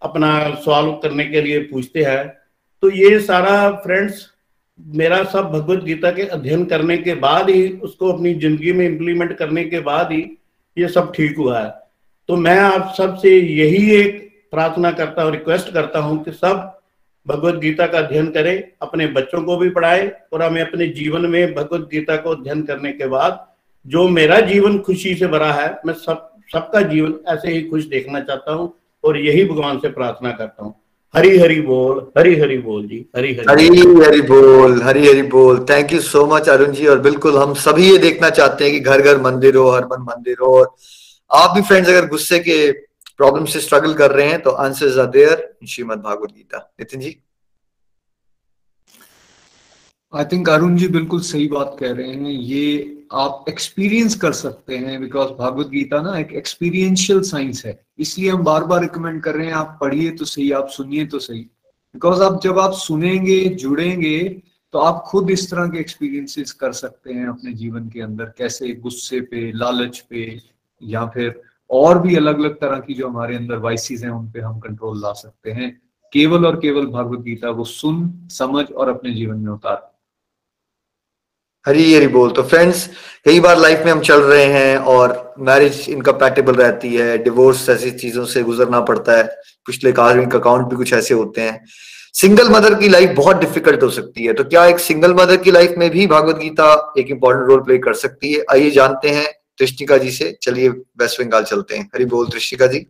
[0.02, 0.30] अपना
[0.64, 2.26] सॉल्व करने के लिए पूछते हैं।
[2.82, 4.26] तो ये सारा फ्रेंड्स
[4.78, 9.36] मेरा सब भगवत गीता के अध्ययन करने के बाद ही, उसको अपनी ज़िंदगी में इम्प्लीमेंट
[9.38, 10.20] करने के बाद ही
[10.76, 11.70] ये सब ठीक हुआ है।
[12.28, 16.74] तो मैं आप सबसे यही एक प्रार्थना करता हूँ रिक्वेस्ट करता हूँ कि सब
[17.26, 21.54] भगवत गीता का अध्ययन करें, अपने बच्चों को भी पढ़ाए और हमें अपने जीवन में
[21.54, 23.46] भगवत गीता को अध्ययन करने के बाद
[23.86, 28.20] जो मेरा जीवन खुशी से भरा है, मैं सब, सबका जीवन ऐसे ही खुश देखना
[28.20, 28.72] चाहता हूँ
[29.04, 30.74] और यही भगवान से प्रार्थना करता हूँ।
[31.14, 35.64] हरी हरी बोल, हरी हरी बोल जी, हरी हरी हरी हरी बोल, हरी हरी बोल।
[35.70, 38.80] Thank you so much Arun ji और बिल्कुल हम सभी ये देखना चाहते हैं कि
[38.80, 40.74] घर घर मंदिर हो, हर मन मंदिर हो और
[41.30, 42.58] आप भी फ्रेंड्स अगर गुस्से के
[43.20, 47.16] प्रॉब्लम से स्ट्रगल कर रहे हैं तो answers are there Shrimad Bhagwat Gita Nitin ji
[50.12, 54.76] I think Arun ji बिल्कुल सही बात कह रहे हैं। ये आप एक्सपीरियंस कर सकते
[54.76, 59.34] हैं बिकॉज़ भागवत गीता ना एक एक्सपीरियंशियल साइंस है। इसलिए हम बार बार रिकमेंड कर
[59.34, 61.40] रहे हैं, आप पढ़िए तो सही, आप सुनिए तो सही।
[61.94, 64.42] बिकॉज़ आप जब आप सुनेंगे, जुड़ेंगे
[64.74, 68.72] तो आप खुद इस तरह के एक्सपीरियंसेस कर सकते हैं अपने जीवन के अंदर। कैसे
[68.76, 70.40] गुस्से पे, लालच पे,
[70.80, 71.40] या फिर
[71.70, 75.00] और भी अलग अलग तरह की जो हमारे अंदर वाइसिस हैं, उन पे हम कंट्रोल
[75.02, 79.52] ला सकते हैं। केवल और केवल भगवत गीता को सुन, समझ और अपने जीवन में
[79.52, 79.94] उतार।
[81.66, 82.88] हरी हरी बोल। तो फ्रेंड्स
[83.24, 87.90] कई बार लाइफ में हम चल रहे हैं और मैरिज इनकम्पैटिबल रहती है डिवोर्स ऐसी
[87.90, 89.24] चीज़ों से गुजरना पड़ता है।
[89.66, 91.64] पिछले कार्मिक अकाउंट भी कुछ ऐसे होते हैं।
[92.14, 95.50] सिंगल मदर की लाइफ बहुत डिफ़िकल्ट हो सकती है। तो क्या एक सिंगल मदर की
[95.50, 98.44] लाइफ में भी भागवत गीता एक इंपॉर्टेंट रोल प्ले कर सकती है?
[98.50, 99.26] आइए जानते हैं
[99.60, 102.86] तृष्णिका जी से चलिए वेस्ट बंगाल चलते हैं। हरी बोल तृष्णिका जी।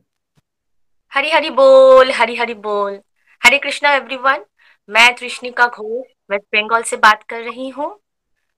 [1.12, 3.00] हरी हरी बोल हरी हरी बोल।
[3.44, 4.44] हरे कृष्णा एवरीवन
[4.88, 7.98] मैं तृष्णिका घोष वेस्ट बंगाल से बात कर रही हूँ।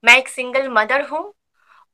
[0.04, 1.34] मैं एक सिंगल मदर हूँ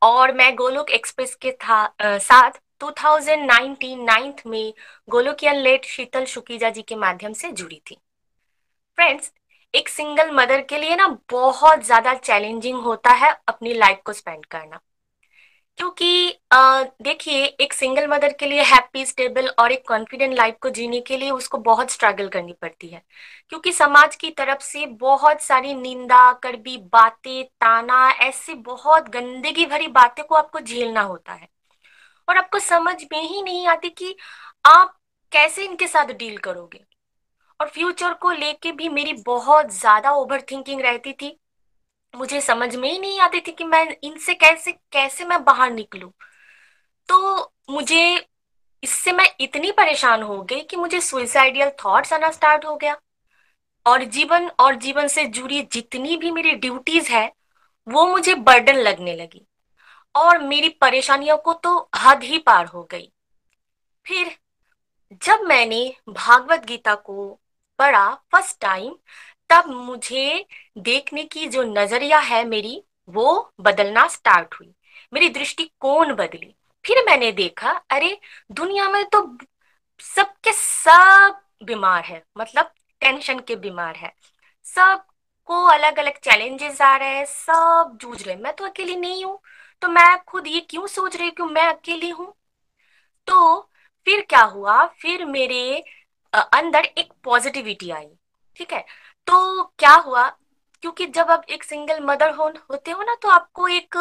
[0.02, 2.50] और मैं गोलोक एक्सप्रेस के था, आ, साथ
[2.80, 4.72] 2019 नाइन्थ में
[5.08, 7.97] गोलोकियन लेट शीतल शुकीजा जी के माध्यम से जुड़ी थी।
[8.98, 9.32] फ्रेंड्स
[9.74, 14.47] एक सिंगल मदर के लिए ना बहुत ज़्यादा चैलेंजिंग होता है अपनी लाइफ को स्पेंड
[14.47, 14.80] करना।
[15.78, 16.39] क्योंकि
[17.03, 21.16] देखिए, एक सिंगल मदर के लिए हैप्पी स्टेबल और एक कॉन्फिडेंट लाइफ को जीने के
[21.16, 23.03] लिए उसको बहुत स्ट्रगल करनी पड़ती है।
[23.51, 29.89] क्योंकि समाज की तरफ़ से बहुत सारी निंदा कड़बी बातें, ताना, ऐसी बहुत गंदगी भरी
[29.90, 31.48] बातें को आपको झेलना होता है।
[32.28, 34.16] और आपको समझ में ही नहीं आती कि
[34.65, 34.97] आप
[35.32, 36.85] कैसे इनके साथ डील करोगे?
[37.61, 41.39] और फ्यूचर को लेके भी मेरी बहुत ज़्यादा ओवर थिंकिंग रहती थी।
[42.16, 46.10] मुझे समझ में ही नहीं आती थी कि मैं इनसे कैसे कैसे मैं बाहर निकलूं।
[47.09, 48.28] तो मुझे,
[48.84, 52.97] इससे मैं इतनी परेशान हो गई कि मुझे सुइसाइडियल थॉट्स आना स्टार्ट हो गया।
[53.86, 57.32] और जीवन और जीवन से जुड़ी जितनी भी मेरी ड्यूटीज़ है,
[57.88, 59.47] वो मुझे बर्डन लगने लगी।
[60.14, 63.12] और मेरी परेशानियों को तो हद ही पार हो गई।
[64.06, 64.38] फिर
[65.22, 67.40] जब मैंने भागवत गीता को
[67.78, 68.97] पढ़ा फ़र्स्ट टाइम
[69.51, 70.47] तब मुझे
[70.78, 74.74] देखने की जो नज़रिया है मेरी, वो बदलना स्टार्ट हुई।
[75.12, 76.55] मेरी दृष्टिकोण बदली।
[76.86, 78.20] फिर मैंने देखा, अरे,
[78.51, 79.39] दुनिया में तो
[80.01, 84.14] सबके सब बीमार है। मतलब टेंशन के बीमार है।
[84.64, 89.39] सबको अलग अलग चैलेंजेस आ रहे हैं, सब जूझ रहे मैं तो अकेली नहीं हूँ।
[89.81, 92.35] तो मैं खुद ये क्यों सोच रही हूँ मैं अकेली हूँ?
[93.27, 93.60] तो
[94.05, 94.86] फिर क्या हुआ?
[94.86, 95.85] फिर मेरे
[96.32, 98.09] अंदर एक पॉजिटिविटी आई।
[98.56, 98.86] ठीक है?
[99.27, 100.28] तो क्या हुआ?
[100.82, 103.97] क्योंकि जब आप एक सिंगल मदर हो, होते हो ना तो आपको एक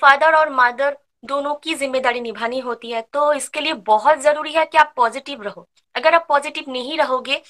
[0.00, 4.64] फादर और मदर दोनों की ज़िम्मेदारी निभानी होती है। तो इसके लिए बहुत ज़रूरी है
[4.66, 7.40] कि आप पॉजिटिव रहो। अगर आप पॉजिटिव नहीं रहोगे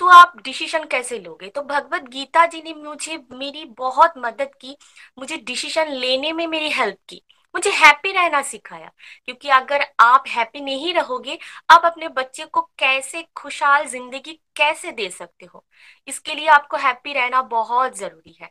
[0.00, 1.48] तो आप डिसीज़न कैसे लोगे?
[1.48, 4.76] तो भगवत गीता जी ने मुझे, मेरी बहुत मदद की।
[5.18, 7.22] मुझे डिसीज़न लेने में मेरी हेल्प की।
[7.54, 8.90] मुझे हैप्पी रहना सिखाया।
[9.24, 11.38] क्योंकि अगर आप हैप्पी नहीं रहोगे,
[11.70, 15.64] आप अपने बच्चे को कैसे खुशहाल ज़िंदगी कैसे दे सकते हो?
[16.08, 18.50] इसके लिए आपको हैप्पी रहना बहुत ज़रूरी है।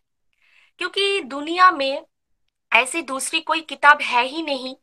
[0.80, 2.06] क्योंकि दुनिया में
[2.72, 4.76] ऐसी दूसरी कोई किताब है ही नहीं,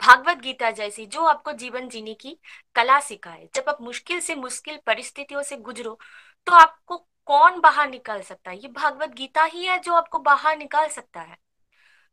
[0.00, 2.36] भागवत गीता जैसी, जो आपको जीवन जीने की
[2.74, 5.98] कला सिखाए। जब आप मुश्किल से मुश्किल परिस्थितियों से गुजरो
[6.46, 6.96] तो आपको
[7.28, 8.56] कौन बाहर निकाल सकता है?
[8.58, 11.36] ये भागवत गीता ही है जो आपको बाहर निकाल सकता है।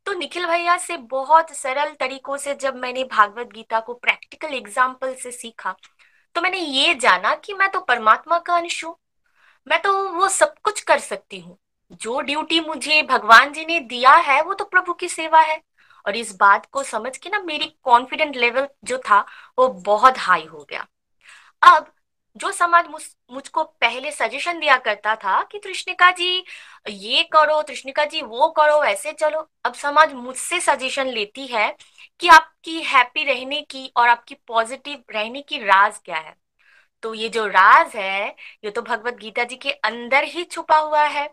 [0.05, 5.13] तो निखिल भैया से बहुत सरल तरीकों से जब मैंने भागवत गीता को प्रैक्टिकल एग्ज़ाम्पल
[5.15, 5.75] से सीखा
[6.35, 8.95] तो मैंने ये जाना कि मैं तो परमात्मा का अंश हूँ,
[9.67, 11.57] मैं तो वो सब कुछ कर सकती हूँ।
[11.93, 15.61] जो ड्यूटी मुझे भगवान जी ने दिया है, वो तो प्रभु की सेवा है।
[16.05, 19.19] और इस बात को समझ के ना मेरी कॉन्फिडेंट लेवल जो था,
[19.57, 20.85] वो बहुत हाई हो गया।
[21.61, 21.91] अब
[22.35, 23.01] जो समाज मुझ
[23.33, 26.43] मुझको पहले सजेशन दिया करता था कि कृष्णिका जी,
[26.89, 31.75] ये करो कृष्णिका जी वो करो ऐसे चलो। अब समाज मुझसे सजेशन लेती है
[32.21, 36.35] कि आपकी हैप्पी रहने की और आपकी पॉजिटिव रहने की राज क्या है?
[37.03, 38.27] तो ये जो राज है,
[38.63, 41.29] ये तो भगवत गीता जी के अंदर ही छुपा हुआ है।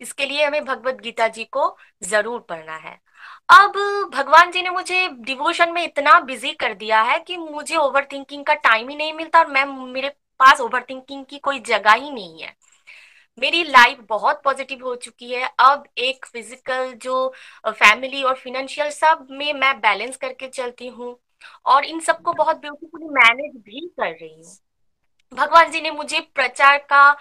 [0.00, 2.98] इसके लिए हमें भगवत गीता जी को ज़रूर पढ़ना है।
[3.50, 3.72] अब
[4.14, 8.44] भगवान जी ने मुझे डिवोशन में इतना बिज़ी कर दिया है कि मुझे ओवर थिंकिंग
[8.46, 12.10] का टाइम ही नहीं मिलता और मैं, मेरे पास ओवर थिंकिंग की कोई जगह ही
[12.10, 12.54] नहीं है।
[13.38, 17.28] मेरी लाइफ बहुत पॉजिटिव हो चुकी है। अब एक फ़िज़िकल जो
[17.66, 21.16] फैमिली और फिनेंशियल सब में मैं बैलेंस करके चलती हूँ
[21.66, 24.56] और इन सबको बहुत ब्यूटीफुली मैनेज भी कर रही हूँ।
[25.32, 27.12] भगवान जी ने मुझे प्रचार का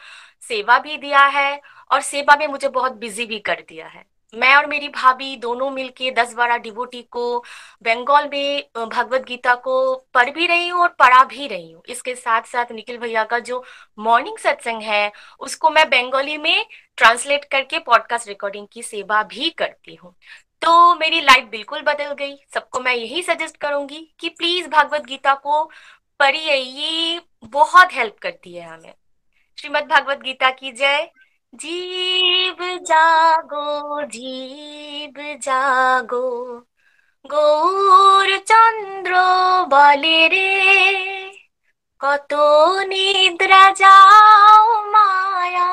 [0.43, 1.61] सेवा भी दिया है
[1.91, 4.05] और सेवा में मुझे बहुत बिज़ी भी कर दिया है।
[4.35, 7.37] मैं और मेरी भाभी दोनों मिलके दस बारह डिबोटी को
[7.83, 12.15] बंगाल में भगवत गीता को पढ़ भी रही हूँ और पढ़ा भी रही हूँ। इसके
[12.15, 13.63] साथ साथ निखिल भैया का जो
[13.99, 16.65] मॉर्निंग सत्संग है, उसको मैं बंगाली में
[16.97, 20.13] ट्रांसलेट करके पॉडकास्ट रिकॉर्डिंग की सेवा भी करती हूँ।
[20.61, 25.33] तो मेरी लाइफ बिल्कुल बदल गई। सबको मैं यही सजेस्ट करूँगी कि प्लीज़ भागवत गीता
[25.35, 25.63] को
[26.19, 28.93] पढ़िए। ये बहुत हेल्प करती है हमें।
[29.57, 31.09] श्रीमद भागवत गीता की जय।
[31.59, 32.59] জীব
[32.89, 33.69] জাগো
[34.09, 36.27] জীব জাগো
[37.25, 39.13] গৌর চন্দ্র
[39.69, 40.51] বলে রে
[42.01, 42.31] কত
[42.87, 45.71] নিদ্রা যাও মায়া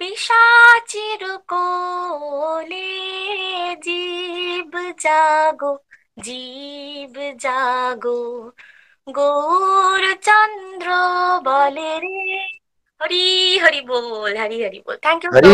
[0.00, 2.90] পিসাচির কোলে
[3.82, 5.72] জীব জাগো
[6.24, 8.20] জীব জাগো
[9.06, 10.88] গৌর চন্দ্র
[11.44, 12.20] বলে রে
[13.00, 15.48] हरी हरी बोल हरी हरी बोल थैंक यू हरी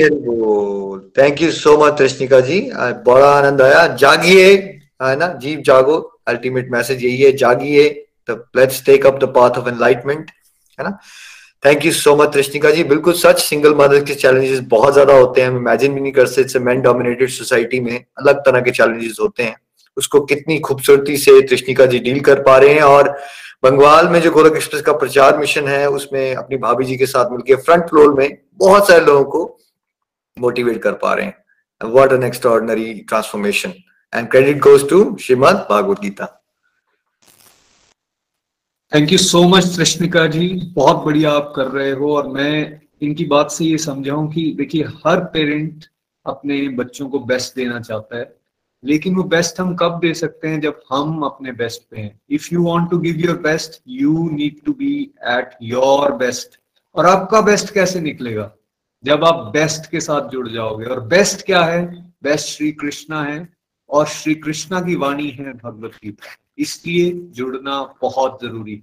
[0.00, 2.60] हरी बोल। Thank you so much Krishnika जी
[3.06, 4.50] बड़ा आनंद आया। जागिए,
[5.02, 5.26] है ना?
[5.40, 5.96] जीव जागो।
[6.28, 7.88] अल्टीमेट मैसेज यही है, जागिए।
[8.28, 10.30] Let's take up the path of enlightenment
[10.78, 10.98] है ना?
[11.64, 15.40] Thank you so much Krishnika ji बिल्कुल सच सिंगल मदर के चैलेंजेस बहुत ज़्यादा होते
[15.40, 19.16] हैं। हम इमेजिन भी नहीं कर सकते मैन डोमिनेटेड सोसाइटी में अलग तरह के चैलेंजेस
[19.20, 19.56] होते हैं।
[19.96, 23.08] उसको कितनी खूबसूरती से कृष्णिका जी डील कर पा रहे हैं और
[23.62, 27.30] बंगाल में जो गोरख एक्सप्रेस का प्रचार मिशन है, उसमें अपनी भाभी जी के साथ
[27.30, 29.58] मिलकर फ्रंट फ्लोर में बहुत सारे लोगों को
[30.36, 33.72] मोटिवेट कर पा रहे हैं। What an extraordinary transformation
[34.12, 36.32] and credit goes to Shrimad Bhagwat Gita
[38.92, 43.24] thank you so much Krishnika ji बहुत बढ़िया आप कर रहे हो और मैं इनकी
[43.24, 45.84] बात से ये समझाऊं कि देखिए, हर पेरेंट
[46.26, 48.24] अपने बच्चों को बेस्ट देना चाहता है।
[48.84, 52.20] लेकिन वो बेस्ट हम कब दे सकते हैं जब हम अपने बेस्ट पे हैं?
[52.30, 56.60] If you want to give your best you need to be at your best
[56.94, 58.52] और आपका बेस्ट कैसे निकलेगा?
[59.04, 62.12] जब आप बेस्ट के साथ जुड़ जाओगे। और बेस्ट क्या है?
[62.22, 63.48] बेस्ट श्री कृष्णा है
[63.88, 68.82] और श्री कृष्णा की वाणी है भगवत गीता। इसलिए जुड़ना बहुत ज़रूरी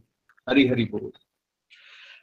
[0.49, 1.11] हरी हरी बोल।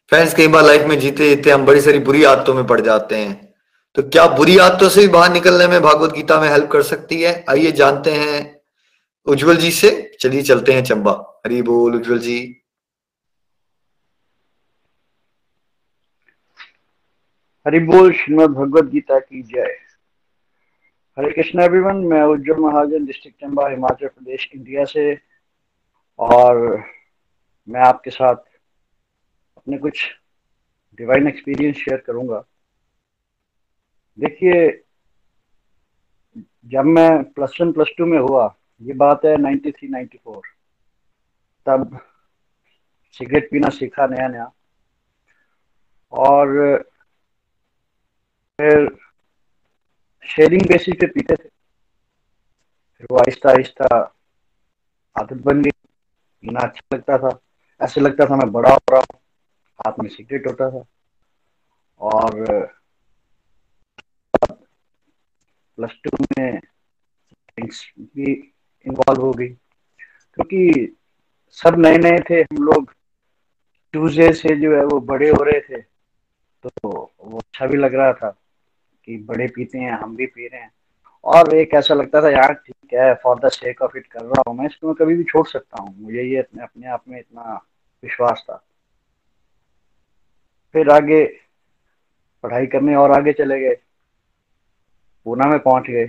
[0.08, 3.16] फ्रेंड्स कई बार लाइफ में जीते जीते हम बड़ी सारी बुरी आदतों में पड़ जाते
[3.16, 3.49] हैं।
[3.94, 7.22] तो क्या बुरी आदतों से भी बाहर निकलने में भागवत गीता में हेल्प कर सकती
[7.22, 7.44] है?
[7.48, 8.60] आइए जानते हैं
[9.26, 12.62] उज्जवल जी से। चलिए चलते हैं चंबा। हरी बोल उज्जवल जी।
[17.66, 19.76] हरि बोल, श्रीमद भगवद गीता की जय।
[21.18, 25.18] हरे कृष्ण एवरीवन मैं उज्जवल महाजन डिस्ट्रिक्ट चंबा, हिमाचल प्रदेश इंडिया से।
[26.18, 26.84] और
[27.68, 28.36] मैं आपके साथ
[29.56, 30.10] अपने कुछ
[30.94, 32.44] डिवाइन एक्सपीरियंस शेयर करूँगा।
[34.20, 34.84] देखिए,
[36.66, 40.42] जब मैं प्लस वन प्लस टू में हुआ, ये बात है नाइन्टी थ्री नाइन्टी फोर
[41.66, 41.98] तब
[43.12, 44.52] सिगरेट पीना सीखा नया नया
[46.12, 46.78] और
[48.58, 48.96] फिर
[50.24, 51.48] शेयरिंग बेसिस पे पीते थे।
[52.98, 53.96] फिर वो आहिस्ता आहिस्ता
[55.18, 55.70] आदत बन गई।
[56.42, 57.38] पीना अच्छा लगता था।
[57.80, 59.20] ऐसे लगता था मैं बड़ा हो रहा हूँ।
[59.78, 60.84] हाथ में सिगरेट होता था।
[62.00, 62.44] और
[65.80, 66.60] प्लस टू में
[67.60, 68.32] भी
[68.86, 70.96] इन्वॉल्व हो गई। क्योंकि
[71.50, 72.92] सब नए नए थे, हम लोग
[73.94, 75.80] ट्यूजडे से जो है वो बड़े हो रहे थे
[76.64, 76.70] तो
[77.24, 78.30] वो अच्छा भी लग रहा था
[79.04, 80.70] कि बड़े पीते हैं, हम भी पी रहे हैं।
[81.24, 84.42] और एक ऐसा लगता था, यार, ठीक है for the sake of it कर रहा
[84.48, 87.18] हूँ मैं, इसको मैं कभी भी छोड़ सकता हूँ। मुझे ये अपने अपने आप में
[87.18, 87.54] इतना
[88.02, 88.64] विश्वास था।
[90.72, 91.24] फिर आगे
[92.42, 93.76] पढ़ाई करने और आगे चले गए।
[95.26, 96.06] पूना में पहुँच गए।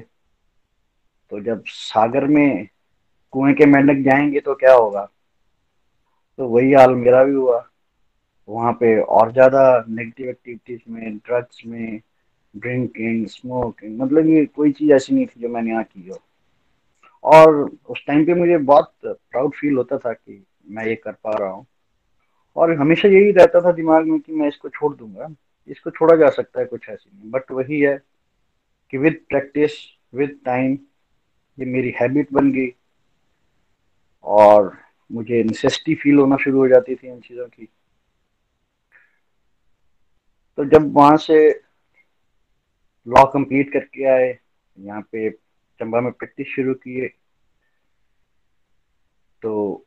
[1.32, 2.68] तो जब सागर में
[3.34, 5.08] कुएँ के मेंढक जाएँगे तो क्या होगा?
[6.40, 7.66] तो वही हाल मेरा भी हुआ।
[8.48, 12.00] वहाँ पे और ज़्यादा नेगेटिव एक्टिविटीज़ में ड्रग्स में
[12.54, 16.20] ड्रिंकिंग स्मोकिंग मतलब ये कोई चीज़ ऐसी नहीं थी जो मैंने यहाँ की हो।
[17.24, 21.38] और उस टाइम पे मुझे बहुत प्राउड फील होता था कि मैं ये कर पा
[21.38, 21.66] रहा हूँ।
[22.56, 25.28] और हमेशा यही रहता था दिमाग में कि मैं इसको छोड़ दूँगा।
[25.68, 27.96] इसको छोड़ा जा सकता है कुछ ऐसी नहीं। बट वही है
[28.94, 29.72] कि विद प्रैक्टिस
[30.14, 30.78] विद टाइम
[31.58, 32.72] ये मेरी हैबिट बन गई।
[34.26, 34.72] और
[35.10, 37.68] मुझे नेसेसिटी फील होना शुरू हो जाती थी इन चीज़ों की।
[40.58, 41.38] तो जब वहाँ से
[43.08, 44.38] लॉ कंप्लीट करके आए,
[44.78, 47.08] यहाँ पे चंबा में प्रैक्टिस शुरू किए
[49.42, 49.86] तो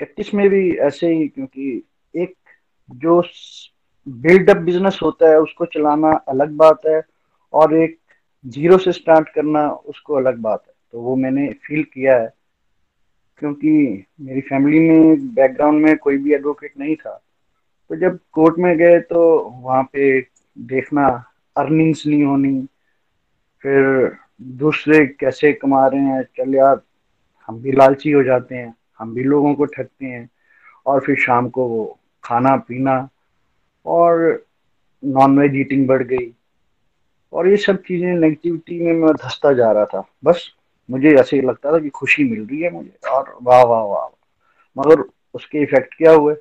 [0.00, 1.82] प्रैक्टिस में भी ऐसे ही क्योंकि
[2.14, 2.34] एक
[2.88, 3.20] जो
[4.06, 7.00] बिल्डअप बिज़नेस होता है, उसको चलाना अलग बात है।
[7.52, 7.98] और एक
[8.44, 12.32] ज़ीरो से स्टार्ट करना उसको अलग बात है। तो वो मैंने फील किया है,
[13.38, 17.20] क्योंकि मेरी फैमिली में बैकग्राउंड में कोई भी एडवोकेट नहीं था।
[17.90, 19.22] तो जब कोर्ट में गए तो
[19.62, 20.20] वहाँ पे
[20.56, 21.06] देखना
[21.56, 22.60] अर्निंग्स नहीं होनी,
[23.64, 26.80] फिर दूसरे कैसे कमा रहे हैं, चल यार,
[27.48, 30.28] हम भी लालची हो जाते हैं, हम भी लोगों को ठगते हैं,
[30.86, 33.08] और फिर शाम को वो खाना पीना,
[33.86, 34.44] और
[35.02, 36.32] नॉन वेज ईटिंग बढ़ गई।
[37.36, 40.52] और ये सब चीज़ें नेगेटिविटी में मैं धसता जा रहा था। बस
[40.90, 44.08] मुझे ऐसे ही लगता था कि खुशी मिल रही है मुझे और वाह वाह वाह।
[44.78, 45.04] मगर
[45.34, 46.34] उसके इफ़ेक्ट क्या हुए?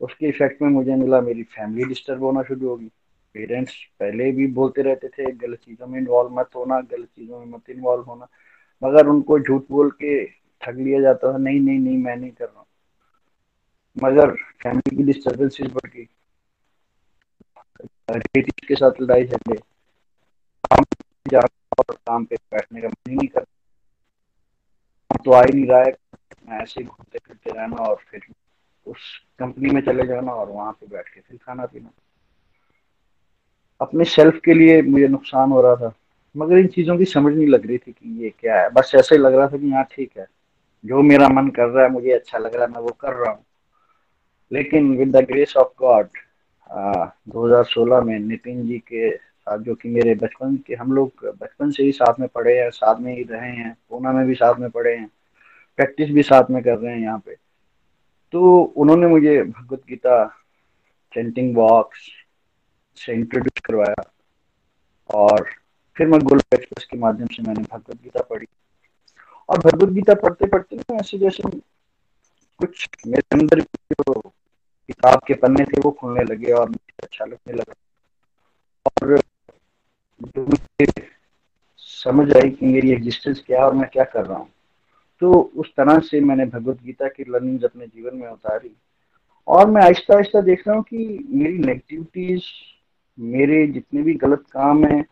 [0.00, 2.90] उसके इफ़ेक्ट में मुझे मिला मेरी फैमिली डिस्टर्ब होना शुरू होगी
[3.34, 7.46] पेरेंट्स पहले भी बोलते रहते थे, गलत चीज़ों में इन्वॉल्व मत होना, गलत चीज़ों में
[7.46, 8.26] मत इन्वॉल्व होना।
[8.84, 10.24] मगर उनको झूठ बोल के
[10.62, 12.66] ठग लिया जाता था, नहीं नहीं नहीं, मैं नहीं कर रहा
[14.02, 16.08] मगर फैमिली की डिस्टर्बेंसेस बढ़ गई।
[18.68, 19.75] के साथ लड़ाई झगड़े।
[20.70, 20.84] काम
[21.30, 23.52] जाना और काम पे बैठने का मन ही नहीं करता
[25.24, 25.92] तो आ ही नहीं रहा है
[26.48, 28.20] मैं ऐसे ही घूमते फिरते रहना और फिर
[28.86, 31.90] उस कंपनी में चले जाना और वहाँ पे बैठ के फिर खाना पीना
[33.80, 35.92] अपने सेल्फ के लिए मुझे नुकसान हो रहा था,
[36.34, 39.14] मगर इन चीज़ों की समझ नहीं लग रही थी कि ये क्या है। बस ऐसे
[39.14, 40.26] ही लग रहा था कि हाँ ठीक है,
[40.84, 43.32] जो मेरा मन कर रहा है मुझे अच्छा लग रहा है, मैं वो कर रहा
[43.32, 43.44] हूँ।
[44.52, 46.08] लेकिन with the grace of God
[47.30, 49.10] 2016 में नितिन जी के
[49.46, 52.70] साथ जो कि मेरे बचपन के, हम लोग बचपन से ही साथ में पढ़े हैं,
[52.70, 55.10] साथ में ही रहे हैं पूना में भी साथ में पढ़े हैं,
[55.78, 57.36] प्रैक्टिस भी साथ में कर रहे हैं यहाँ पे।
[58.32, 60.24] तो उन्होंने मुझे भगवत गीता
[61.14, 62.08] चेंटिंग बॉक्स
[62.96, 64.02] से इंट्रोड्यूस करवाया
[65.10, 65.48] और
[65.96, 68.46] फिर मैं गोल्ड एक्सप्रेस के माध्यम से मैंने भगवत गीता पढ़ी।
[69.48, 71.42] और भगवत गीता पढ़ते पढ़ते ना ऐसे जैसे
[72.60, 77.52] कुछ मेरे अंदर जो किताब के पन्ने थे वो खुलने लगे और मुझे अच्छा लगने
[77.52, 77.74] लगा।
[78.86, 79.20] और
[80.20, 80.86] जो मुझे
[81.78, 84.48] समझ आई कि मेरी एग्जिस्टेंस क्या और मैं क्या कर रहा हूँ।
[85.20, 88.70] तो उस तरह से मैंने भगवत गीता की लर्निंग अपने जीवन में उतारी
[89.48, 92.44] और मैं आहिस्ता आहिस्ता देख रहा हूँ कि मेरी नेगेटिविटीज
[93.18, 95.04] मेरे जितने भी गलत काम हैं,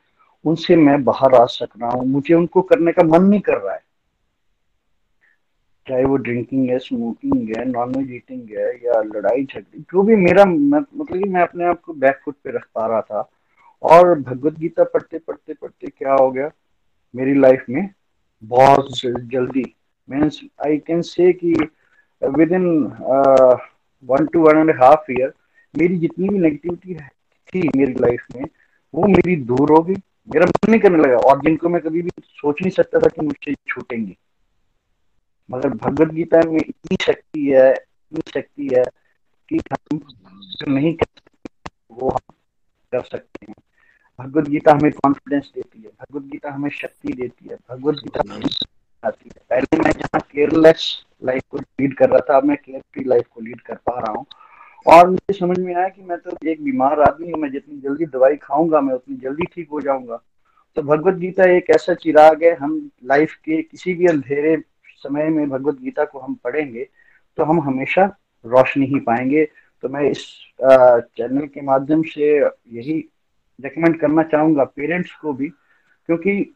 [0.44, 3.74] उनसे मैं बाहर आ सक रहा हूँ। मुझे उनको करने का मन नहीं कर रहा
[3.74, 3.82] है।
[5.86, 10.16] चाहे वो ड्रिंकिंग है स्मोकिंग है नॉन वेज ईटिंग है या लड़ाई झगड़ी जो भी
[10.16, 13.30] मेरा मतलब कि मैं अपने आप को बैक फुट पे रख पा रहा था
[13.84, 16.50] और भगवत गीता पढ़ते पढ़ते पढ़ते क्या हो गया?
[17.14, 17.88] मेरी लाइफ में
[18.42, 19.64] बहुत जल्दी
[20.08, 21.52] means I can say that
[22.52, 22.66] within
[24.08, 25.32] one two one and half year
[25.74, 28.44] मेरी जितनी भी नेगेटिविटी थी मेरी लाइफ में,
[28.94, 29.94] वो मेरी दूर हो गई।
[30.28, 33.26] मेरा मन नहीं करने लगा और जिनको मैं कभी भी सोच नहीं सकता था कि
[33.26, 34.16] मुझसे छूटेंगे।
[35.50, 38.84] मगर भगवत गीता में इतनी शक्ति है, इतनी शक्ति है
[39.48, 40.00] कि हम
[40.68, 42.34] नहीं कर सकते, वो हम
[42.92, 43.54] कर सकते हैं।
[44.18, 48.20] भगवत गीता हमें कॉन्फिडेंस देती है भगवत गीता हमें शक्ति देती है भगवत गीता
[49.02, 50.84] आती है। पहले मैं जहाँ केयरलेस
[51.24, 53.98] लाइफ को लीड कर रहा था, अब मैं केयर फ्री लाइफ को लीड कर पा
[53.98, 54.24] रहा हूँ।
[54.86, 58.06] और मुझे समझ में आया कि मैं तो एक बीमार आदमी हूँ, मैं जितनी जल्दी
[58.06, 60.20] दवाई खाऊँगा, मैं उतनी जल्दी ठीक हो जाऊँगा।
[60.76, 64.56] तो भगवत गीता एक ऐसा चिराग है, हम लाइफ के किसी भी अंधेरे
[65.02, 66.86] समय में भगवत गीता को हम पढ़ेंगे
[67.38, 68.04] तो हम हमेशा
[68.44, 69.44] रोशनी ही पाएँगे।
[69.82, 70.26] तो मैं इस
[70.60, 73.04] चैनल के माध्यम से यही
[73.62, 75.48] रिकमेंड करना चाहूँगा पेरेंट्स को भी,
[76.08, 76.54] क्योंकि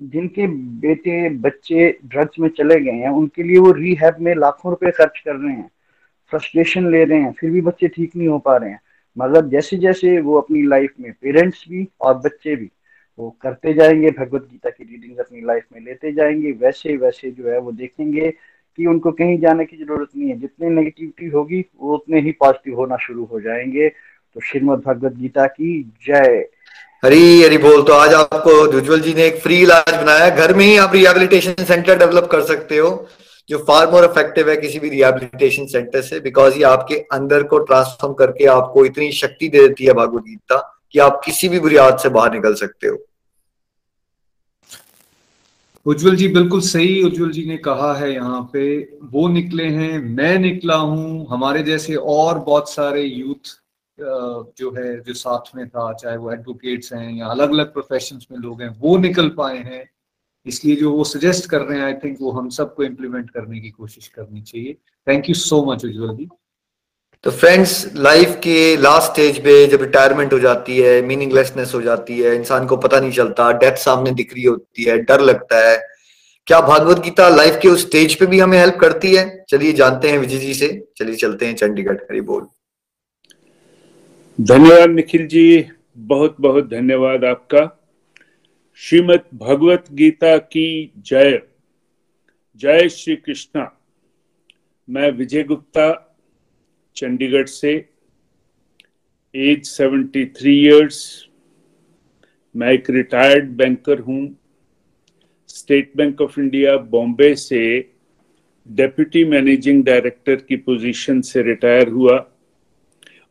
[0.00, 0.46] जिनके
[0.80, 5.18] बेटे, बच्चे ड्रग्स में चले गए हैं, उनके लिए वो रिहैब में लाखों रुपए खर्च
[5.24, 5.70] कर रहे हैं
[6.32, 8.80] फ्रस्ट्रेशन ले रहे हैं, फिर भी बच्चे ठीक नहीं हो पा रहे हैं।
[9.16, 12.70] मगर जैसे जैसे वो अपनी लाइफ में पेरेंट्स भी और बच्चे भी,
[13.18, 17.48] वो करते जाएँगे, भगवत गीता की रीडिंग अपनी लाइफ में लेते जाएँगे वैसे वैसे जो
[17.48, 18.30] है वो देखेंगे
[18.78, 22.76] कि उनको कहीं जाने की ज़रूरत नहीं है। जितनी नेगेटिविटी होगी, वो उतने ही पॉजिटिव
[22.76, 23.88] होना शुरू हो जाएँगे।
[24.34, 26.44] तो श्रीमद भगवत गीता की जय।
[27.02, 30.64] हरी हरी बोल तो आज आपको उज्जवल जी ने एक फ्री इलाज बनाया। घर में
[30.64, 32.90] ही आप रिहेबिलिटेशन सेंटर डेवलप कर सकते हो
[33.48, 37.58] जो फार मोर इफ़ेक्टिव है किसी भी रिहेबिलिटेशन सेंटर से बिकॉज़ ये आपके अंदर को
[37.64, 40.58] ट्रांसफॉर्म करके आपको इतनी शक्ति दे देती है भगवत गीता
[40.92, 43.04] कि आप किसी भी बुरी आदत से बाहर निकल सकते हो।
[45.86, 48.78] उज्जवल जी बिल्कुल सही उज्जवल जी ने कहा है यहाँ पे
[49.12, 53.58] वो निकले हैं मैं निकला हूँ हमारे जैसे और बहुत सारे यूथ
[53.98, 58.38] जो है, जो साथ में था, चाहे वो एडवोकेट्स हैं या अलग अलग प्रोफेशन में
[58.38, 59.84] लोग हैं, वो निकल पाए हैं।
[60.46, 63.70] इसलिए जो वो सजेस्ट कर रहे हैं आई थिंक वो हम सबको इम्प्लीमेंट करने की
[63.70, 64.72] कोशिश करनी चाहिए।
[65.06, 66.28] Thank you so much Ujjwal ji
[67.24, 72.18] तो फ्रेंड्स लाइफ के लास्ट स्टेज पे जब रिटायरमेंट हो जाती है मीनिंगलेसनेस हो जाती
[72.20, 75.76] है, इंसान को पता नहीं चलता डेथ सामने दिख रही होती है, डर लगता है।
[76.46, 79.44] क्या भागवत गीता लाइफ के उस स्टेज पे भी हमें हेल्प करती है?
[79.48, 82.46] चलिए जानते हैं विजय जी से, चलिए चलते हैं चंडीगढ़ हरी बोल
[84.40, 85.64] धन्यवाद निखिल जी,
[85.96, 87.90] बहुत बहुत धन्यवाद आपका।
[88.74, 91.42] श्रीमद भगवत गीता की जय।
[92.56, 93.80] जय श्री कृष्णा।
[94.88, 96.16] मैं विजय गुप्ता,
[96.96, 97.88] चंडीगढ़ से
[99.34, 101.26] एज 73 इयर्स
[102.56, 104.38] मैं एक रिटायर्ड बैंकर हूँ।
[105.48, 107.90] State Bank of India Bombay से
[108.68, 112.30] डेप्यूटी मैनेजिंग डायरेक्टर की पोजीशन से रिटायर हुआ।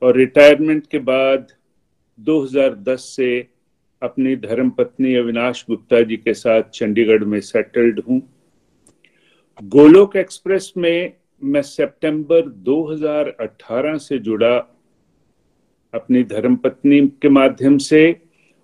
[0.04, 1.48] और रिटायरमेंट के बाद
[2.20, 3.48] 2010 से
[4.02, 8.22] अपनी धर्मपत्नी अविनाश गुप्ता जी के साथ चंडीगढ़ में सेटल्ड हूँ।
[9.64, 11.14] गोलोक एक्सप्रेस में
[11.44, 14.58] मैं सितंबर 2018 से जुड़ा
[15.94, 18.22] अपनी धर्मपत्नी के माध्यम से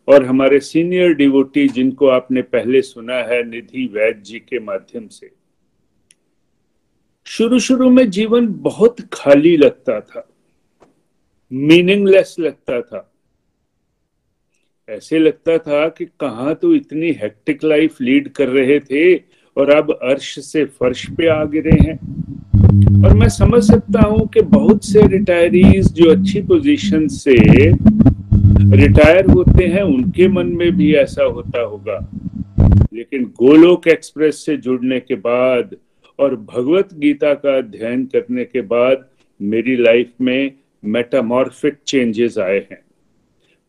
[0.08, 5.32] और हमारे सीनियर डिवोटी जिनको आपने पहले सुना है, निधि वैद जी के माध्यम से।
[7.26, 10.29] शुरू शुरू में जीवन बहुत खाली लगता था।
[11.52, 13.06] मीनिंगलेस लगता था।
[14.90, 19.16] ऐसे लगता था कि कहा तो इतनी हेक्टिक लाइफ लीड कर रहे थे
[19.58, 21.98] और अब अर्श से फर्श पे आ गिरे हैं।
[23.04, 27.36] और मैं समझ सकता हूँ कि बहुत से रिटायरीज जो अच्छी पोजीशन से
[28.76, 32.00] रिटायर होते हैं, उनके मन में भी ऐसा होता होगा।
[32.94, 35.76] लेकिन गोलोक एक्सप्रेस से जुड़ने के बाद
[36.20, 39.06] और भगवत गीता का अध्ययन करने के बाद
[39.42, 40.52] मेरी लाइफ में
[40.84, 42.82] मेटामॉर्फिक चेंजेस आए हैं।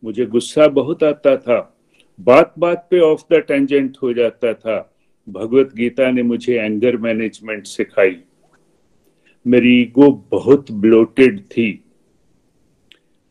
[0.03, 1.77] मुझे गुस्सा बहुत आता था।
[2.19, 4.95] बात बात पे ऑफ़ द टेंजेंट हो जाता था।
[5.29, 8.15] भगवत गीता ने मुझे एंगर मैनेजमेंट सिखाई।
[9.47, 11.83] मेरी ईगो बहुत ब्लोटेड थी।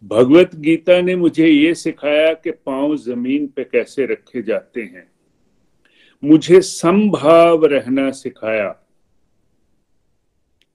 [0.05, 5.11] भगवत गीता ने मुझे ये सिखाया कि पाँव ज़मीन पे कैसे रखे जाते हैं।
[6.25, 8.90] मुझे संभाव रहना सिखाया।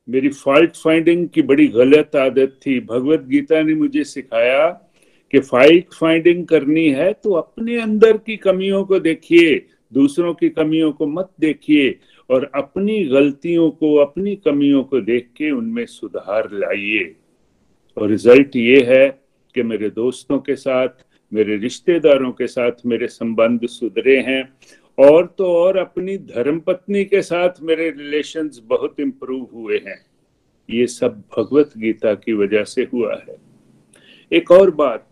[0.07, 4.68] मेरी फॉल्ट फाइंडिंग की बड़ी गलत आदत थी। भगवत गीता ने मुझे सिखाया
[5.34, 10.91] कि फाइट फाइंडिंग करनी है तो अपने अंदर की कमियों को देखिए, दूसरों की कमियों
[10.91, 11.98] को मत देखिए
[12.30, 17.15] और अपनी गलतियों को, अपनी कमियों को देख के उनमें सुधार लाइए।
[17.98, 19.07] और रिज़ल्ट ये है
[19.56, 20.90] कि मेरे दोस्तों के साथ,
[21.32, 24.44] मेरे रिश्तेदारों के साथ मेरे संबंध सुधरे हैं
[24.97, 30.05] और तो और अपनी धर्मपत्नी के साथ मेरे रिलेशंस बहुत इंप्रूव हुए हैं।
[30.69, 33.35] ये सब भगवत गीता की वजह से हुआ है।
[34.31, 35.07] एक और बात,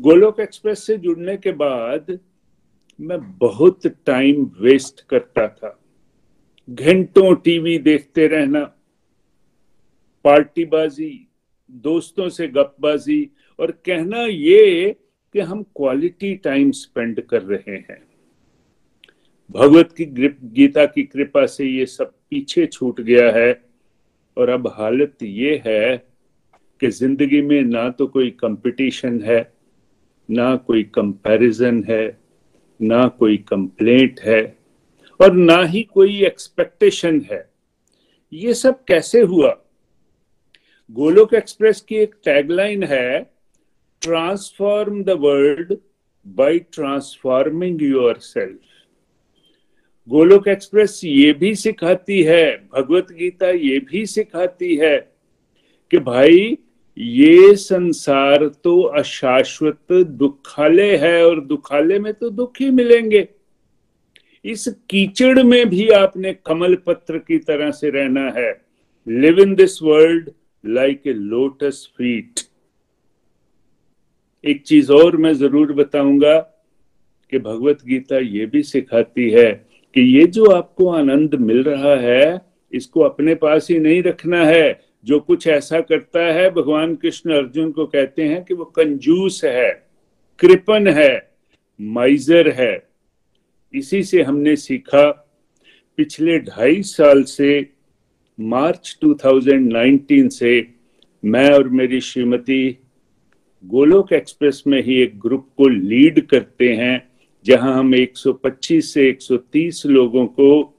[0.00, 2.18] गोलोक एक्सप्रेस से जुड़ने के बाद
[3.00, 5.78] मैं बहुत टाइम वेस्ट करता था।
[6.70, 8.64] घंटों टीवी देखते रहना,
[10.24, 11.28] पार्टीबाजी,
[11.70, 14.96] दोस्तों से गपबाजी, और कहना ये
[15.32, 18.11] कि हम क्वालिटी टाइम स्पेंड कर रहे हैं।
[19.54, 20.04] भगवत की
[20.54, 23.52] गीता की कृपा से ये सब पीछे छूट गया है।
[24.36, 25.96] और अब हालत ये है
[26.80, 29.52] कि ज़िंदगी में ना तो कोई कंपटीशन है,
[30.28, 32.18] ना कोई कंपैरिजन है,
[32.80, 34.42] ना कोई कंप्लेंट है,
[35.20, 37.48] और ना ही कोई एक्सपेक्टेशन है।
[38.32, 39.56] ये सब कैसे हुआ?
[40.90, 43.20] गोलोक एक्सप्रेस की एक टैगलाइन है
[44.02, 45.76] transform the world
[46.26, 47.82] by transforming
[48.22, 48.58] yourself
[50.08, 54.96] Golok Express ये भी सिखाती है, भगवत गीता ये भी सिखाती है
[55.90, 56.56] कि भाई,
[56.98, 63.26] ये संसार तो अशाश्वत दुखालय है और दुखालय में तो दुख ही मिलेंगे।
[64.44, 68.50] इस कीचड़ में भी आपने कमल पत्र की तरह से रहना है।
[69.06, 70.30] Live in this world
[70.64, 72.40] like a lotus feet
[74.44, 76.38] एक चीज़ और मैं ज़रूर बताऊँगा
[77.32, 79.50] कि भगवत गीता ये भी सिखाती है।
[79.94, 82.40] कि ये जो आपको आनंद मिल रहा है,
[82.72, 87.72] इसको अपने पास ही नहीं रखना है। जो कुछ ऐसा करता है, भगवान कृष्ण अर्जुन
[87.72, 89.86] को कहते हैं कि वो कंजूस है
[90.38, 91.30] कृपन है,
[91.80, 92.88] माइजर है।
[93.74, 95.28] इसी से हमने सीखा,
[95.96, 97.70] पिछले ढाई साल से,
[98.40, 100.66] मार्च 2019 से,
[101.24, 102.78] मैं और मेरी श्रीमती
[103.64, 107.11] गोलोक एक्सप्रेस में ही एक ग्रुप को लीड करते हैं।
[107.46, 110.78] जहाँ हम 125 से 130 लोगों को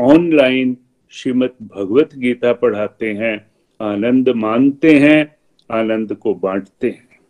[0.00, 0.76] ऑनलाइन
[1.10, 3.50] श्रीमद भगवत गीता पढ़ाते हैं,
[3.80, 5.36] आनंद मानते हैं,
[5.70, 7.20] आनंद को बांटते हैं।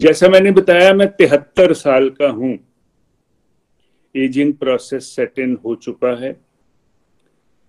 [0.00, 2.58] जैसा मैंने बताया, मैं तिहत्तर साल का हूँ।
[4.16, 6.40] एजिंग प्रोसेस सेट इन हो चुका है।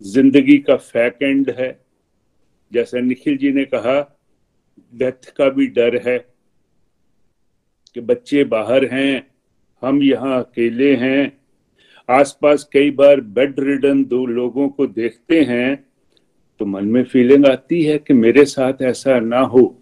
[0.02, 1.82] ज़िंदगी का फैक एंड है।
[2.74, 4.18] जैसा निखिल जी ने कहा,
[4.96, 6.18] डेथ का भी डर है
[7.94, 9.31] कि बच्चे बाहर हैं
[9.82, 11.42] हम यहाँ अकेले हैं।
[12.10, 15.86] आसपास कई बार बेड रिडन दो लोगों को देखते हैं।
[16.60, 19.82] तो मन में फीलिंग आती है कि मेरे साथ ऐसा ना हो।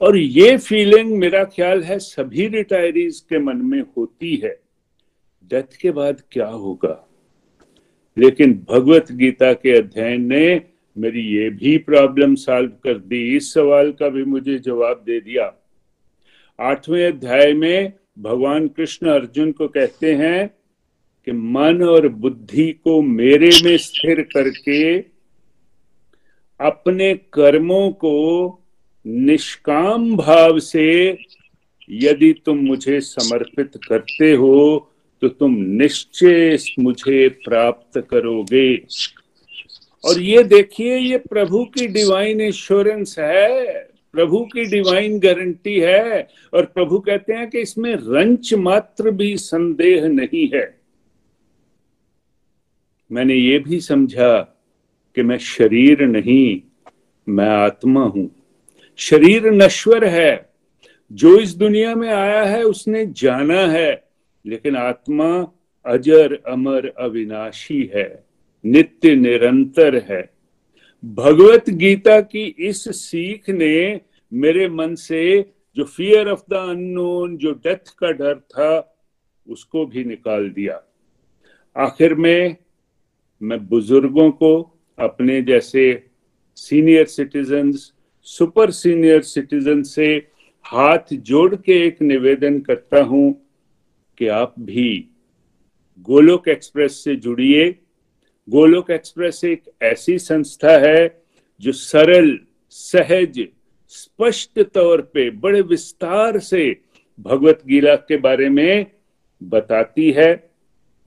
[0.00, 4.60] और ये फीलिंग मेरा ख्याल है सभी रिटायरीज के मन में होती है।
[5.50, 7.08] डेथ के बाद क्या होगा?
[8.18, 10.62] लेकिन भगवत गीता के अध्ययन ने
[10.98, 15.54] मेरी ये भी प्रॉब्लम सॉल्व कर दी। इस सवाल का भी मुझे जवाब दे दिया।
[16.60, 20.48] आठवें अध्याय में भगवान कृष्ण अर्जुन को कहते हैं
[21.26, 24.98] कि मन और बुद्धि को मेरे में स्थिर करके
[26.60, 28.58] अपने कर्मों को
[29.06, 31.18] निष्काम भाव से
[31.90, 34.88] यदि तुम मुझे समर्पित करते हो
[35.22, 38.76] तो तुम निश्चय मुझे प्राप्त करोगे।
[40.04, 46.64] और ये देखिए, ये प्रभु की डिवाइन इंश्योरेंस है। प्रभु की डिवाइन गारंटी है और
[46.64, 50.80] प्रभु कहते हैं कि इसमें रंच मात्र भी संदेह नहीं है।
[53.12, 54.40] मैंने ये भी समझा
[55.14, 56.60] कि मैं शरीर नहीं,
[57.28, 58.30] मैं आत्मा हूँ।
[58.96, 60.52] शरीर नश्वर है।
[61.12, 64.04] जो इस दुनिया में आया है, उसने जाना है,
[64.46, 65.52] लेकिन आत्मा
[65.86, 68.24] अजर अमर अविनाशी है,
[68.64, 70.41] नित्य निरंतर है।
[71.04, 74.00] भगवत गीता की इस सीख ने
[74.32, 78.96] मेरे मन से जो फियर ऑफ़ द अननोन जो डेथ का डर था,
[79.48, 80.82] उसको भी निकाल दिया।
[81.76, 82.56] आखिर में
[83.42, 86.10] मैं बुज़ुर्गों को, अपने जैसे
[86.56, 87.72] senior citizen
[88.22, 90.28] super senior citizen से
[90.64, 93.48] हाथ जोड़ के एक निवेदन करता हूँ
[94.18, 95.08] कि आप भी
[95.98, 97.78] गोलोक एक्सप्रेस से जुड़िए।
[98.50, 101.22] गोलोक एक्सप्रेस एक ऐसी संस्था है
[101.60, 102.38] जो सरल,
[102.70, 103.48] सहज,
[103.88, 106.76] स्पष्ट तौर पे बड़े विस्तार से
[107.20, 108.86] भगवत गीता के बारे में
[109.42, 110.50] बताती है।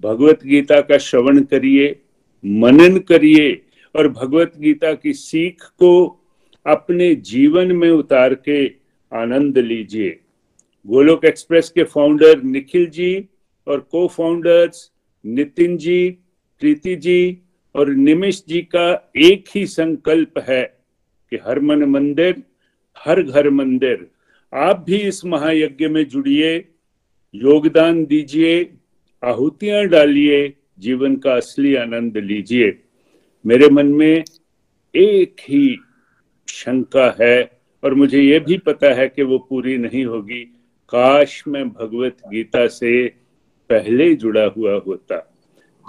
[0.02, 2.02] भगवत गीता का श्रवण करिए,
[2.46, 3.54] मनन करिए
[3.96, 6.22] और भगवत गीता की सीख को
[6.66, 8.68] अपने जीवन में उतार के
[9.14, 10.20] आनंद लीजिए।
[10.88, 13.30] गोलोक एक्सप्रेस के फाउंडर निखिल जी
[13.68, 14.92] और को फाउंडर्स
[15.26, 16.18] नितिन जी
[16.60, 17.38] प्रीति जी
[17.76, 20.64] और निमिष जी का एक ही संकल्प है
[21.32, 22.44] कि हर मन मंदिर,
[22.98, 24.08] हर घर मंदिर,
[24.54, 26.68] आप भी इस महायज्ञ में जुड़िए,
[27.36, 28.74] योगदान दीजिए,
[29.24, 32.80] आहुतियाँ डालिए, जीवन का असली आनंद लीजिए।
[33.46, 34.24] मेरे मन में
[34.96, 35.78] एक ही
[36.50, 40.44] शंका है और मुझे यह भी पता है कि वो पूरी नहीं होगी।
[40.90, 43.08] काश मैं भगवत गीता से
[43.70, 45.35] पहले जुड़ा हुआ होता।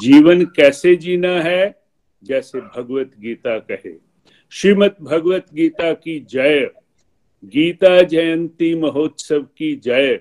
[0.00, 1.82] जीवन कैसे जीना है?
[2.24, 3.94] जैसे भगवत गीता कहे।
[4.50, 6.70] श्रीमद भगवत गीता की जय।
[7.44, 10.20] गीता जयंती महोत्सव की जय।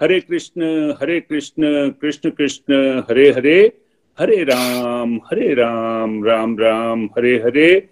[0.00, 0.62] हरे कृष्ण
[1.00, 3.72] हरे कृष्ण कृष्ण कृष्ण, हरे हरे
[4.18, 7.88] हरे राम हरे राम राम राम, हरे हरे।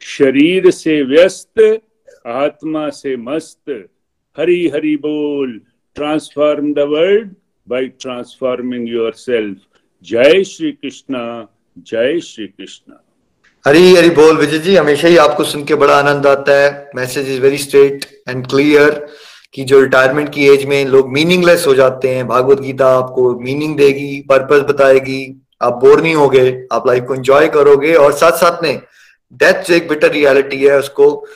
[0.00, 1.80] शरीर से व्यस्त,
[2.26, 3.88] आत्मा से मस्त।
[4.38, 5.60] हरि हरि बोल।
[5.94, 7.34] Transform the world
[7.68, 9.58] by transforming yourself
[10.04, 11.48] जय श्री कृष्णा,
[11.78, 13.02] जय श्री कृष्णा।
[13.66, 17.28] हरी हरी बोल विजय जी, हमेशा ही आपको सुन के बड़ा आनंद आता है। Message
[17.28, 19.08] is very straight and clear
[19.54, 23.76] कि जो रिटायरमेंट की एज में लोग मीनिंगलेस हो जाते हैं। भागवत गीता आपको मीनिंग
[23.76, 28.62] देगी पर्पस बताएगी। आप बोर नहीं होगे, आप लाइफ को एंजॉय करोगे और साथ साथ
[28.62, 28.82] में
[29.32, 31.26] डेथ जो एक बिटर रियलिटी है, उसको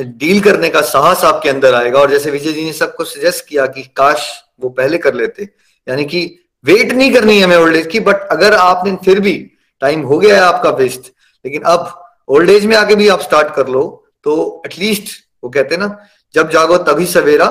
[0.00, 3.66] डील करने का साहस आपके अंदर आएगा। और जैसे विजय जी ने सबको सजेस्ट किया
[3.66, 5.48] कि काश वो पहले कर लेते।
[5.88, 9.34] यानी कि वेट नहीं करनी है हमें ओल्ड एज की बट अगर आपने फिर भी
[9.82, 11.12] टाइम हो गया है आपका बेस्ट
[11.44, 11.92] लेकिन अब
[12.28, 13.84] ओल्ड एज में आके भी आप स्टार्ट कर लो
[14.24, 15.12] तो एटलीस्ट
[15.44, 15.96] वो कहते हैं ना,
[16.34, 17.46] जब जागो तभी सवेरा।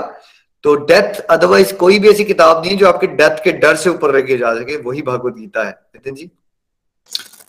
[0.63, 4.11] तो डेथ अदरवाइज़ कोई भी ऐसी किताब नहीं जो आपके डेथ के डर से ऊपर
[4.11, 6.29] रखे जा सके, वही भगवत गीता है। नितिन जी?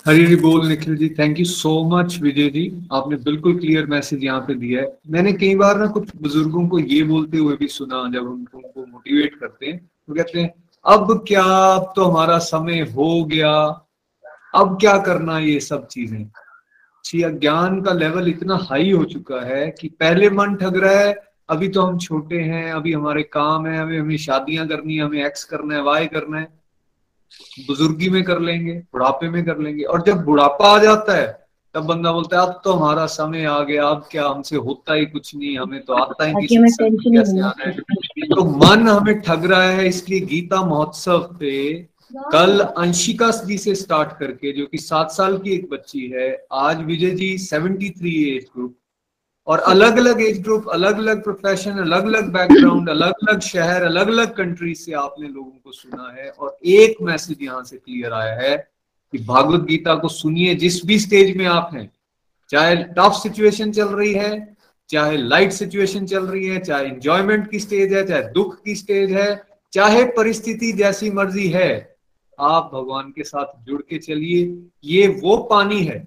[0.06, 2.64] हरी बोल, Nikhil ji thank you so much Vijay ji.
[2.92, 6.78] आपने बिल्कुल क्लियर मैसेज यहाँ पे दिया है। मैंने कई बार ना कुछ बुज़ुर्गों को
[6.80, 10.52] ये बोलते हुए भी सुना, जब उनको उनको मोटिवेट करते हैं तो कहते हैं
[10.86, 11.42] अब क्या
[11.74, 13.52] अब तो हमारा समय हो गया।
[14.54, 16.30] अब क्या करना ये सब चीज़ें?
[17.38, 21.14] ज्ञान का लेवल इतना हाई हो चुका है कि पहले मन ठग रहा है,
[21.48, 25.24] अभी तो हम छोटे हैं, अभी हमारे काम है अभी हमें शादियाँ करनी है, हमें
[25.24, 26.48] एक्स करना है वाई करना है।
[27.66, 31.43] बुजुर्गी में कर लेंगे, बुढ़ापे में कर लेंगे। और जब बुढ़ापा आ जाता है
[31.74, 35.06] तब बंदा बोलता है अब तो हमारा समय आ गया अब क्या हमसे होता ही
[35.06, 36.84] कुछ नहीं हमें तो आता ही कैसे
[37.18, 37.72] आना है?
[37.72, 41.54] तो मन हमें ठग रहा है इसलिए गीता महोत्सव पे
[42.32, 46.82] कल अंशिका जी से स्टार्ट करके जो कि सात साल की एक बच्ची है आज
[46.84, 48.76] Vijay ji seventy three age group
[49.46, 54.08] और अलग अलग एज ग्रुप अलग अलग प्रोफेशन अलग अलग बैकग्राउंड अलग अलग शहर अलग
[54.08, 58.34] अलग कंट्री से आपने लोगों को सुना है और एक मैसेज यहाँ से क्लियर आया
[58.40, 58.56] है
[59.14, 61.92] कि भागवत गीता को सुनिए, जिस भी स्टेज में आप हैं,
[62.50, 64.56] चाहे टफ सिचुएशन चल रही है,
[64.90, 69.12] चाहे लाइट सिचुएशन चल रही है, चाहे इंजॉयमेंट की स्टेज है, चाहे दुख की स्टेज
[69.12, 69.42] है,
[69.72, 71.96] चाहे परिस्थिति जैसी मर्ज़ी है,
[72.40, 75.98] आप भगवान के साथ जुड़ के चलिए। ये वो पानी है,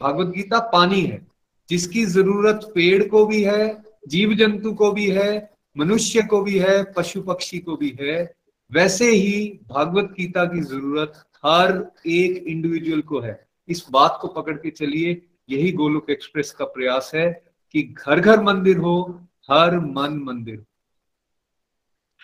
[0.00, 1.26] भागवत गीता पानी है,
[1.68, 6.82] जिसकी ज़रूरत पेड़ को भी है जीव जंतु को भी है, मनुष्य को भी है,
[6.84, 8.34] पशु पक्षी को भी है।
[8.72, 11.72] वैसे ही भागवत गीता की ज़रूरत हर
[12.08, 17.10] एक इंडिविजुअल को है। इस बात को पकड़ के चलिए, यही गोलोक एक्सप्रेस का प्रयास
[17.14, 17.28] है
[17.74, 19.20] कि घर घर मंदिर हो,
[19.50, 20.56] हर मन मंदिर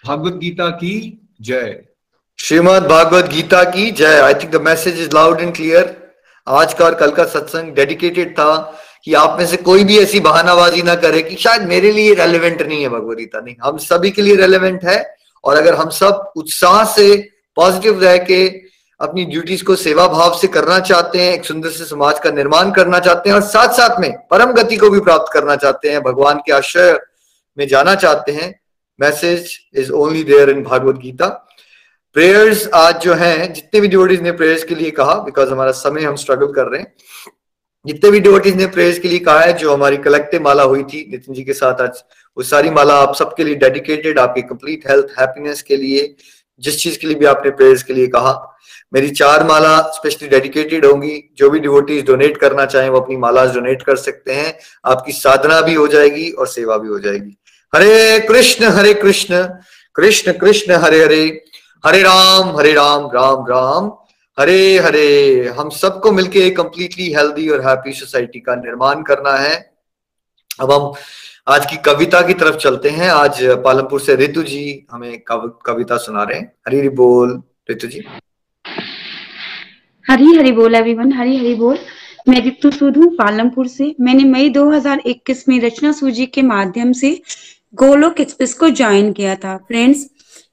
[0.04, 0.96] भागवत गीता की
[1.40, 1.82] जय।
[2.38, 5.96] श्रीमद भागवत गीता की जय। I think the message is loud and clear
[6.46, 8.54] आज का और कल का सत्संग डेडिकेटेड था
[9.04, 12.62] कि आप में से कोई भी ऐसी बहानाबाजी ना करे कि शायद मेरे लिए रेलिवेंट
[12.62, 14.98] नहीं है भगवदगीता नहीं, हम सभी के लिए रेलिवेंट है
[15.44, 17.16] और अगर हम सब उत्साह से
[17.56, 18.46] पॉजिटिव रह के
[19.02, 22.70] अपनी ड्यूटीज़ को सेवा भाव से करना चाहते हैं, एक सुंदर से समाज का निर्माण
[22.72, 26.02] करना चाहते हैं और साथ साथ में परम गति को भी प्राप्त करना चाहते हैं,
[26.02, 26.98] भगवान के आश्रय
[27.56, 28.54] में जाना चाहते हैं।
[28.98, 31.28] Message is only there in Bhagwat Gita
[32.16, 36.02] prayers आज जो हैं, जितने भी डिवोटीज ने प्रेयर्स के लिए कहा बिकॉज़ हमारा समय
[36.02, 36.92] हम स्ट्रगल कर रहे हैं,
[37.84, 41.06] जितने भी डिवोटीज ने प्रेयर्स के लिए कहा है, जो हमारी कलेक्टिव माला हुई थी,
[41.10, 42.02] नितिन जी के साथ आज
[42.36, 46.14] वो सारी माला आप सबके लिए डेडिकेटेड आपकी कंप्लीट हेल्थ हैप्पीनेस के लिए
[46.62, 48.32] जिस चीज़ के लिए भी आपने प्रेयर्स के लिए कहा,
[48.94, 53.44] मेरी चार माला स्पेशली डेडिकेटेड होंगी। जो भी डिवोटीज डोनेट करना चाहें, वो अपनी माला
[53.44, 57.36] डोनेट कर सकते हैं। आपकी साधना भी हो जाएगी और सेवा भी हो जाएगी।
[57.74, 59.42] हरे कृष्ण हरे कृष्ण
[59.94, 61.44] कृष्ण कृष्ण, हरे हरे
[61.86, 63.90] हरे राम हरे राम राम राम।
[64.38, 69.56] हरे हरे, हम सबको मिलके एक कंप्लीटली हेल्दी और हैप्पी सोसाइटी का निर्माण करना है।
[70.60, 70.92] अब हम
[71.46, 75.96] आज की कविता की तरफ़ चलते हैं। आज पालमपुर से रितु जी हमें कव, कविता
[75.96, 78.02] सुना रहे हैं। हरी बोल रितु जी।
[80.10, 81.78] हरी हरी बोल एवरीवन हरी हरी बोल।
[82.28, 87.22] मैं रितु सूद हूँ पालमपुर से। मैंने मई 2021 में रचना सूजी के माध्यम से
[87.74, 90.10] गोलोक एक्सप्रेस को ज्वाइन किया था। फ्रेंड्स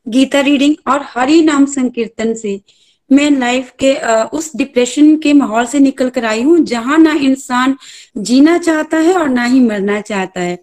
[0.07, 2.61] गीता रीडिंग और हरि नाम संकीर्तन से
[3.10, 3.94] मैं लाइफ के
[4.30, 7.76] उस डिप्रेशन के माहौल से निकल कर आई हूँ, जहाँ ना इंसान
[8.19, 10.57] जीना चाहता है और ना ही मरना चाहता है।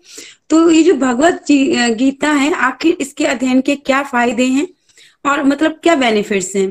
[0.51, 1.45] तो ये जो भगवत
[1.99, 4.67] गीता है, आखिर इसके अध्ययन के क्या फ़ायदे हैं
[5.25, 6.71] और मतलब क्या बेनिफिट्स हैं?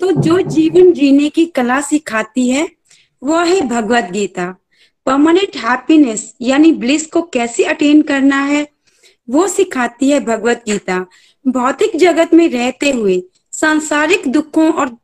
[0.00, 2.68] तो जो जीवन जीने की कला सिखाती है
[3.22, 4.54] वो है भगवत गीता।
[5.06, 8.66] परमानेंट हैप्पीनेस यानी ब्लिस को कैसे अटेन करना है,
[9.28, 10.98] वो सिखाती है भगवत गीता।
[11.44, 13.22] भौतिक जगत में रहते हुए,
[13.52, 14.96] सांसारिक दुखों और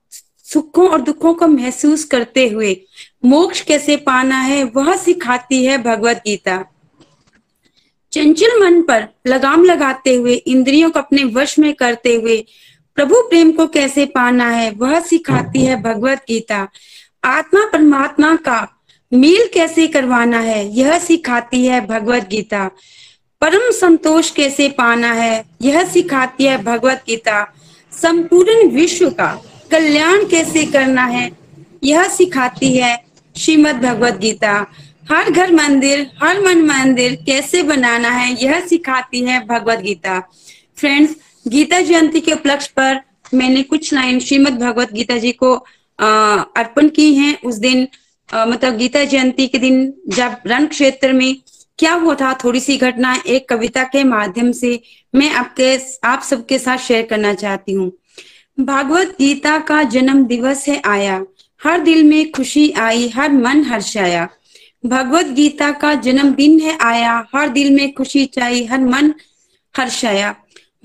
[0.53, 2.81] सुखों और दुखों को महसूस करते हुए
[3.25, 6.65] मोक्ष कैसे पाना है, वह सिखाती है भगवत गीता।
[8.13, 12.45] चंचल मन पर लगाम लगाते हुए, इंद्रियों को अपने वश में करते हुए
[12.95, 16.69] प्रभु प्रेम को कैसे पाना है, वह सिखाती है भगवत गीता।
[17.25, 18.69] आत्मा परमात्मा का
[19.13, 22.71] मेल कैसे करवाना है, यह सिखाती है भगवत गीता।
[23.41, 27.55] परम संतोष कैसे पाना है, यह सिखाती है भगवत गीता।
[27.93, 31.31] संपूर्ण विश्व का कल्याण कैसे करना है
[31.85, 32.97] यह सिखाती है
[33.35, 34.55] श्रीमद भगवत गीता।
[35.11, 40.19] हर घर मंदिर हर मन मंदिर कैसे बनाना है यह सिखाती है भगवत गीता।
[40.79, 41.15] फ्रेंड्स
[41.47, 43.01] गीता जयंती के उपलक्ष्य पर
[43.35, 45.55] मैंने कुछ लाइन श्रीमद भगवत गीता जी को
[45.99, 47.87] अर्पण की हैं। उस दिन
[48.29, 51.37] आ, मतलब गीता जयंती के दिन जब रण क्षेत्र में
[51.79, 54.81] क्या हुआ था थोड़ी सी घटना एक कविता के माध्यम से
[55.15, 55.69] मैं आपके
[56.05, 57.91] आप सबके साथ शेयर करना चाहती हूँ।
[58.59, 61.25] भागवत गीता का जन्म दिवस है आया।
[61.65, 64.29] हर दिल में खुशी आई, हर मन हर्षाया।
[64.87, 69.15] भगवत गीता का जन्मदिन है आया। हर दिल में खुशी चाई, हर मन
[69.79, 70.35] हर्षाया।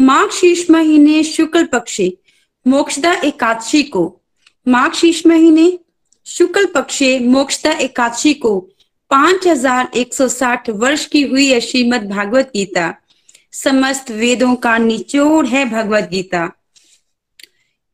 [0.02, 2.12] माघ शीर्ष महीने शुक्ल पक्षे,
[2.66, 4.22] मोक्षदा एकादशी को।
[4.68, 5.80] माघ शीर्ष महीने
[6.26, 8.60] शुक्ल पक्षे, मोक्षदा एकादशी को।
[9.12, 12.94] पाँच हज़ार एक सौ साठ वर्ष की हुई है श्रीमद भागवत गीता।
[13.52, 16.52] समस्त वेदों का निचोड़ है भगवत गीता।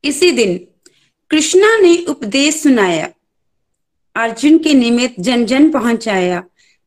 [0.04, 0.60] इसी दिन
[1.30, 3.08] कृष्णा ने उपदेश सुनाया।
[4.16, 6.44] अर्जुन के निमित्त जन जन पहुँचाया।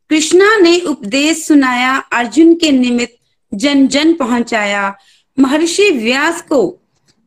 [0.09, 3.13] कृष्णा ने उपदेश सुनाया, अर्जुन के निमित्त
[3.53, 4.97] जन जन पहुँचाया।
[5.39, 6.79] महर्षि व्यास को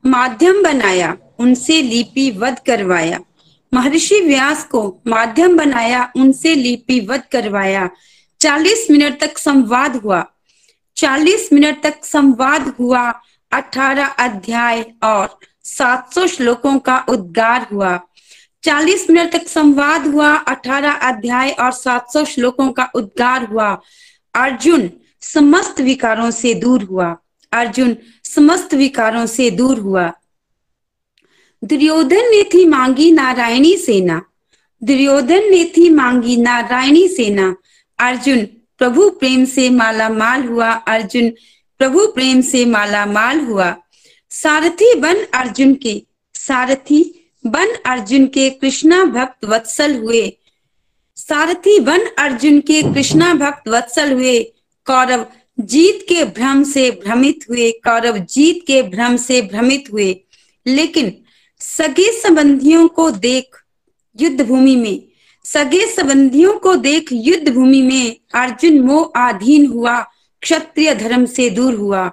[0.06, 3.20] माध्यम बनाया, उनसे लिपि वध करवाया।
[3.74, 7.90] महर्षि व्यास को माध्यम बनाया, उनसे लिपि वध करवाया।
[8.40, 10.26] चालीस मिनट तक संवाद हुआ।
[10.96, 13.20] चालीस मिनट तक संवाद हुआ,
[13.52, 18.00] अठारह अध्याय और सात सौ श्लोकों का उद्गार हुआ।
[18.64, 23.80] चालीस मिनट तक संवाद हुआ, अठारह अध्याय और सात सौ श्लोकों का उद्गार हुआ।
[24.34, 24.90] अर्जुन
[25.20, 27.16] समस्त विकारों से दूर हुआ।
[27.52, 30.12] अर्जुन समस्त विकारों से दूर हुआ।
[31.64, 34.22] दुर्योधन ने थी मांगी नारायणी सेना।
[34.84, 37.56] दुर्योधन ने थी मांगी नारायणी सेना।
[37.98, 38.46] अर्जुन
[38.78, 41.30] प्रभु प्रेम से माला माल हुआ। अर्जुन
[41.78, 43.76] प्रभु प्रेम से माला माल हुआ।
[44.42, 46.02] सारथी बन अर्जुन के,
[46.34, 50.36] सारथी बन अर्जुन के कृष्णा भक्त वत्सल हुए।
[51.16, 54.42] सारथी बन अर्जुन के कृष्णा भक्त वत्सल हुए।
[54.86, 55.26] कौरव
[55.60, 60.20] जीत के भ्रम से भ्रमित हुए। कौरव जीत के भ्रम से भ्रमित हुए।
[60.66, 61.24] लेकिन
[61.60, 63.56] सगे संबंधियों को देख
[64.20, 65.02] युद्ध भूमि में,
[65.44, 70.00] सगे संबंधियों को देख युद्ध भूमि में अर्जुन मोह आधीन हुआ,
[70.42, 72.12] क्षत्रिय धर्म से दूर हुआ।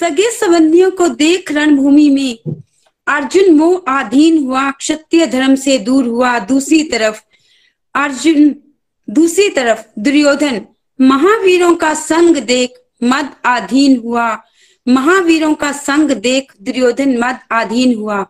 [0.00, 2.54] सगे संबंधियों को देख रणभूमि में।
[3.06, 7.20] अर्जुन मोह आधीन हुआ, क्षत्रिय धर्म से दूर हुआ, दूसरी तरफ़।
[7.94, 8.56] अर्जुन,
[9.10, 10.66] दूसरी तरफ़, दुर्योधन,
[11.00, 12.72] महावीरों का संग देख
[13.04, 14.42] मद आधीन हुआ।
[14.88, 18.26] महावीरों का संग देख दुर्योधन मद आधीन हुआ।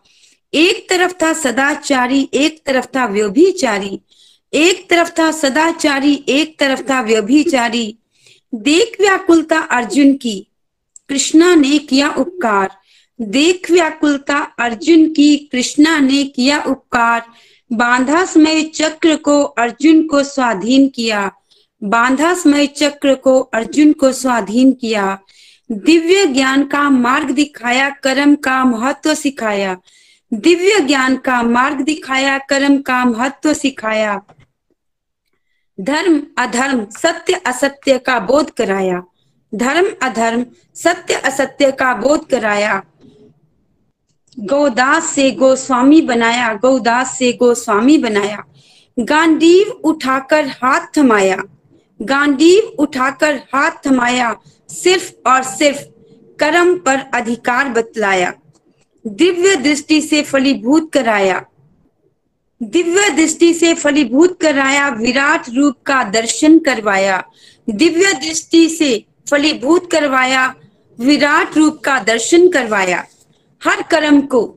[0.55, 4.01] एक तरफ़ था सदाचारी, एक तरफ़ था व्यभिचारी।
[4.55, 7.99] एक तरफ़ था सदाचारी, एक तरफ़ था व्यभिचारी।
[8.55, 10.48] देख व्याकुलता अर्जुन की।
[11.09, 12.71] कृष्णा ने किया उपकार।
[13.21, 17.23] देख व्याकुलता अर्जुन की, कृष्णा ने किया उपकार।
[17.73, 21.33] बांधा समय चक्र को अर्जुन को स्वाधीन किया।
[21.85, 25.19] बांधा समय चक्र को अर्जुन को स्वाधीन किया।
[25.73, 29.77] दिव्य ज्ञान का मार्ग दिखाया, कर्म का महत्व सिखाया।
[30.35, 34.23] दिव्य ज्ञान का मार्ग दिखाया, कर्म का महत्व सिखाया।
[35.81, 39.03] धर्म अधर्म, सत्य असत्य का बोध कराया।
[39.55, 42.83] धर्म अधर्म, सत्य असत्य का बोध कराया।
[44.41, 48.45] गौदास से गोस्वामी बनाया, गौदास से गोस्वामी बनाया।
[48.99, 51.37] गांडीव उठाकर हाथ थमाया,
[52.03, 54.37] गांडीव उठाकर हाथ थमाया,
[54.69, 55.83] सिर्फ़ और सिर्फ़
[56.39, 58.33] कर्म पर अधिकार बतलाया।
[59.07, 61.45] दिव्य दृष्टि से फलीभूत कराया।
[62.63, 67.25] दिव्य दृष्टि से फलीभूत कराया, विराट रूप का दर्शन करवाया।
[67.71, 70.55] दिव्य दृष्टि से फलीभूत करवाया,
[71.01, 73.05] विराट रूप का दर्शन करवाया।
[73.65, 74.57] हर कर्म को,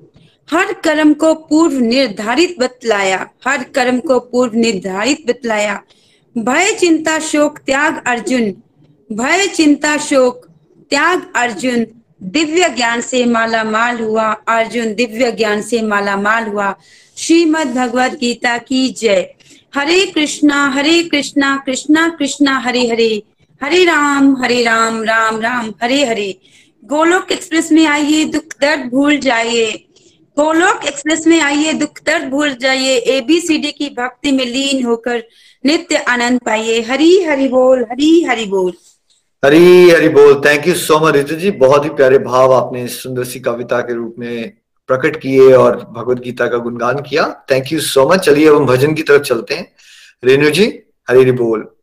[0.51, 5.81] हर कर्म को पूर्व निर्धारित बतलाया, हर कर्म को पूर्व निर्धारित बतलाया।
[6.37, 8.53] भय, चिंता, शोक, त्याग, अर्जुन।
[9.11, 10.45] भय, चिंता, शोक,
[10.89, 11.85] त्याग, अर्जुन।
[12.23, 16.75] दिव्य ज्ञान से माला माल हुआ, अर्जुन, दिव्य ज्ञान से माला माल हुआ।
[17.17, 19.33] श्रीमद भगवत गीता की जय।
[19.75, 23.23] हरे कृष्णा हरे कृष्णा कृष्णा कृष्णा, हरे हरे।
[23.63, 26.39] हरे राम हरे राम राम राम, हरे हरे।
[26.85, 29.71] गोलोक एक्सप्रेस में आइए, दुख दर्द भूल जाइए।
[30.39, 35.23] गोलोक एक्सप्रेस में आइए, दुख दर्द भूल जाइए। एबीसीडी की भक्ति में लीन होकर
[35.65, 38.73] नित्य आनंद पाइए। हरी, हरि बोल, हरी, हरि बोल।
[39.45, 43.23] हरी, हरि बोल। Thank you so much Ritu ji बहुत ही प्यारे भाव आपने सुंदर
[43.23, 44.53] सी कविता के रूप में
[44.87, 48.65] प्रकट किए और भगवत गीता का गुणगान किया। थैंक यू सो मच चलिए अब हम
[48.65, 49.75] भजन की तरफ़ चलते हैं।
[50.23, 50.79] रेणु जी,
[51.09, 51.75] हरी हरी बोल।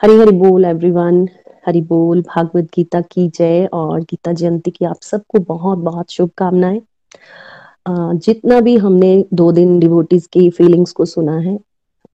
[0.00, 1.28] हरी हरी बोल एवरीवन
[1.66, 6.80] हरी बोल, भागवत गीता की जय और गीता जयंती की आप सबको बहुत बहुत शुभकामनाएँ
[7.88, 11.58] जितना भी हमने दो दिन डिवोटीज की फीलिंग्स को सुना है,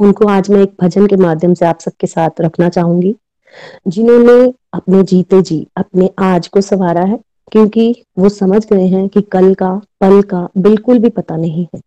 [0.00, 3.14] उनको आज मैं एक भजन के माध्यम से आप सबके साथ रखना चाहूँगी।
[3.88, 7.18] जिन्होंने अपने जीते जी, अपने आज को संवारा है,
[7.52, 11.80] क्योंकि वो समझ गए हैं कि कल का, पल का बिल्कुल भी पता नहीं है।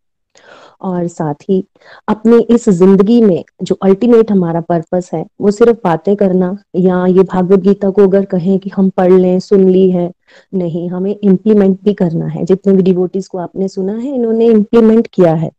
[0.81, 1.63] और साथ ही
[2.07, 7.23] अपनी इस ज़िंदगी में जो अल्टीमेट हमारा पर्पस है, वो सिर्फ़ बातें करना या ये
[7.23, 10.11] भागवत गीता को अगर कहें कि हम पढ़ लें, सुन ली है,
[10.53, 15.07] नहीं, हमें इम्प्लीमेंट भी करना है। जितने भी डिवोटीज को आपने सुना है, इन्होंने इम्प्लीमेंट
[15.07, 15.51] किया है।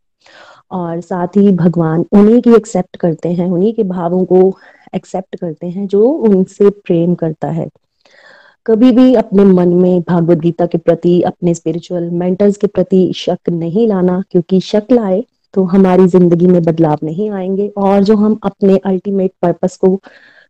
[0.71, 4.57] और साथ ही भगवान उन्हीं की एक्सेप्ट करते हैं, उन्हीं के भावों को
[4.95, 7.67] एक्सेप्ट करते हैं, जो उनसे प्रेम करता है।
[8.67, 13.49] कभी भी अपने मन में भागवत गीता के प्रति, अपने स्पिरिचुअल मेंटर्स के प्रति शक
[13.49, 15.23] नहीं लाना, क्योंकि शक लाए
[15.53, 19.95] तो हमारी ज़िंदगी में बदलाव नहीं आएँगे। और जो हम अपने अल्टीमेट पर्पस को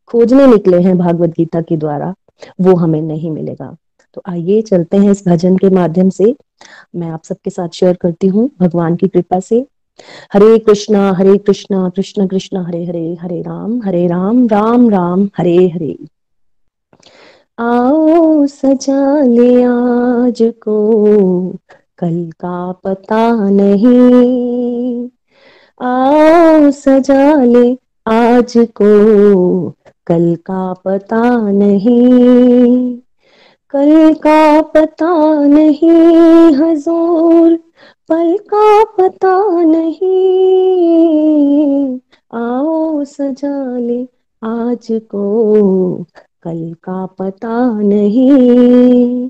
[0.08, 2.14] खोजने निकले हैं भागवत गीता के द्वारा,
[2.62, 3.76] वो हमें नहीं मिलेगा।
[4.14, 6.36] तो आइए चलते हैं इस भजन के माध्यम से।
[6.96, 9.66] मैं आप सबके साथ शेयर करती हूँ भगवान की कृपा से।
[10.34, 15.58] हरे कृष्णा हरे कृष्णा, कृष्ण कृष्ण, हरे हरे हरे राम हरे राम राम राम, हरे
[15.68, 15.98] हरे।
[17.60, 20.98] आओ सजा ले आज को,
[21.98, 25.10] कल का पता नहीं।
[25.82, 27.78] आओ सजा ले
[28.08, 29.74] आज को,
[30.08, 32.98] कल का पता नहीं।
[33.70, 37.60] कल का पता नहीं हजूर,
[38.10, 42.00] पल का पता नहीं।
[42.34, 44.08] आओ सजा ले
[44.44, 46.06] आज को
[46.48, 49.30] कल का पता नहीं।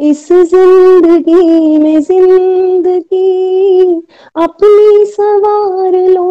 [0.00, 3.90] इस ज़िंदगी में ज़िंदगी,
[4.36, 6.26] अपनी सवार लो।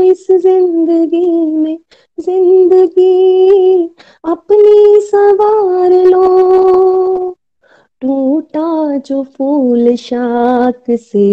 [0.00, 1.78] इस ज़िंदगी में
[2.20, 3.84] ज़िंदगी,
[4.24, 6.26] अपनी सवार लो।
[8.00, 11.28] टूटा जो फूल शाख से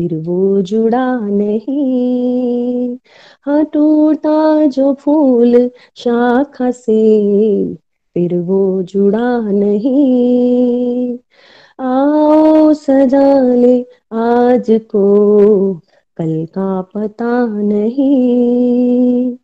[0.00, 2.98] फिर वो जुड़ा नहीं।
[3.42, 7.74] हाँ टूटा जो फूल शाखा से,
[8.14, 11.18] फिर वो जुड़ा नहीं।
[11.80, 15.74] आओ सजा ले आज को,
[16.16, 19.36] कल का पता नहीं।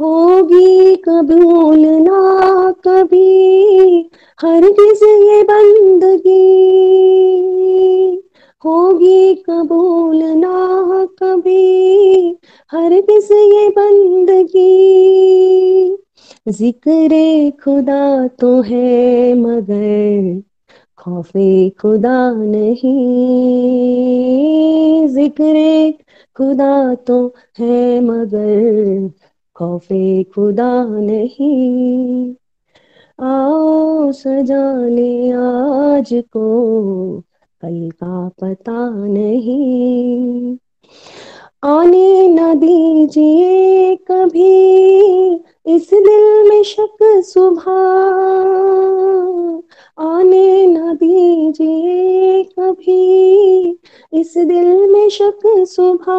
[0.00, 4.10] होगी कबूल ना कभी
[4.40, 6.42] हर किस ये बंदगी।
[8.64, 12.38] होगी कबूल ना कभी,
[12.72, 14.68] हर किस ये बंदगी।
[16.48, 17.10] ज़िक्र
[17.64, 20.42] खुदा तो है मगर,
[20.98, 22.92] खौफे खुदा नहीं।
[25.08, 25.92] ज़िक्र
[26.36, 29.10] खुदा तो है मगर,
[29.56, 32.34] खौफे खुदा नहीं।
[33.18, 36.46] आओ सजा ले आज को
[37.62, 40.56] कल का पता नहीं।
[41.64, 45.34] आने न दीजिए कभी
[45.66, 47.70] इस दिल में शक सुबह
[49.98, 53.70] आने न दीजिए कभी
[54.12, 56.12] इस दिल में शक सुबह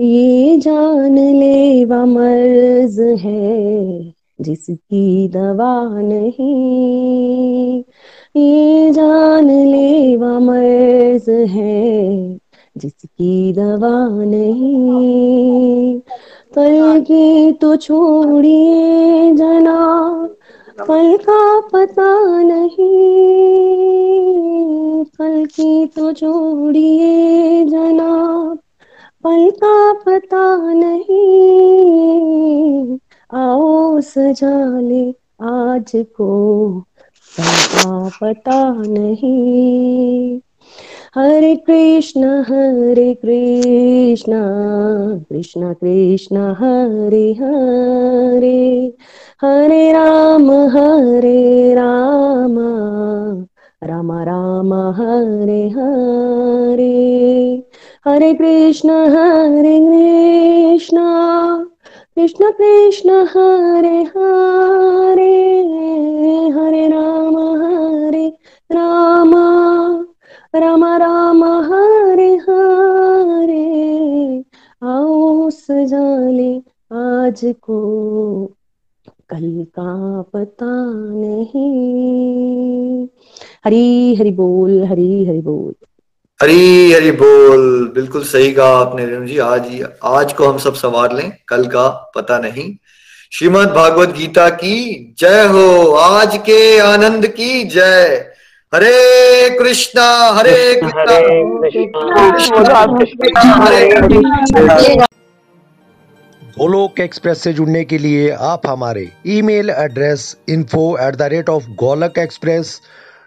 [0.00, 4.12] ये जान लेवा मर्ज है।
[4.42, 7.84] जिसकी दवा नहीं,
[8.36, 12.38] ये जान लेवा मर्ज है।
[12.76, 16.00] जिसकी दवा नहीं,
[16.54, 19.78] कल की तो छोड़िए जना,
[20.80, 23.02] कल का पता नहीं।
[25.04, 28.12] कल की तो छोड़िए जना
[29.24, 31.12] पल का पता नहीं।
[33.34, 35.10] आओ सजा ले
[35.42, 36.84] आज को।
[37.40, 40.40] का पता नहीं।
[41.14, 44.32] हरे कृष्ण हरे कृष्ण
[45.18, 48.94] कृष्ण कृष्ण, हरे हरे।
[49.42, 52.58] हरे राम हरे राम
[53.84, 56.92] राम राम, हरे हरे।
[58.06, 60.96] हरे कृष्ण हरे कृष्ण।
[62.16, 65.52] कृष्ण कृष्ण हरे हरे
[66.48, 68.28] हरे राम हरे
[68.72, 69.34] राम
[70.56, 73.68] राम राम हरे हरे।
[74.82, 76.56] आओ सजाले
[76.92, 77.76] आज को
[79.28, 80.84] कल का पता
[81.14, 83.08] नहीं।
[83.64, 85.74] हरी हरि बोल, हरी हरि बोल।
[86.42, 91.12] हरी हरी बोल। बिल्कुल सही कहा आपने, रेणु जी। आज आज को हम सब सवार
[91.12, 92.76] लें। कल का पता नहीं।
[93.32, 98.26] श्रीमद भागवत गीता की जय हो। आज के आनंद की जय।
[98.74, 101.16] हरे कृष्णा हरे कृष्णा।
[106.58, 111.64] गोलोक एक्सप्रेस से जुड़ने के लिए आप हमारे email address info at the rate of
[111.64, 112.80] Golok Express